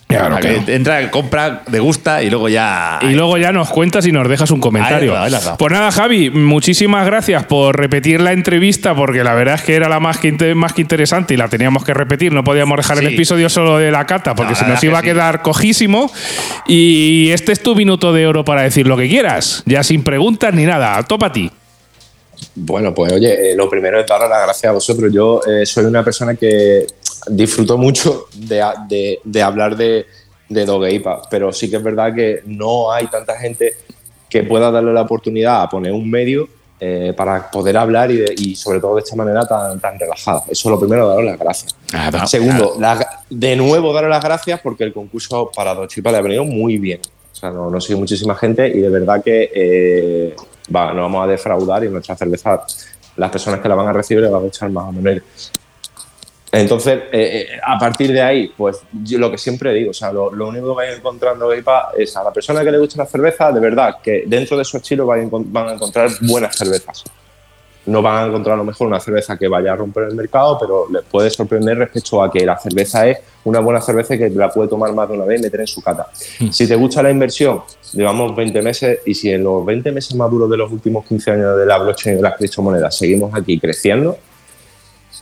Claro, 0.09 0.39
que 0.39 0.63
entra, 0.69 1.11
compra, 1.11 1.63
degusta 1.67 2.23
y 2.23 2.31
luego 2.31 2.49
ya. 2.49 3.01
Y 3.03 3.15
luego 3.15 3.39
ya 3.39 3.51
nos 3.51 3.69
cuentas 3.71 4.07
y 4.07 4.13
nos 4.13 4.29
dejas 4.29 4.51
un 4.53 4.61
comentario. 4.61 5.15
Pues 5.59 5.73
nada, 5.73 5.91
Javi, 5.91 6.31
muchísimas 6.31 7.05
gracias 7.07 7.45
por 7.45 7.77
repetir 7.77 8.21
la 8.21 8.33
entrevista, 8.33 8.95
porque 8.95 9.25
la 9.25 9.35
verdad 9.35 9.57
es 9.57 9.63
que 9.63 9.75
era 9.75 9.89
la 9.89 9.99
más 9.99 10.19
que, 10.19 10.55
más 10.55 10.73
que 10.75 10.83
interesante 10.83 11.35
y 11.35 11.37
la 11.37 11.49
teníamos 11.49 11.85
que 11.85 11.93
repetir. 11.93 12.33
No 12.33 12.45
podíamos 12.45 12.77
dejar 12.77 12.99
el 12.99 13.07
episodio 13.09 13.49
solo 13.49 13.79
de 13.79 13.91
la 13.91 14.07
cata, 14.07 14.37
porque 14.37 14.55
se 14.55 14.67
nos 14.67 14.83
iba 14.85 15.01
a 15.01 15.03
quedar 15.03 15.43
cojísimo. 15.43 16.11
Y 16.69 17.31
este 17.31 17.51
es 17.51 17.63
tu 17.63 17.75
minuto 17.75 18.13
de 18.13 18.29
oro 18.29 18.45
para 18.45 18.63
decir 18.63 18.87
lo 18.87 18.97
que 18.97 19.09
quieras, 19.09 19.65
ya 19.67 19.83
sin 19.83 20.05
preguntas 20.05 20.55
ni 20.55 20.67
nada. 20.67 21.03
Topa 21.03 21.27
a 21.27 21.33
ti. 21.33 21.51
Bueno, 22.59 22.95
pues 22.95 23.13
oye, 23.13 23.53
eh, 23.53 23.55
lo 23.55 23.69
primero 23.69 24.01
es 24.01 24.07
dar 24.07 24.21
las 24.23 24.43
gracias 24.43 24.71
a 24.71 24.73
vosotros. 24.73 25.13
Yo 25.13 25.43
eh, 25.47 25.67
soy 25.67 25.85
una 25.85 26.03
persona 26.03 26.35
que 26.35 26.87
disfruto 27.29 27.77
mucho 27.77 28.29
de, 28.35 29.21
de, 29.23 29.43
hablar 29.43 29.77
de, 29.77 30.07
de 30.49 30.65
Dogueipa, 30.65 31.23
pero 31.31 31.53
sí 31.53 31.69
que 31.69 31.77
es 31.77 31.83
verdad 31.83 32.15
que 32.15 32.43
no 32.47 32.91
hay 32.91 33.09
tanta 33.09 33.39
gente 33.39 33.75
que 34.31 34.43
pueda 34.43 34.71
darle 34.71 34.95
la 34.95 35.03
oportunidad 35.03 35.63
a 35.63 35.69
poner 35.69 35.93
un 35.93 36.11
medio 36.11 36.49
eh, 36.81 37.13
para 37.15 37.51
poder 37.51 37.77
hablar 37.77 38.11
y, 38.11 38.57
sobre 38.57 38.81
todo 38.81 38.97
de 38.97 39.03
esta 39.03 39.17
manera 39.17 39.47
tan, 39.47 39.79
tan 39.79 39.99
relajada. 39.99 40.43
Eso 40.49 40.69
es 40.69 40.73
lo 40.73 40.79
primero, 40.79 41.09
daros 41.09 41.25
las 41.25 41.39
gracias. 41.39 41.77
Segundo, 42.27 42.77
de 43.29 43.57
nuevo 43.57 43.93
daros 43.93 44.11
las 44.11 44.25
gracias 44.25 44.61
porque 44.61 44.85
el 44.85 44.95
concurso 44.95 45.51
para 45.55 45.75
Dochipa 45.75 46.11
le 46.11 46.19
ha 46.19 46.23
venido 46.23 46.45
muy 46.45 46.79
bien. 46.79 47.01
O 47.33 47.35
sea, 47.35 47.51
no, 47.51 47.71
no 47.71 47.81
sigue 47.83 47.99
muchísima 47.99 48.35
gente 48.35 48.67
y 48.67 48.81
de 48.81 48.89
verdad 48.89 49.23
que 49.23 49.51
eh, 49.55 50.37
va, 50.75 50.93
no 50.93 51.03
vamos 51.03 51.25
a 51.25 51.27
defraudar 51.27 51.85
y 51.85 51.89
nuestra 51.89 52.17
cerveza, 52.17 52.65
las 53.17 53.31
personas 53.31 53.61
que 53.61 53.69
la 53.69 53.75
van 53.75 53.89
a 53.89 53.93
recibir 53.93 54.23
le 54.23 54.31
van 54.31 54.41
a 54.41 54.45
gustar 54.45 54.71
más 54.71 54.89
o 54.89 54.93
menos. 54.93 55.23
Entonces, 56.53 57.01
eh, 57.13 57.49
eh, 57.53 57.61
a 57.63 57.79
partir 57.79 58.13
de 58.13 58.23
ahí, 58.23 58.53
pues 58.57 58.81
yo 59.05 59.19
lo 59.19 59.31
que 59.31 59.37
siempre 59.37 59.75
digo, 59.75 59.91
o 59.91 59.95
sea, 59.95 60.13
lo, 60.13 60.31
único 60.31 60.69
que 60.69 60.75
vais 60.75 60.97
encontrando 60.97 61.53
es 61.53 62.17
a 62.17 62.25
la 62.25 62.33
persona 62.33 62.65
que 62.65 62.71
le 62.71 62.79
gusta 62.79 62.99
la 62.99 63.07
cerveza, 63.07 63.53
de 63.53 63.61
verdad, 63.61 63.97
que 64.03 64.25
dentro 64.27 64.57
de 64.57 64.65
su 64.65 64.77
estilo 64.77 65.07
van 65.07 65.31
a 65.69 65.73
encontrar 65.73 66.11
buenas 66.23 66.57
cervezas. 66.57 67.05
No 67.87 68.03
van 68.03 68.25
a 68.25 68.27
encontrar 68.27 68.55
a 68.55 68.57
lo 68.59 68.65
mejor 68.65 68.89
una 68.89 69.01
cerveza 69.01 69.37
que 69.37 69.49
vaya 69.49 69.73
a 69.73 69.77
romper 69.77 70.05
el 70.05 70.15
mercado, 70.15 70.59
pero 70.59 70.87
les 70.91 71.03
puede 71.05 71.31
sorprender 71.31 71.79
respecto 71.79 72.23
a 72.23 72.31
que 72.31 72.45
la 72.45 72.59
cerveza 72.59 73.07
es 73.09 73.19
una 73.45 73.61
buena 73.61 73.81
cerveza 73.81 74.19
que 74.19 74.29
la 74.31 74.51
puede 74.51 74.69
tomar 74.69 74.93
más 74.93 75.09
de 75.09 75.15
una 75.15 75.25
vez 75.25 75.41
y 75.41 75.45
meter 75.45 75.61
en 75.61 75.67
su 75.67 75.81
cata. 75.83 76.09
Hmm. 76.41 76.51
Si 76.51 76.67
te 76.67 76.75
gusta 76.75 77.03
la 77.03 77.11
inversión, 77.11 77.63
llevamos 77.93 78.35
20 78.35 78.61
meses 78.63 78.99
y 79.07 79.15
si 79.15 79.31
en 79.31 79.45
los 79.45 79.65
20 79.65 79.93
meses 79.93 80.15
más 80.17 80.31
duros 80.31 80.51
de 80.51 80.57
los 80.57 80.71
últimos 80.73 81.07
15 81.07 81.31
años 81.31 81.59
de 81.59 81.67
la 81.67 81.79
blockchain 81.79 82.15
y 82.15 82.17
de 82.17 82.23
las 82.23 82.37
criptomonedas 82.37 82.97
seguimos 82.97 83.33
aquí 83.35 83.59
creciendo, 83.61 84.19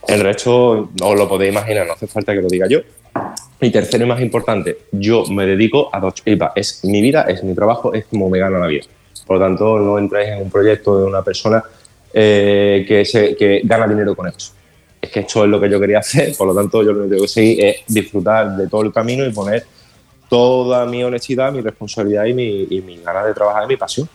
el 0.07 0.21
resto 0.21 0.89
no 0.99 1.15
lo 1.15 1.27
podéis 1.27 1.51
imaginar, 1.51 1.87
no 1.87 1.93
hace 1.93 2.07
falta 2.07 2.33
que 2.33 2.41
lo 2.41 2.47
diga 2.47 2.67
yo. 2.67 2.79
Y 3.61 3.71
tercero 3.71 4.05
y 4.05 4.07
más 4.07 4.21
importante, 4.21 4.79
yo 4.91 5.25
me 5.27 5.45
dedico 5.45 5.89
a 5.93 5.99
Dodge 5.99 6.21
Es 6.55 6.83
mi 6.83 7.01
vida, 7.01 7.25
es 7.27 7.43
mi 7.43 7.55
trabajo, 7.55 7.93
es 7.93 8.05
como 8.05 8.29
me 8.29 8.39
gano 8.39 8.59
la 8.59 8.67
vida. 8.67 8.83
Por 9.25 9.37
lo 9.37 9.45
tanto, 9.45 9.79
no 9.79 9.97
entráis 9.97 10.29
en 10.29 10.41
un 10.41 10.51
proyecto 10.51 10.99
de 10.99 11.05
una 11.05 11.23
persona 11.23 11.63
eh, 12.17 12.85
que, 12.87 13.03
se, 13.03 13.35
que 13.35 13.59
gana 13.65 13.85
dinero 13.85 14.15
con 14.15 14.27
esto. 14.27 14.45
Es 15.01 15.09
que 15.09 15.19
esto 15.19 15.43
es 15.43 15.49
lo 15.49 15.59
que 15.59 15.69
yo 15.69 15.81
quería 15.81 15.99
hacer, 15.99 16.33
por 16.37 16.47
lo 16.47 16.55
tanto, 16.55 16.81
yo 16.81 16.93
lo 16.93 17.03
que 17.03 17.09
tengo 17.09 17.23
que 17.23 17.27
seguir 17.27 17.65
es 17.65 17.75
disfrutar 17.87 18.55
de 18.55 18.69
todo 18.69 18.83
el 18.83 18.93
camino 18.93 19.25
y 19.25 19.33
poner 19.33 19.65
toda 20.29 20.85
mi 20.85 21.03
honestidad, 21.03 21.51
mi 21.51 21.59
responsabilidad 21.59 22.23
y 22.23 22.33
mi, 22.33 22.67
y 22.69 22.81
mi 22.81 22.97
ganas 22.99 23.25
de 23.25 23.33
trabajar 23.33 23.65
y 23.65 23.67
mi 23.67 23.75
pasión. 23.75 24.07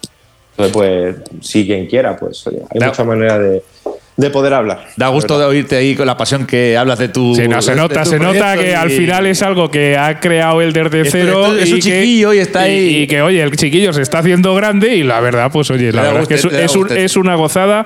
Entonces, 0.52 0.72
pues, 0.72 1.16
si 1.42 1.66
quien 1.66 1.86
quiera, 1.86 2.16
pues 2.16 2.46
hay 2.46 2.80
muchas 2.80 3.06
maneras 3.06 3.38
de, 3.38 3.62
de 4.16 4.30
poder 4.30 4.52
hablar. 4.52 4.86
Da 4.96 5.08
gusto 5.08 5.38
de 5.38 5.44
oírte 5.46 5.76
ahí 5.76 5.94
con 5.94 6.06
la 6.06 6.16
pasión 6.16 6.46
que 6.46 6.76
hablas 6.76 6.98
de 6.98 7.08
tu. 7.08 7.34
Sí, 7.34 7.48
no, 7.48 7.62
se 7.62 7.74
nota, 7.74 8.04
se 8.04 8.18
nota 8.18 8.56
que 8.56 8.74
al 8.74 8.90
final 8.90 9.26
es 9.26 9.42
algo 9.42 9.70
que 9.70 9.96
ha 9.96 10.20
creado 10.20 10.60
el 10.60 10.72
desde 10.72 11.10
cero. 11.10 11.56
es 11.56 11.72
un 11.72 11.80
chiquillo 11.80 12.32
y 12.34 12.38
está 12.38 12.62
ahí. 12.62 13.02
Y, 13.02 13.06
que, 13.06 13.22
oye, 13.22 13.42
el 13.42 13.56
chiquillo 13.56 13.92
se 13.92 14.02
está 14.02 14.18
haciendo 14.18 14.54
grande 14.54 14.96
y 14.96 15.02
la 15.02 15.20
verdad, 15.20 15.50
pues 15.52 15.70
oye, 15.70 15.92
la 15.92 16.02
verdad 16.02 16.22
es 16.22 16.28
que 16.28 17.04
es, 17.04 17.16
una 17.16 17.34
gozada 17.34 17.84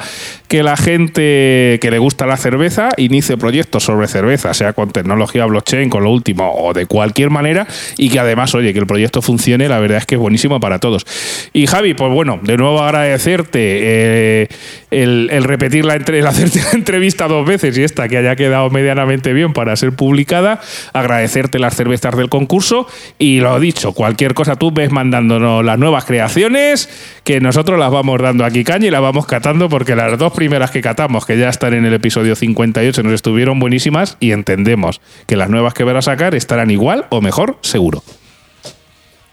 que 0.49 0.63
la 0.63 0.77
gente 0.77 1.79
que 1.81 1.91
le 1.91 1.99
gusta 1.99 2.27
la 2.27 2.37
cerveza 2.37 2.91
inicie 2.97 3.37
proyectos 3.37 3.85
sobre 3.85 4.07
cerveza, 4.09 4.55
sea 4.55 4.73
con 4.73 4.91
tecnología 4.91 5.47
blockchain, 5.47 5.89
con 5.89 6.05
lo 6.05 6.11
último 6.11 6.53
o 6.53 6.73
de 6.73 6.87
cualquier 6.87 7.31
manera, 7.31 7.67
y 7.97 8.11
que 8.11 8.19
además, 8.19 8.55
oye, 8.55 8.73
que 8.73 8.79
el 8.79 8.87
proyecto 8.87 9.23
funcione, 9.23 9.69
la 9.69 9.79
verdad 9.79 9.99
es 9.99 10.07
que 10.07 10.17
es 10.17 10.21
buenísimo 10.21 10.61
para 10.61 10.79
todos. 10.79 11.07
Y 11.53 11.67
Javi, 11.67 11.95
pues 11.95 12.13
bueno, 12.13 12.41
de 12.43 12.57
nuevo 12.57 12.81
agradecerte 12.83 13.59
eh, 13.61 14.49
el, 14.91 15.45
repetir 15.45 15.85
la, 15.85 15.97
hacerte 16.27 16.61
la 16.63 16.73
entrevista 16.73 17.29
dos 17.29 17.47
veces 17.47 17.77
y 17.79 17.83
esta 17.83 18.09
que 18.09 18.19
haya 18.19 18.37
quedado 18.37 18.71
medianamente 18.71 19.33
bien 19.33 19.53
para 19.53 19.77
ser 19.77 19.93
publicada, 19.93 20.61
agradecerte 20.93 21.59
las 21.59 21.75
cervezas 21.77 22.17
del 22.17 22.29
concurso 22.29 22.87
y 23.19 23.41
lo 23.41 23.59
dicho, 23.61 23.93
cualquier 23.93 24.35
cosa 24.35 24.57
tú 24.57 24.73
ves 24.73 24.91
mandándonos 24.91 25.65
las 25.65 25.79
nuevas 25.79 26.05
creaciones, 26.05 26.89
que 27.25 27.41
nosotros 27.41 27.79
las 27.79 27.91
vamos 27.91 28.21
dando 28.21 28.45
aquí 28.45 28.65
caña 28.65 28.87
y 28.87 28.91
las 28.91 29.03
vamos 29.03 29.27
catando 29.27 29.69
porque 29.69 29.97
las 29.97 30.19
dos 30.19 30.33
primeras 30.33 30.71
que 30.71 30.81
catamos, 30.81 31.27
que 31.27 31.39
ya 31.39 31.49
están 31.49 31.75
en 31.75 31.85
el 31.85 31.95
episodio 31.95 32.35
58, 32.35 33.03
nos 33.03 33.13
estuvieron 33.13 33.59
buenísimas 33.59 34.17
y 34.21 34.33
entendemos 34.33 35.01
que 35.27 35.37
las 35.37 35.51
nuevas 35.51 35.75
que 35.75 35.85
van 35.85 35.97
a 35.97 36.03
sacar 36.03 36.35
estarán 36.35 36.71
igual 36.71 37.07
o 37.11 37.21
mejor, 37.21 37.59
seguro. 37.63 38.03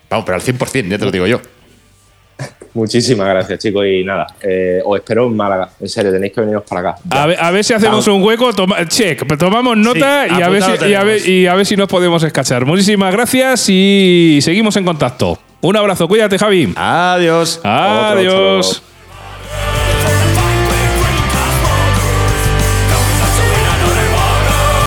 Vamos, 0.09 0.25
pero 0.25 0.35
al 0.35 0.41
100%, 0.41 0.89
ya 0.89 0.97
te 0.97 1.05
lo 1.05 1.11
digo 1.11 1.27
yo. 1.27 1.41
Muchísimas 2.73 3.27
gracias, 3.27 3.59
chicos. 3.59 3.85
Y 3.85 4.03
nada, 4.03 4.27
eh, 4.41 4.81
os 4.83 4.97
espero 4.97 5.27
en 5.27 5.35
Málaga. 5.35 5.69
En 5.79 5.89
serio, 5.89 6.11
tenéis 6.11 6.33
que 6.33 6.41
veniros 6.41 6.63
para 6.67 6.91
acá. 6.91 7.39
A 7.39 7.51
ver, 7.51 7.63
si 7.63 7.73
hacemos 7.73 8.07
un 8.07 8.23
hueco. 8.23 8.51
check, 8.87 9.25
tomamos 9.37 9.77
nota 9.77 10.27
y, 10.27 10.41
a 10.41 10.49
ver 10.49 10.63
si, 10.63 11.31
y, 11.31 11.47
a 11.47 11.55
ver, 11.55 11.65
si 11.65 11.75
nos 11.75 11.87
podemos 11.87 12.23
escachar. 12.23 12.65
Muchísimas 12.65 13.11
gracias 13.11 13.65
y 13.69 14.39
seguimos 14.41 14.75
en 14.77 14.85
contacto. 14.85 15.39
Un 15.61 15.77
abrazo, 15.77 16.07
cuídate, 16.07 16.37
Javi. 16.37 16.73
Adiós. 16.75 17.59
Adiós. 17.63 18.90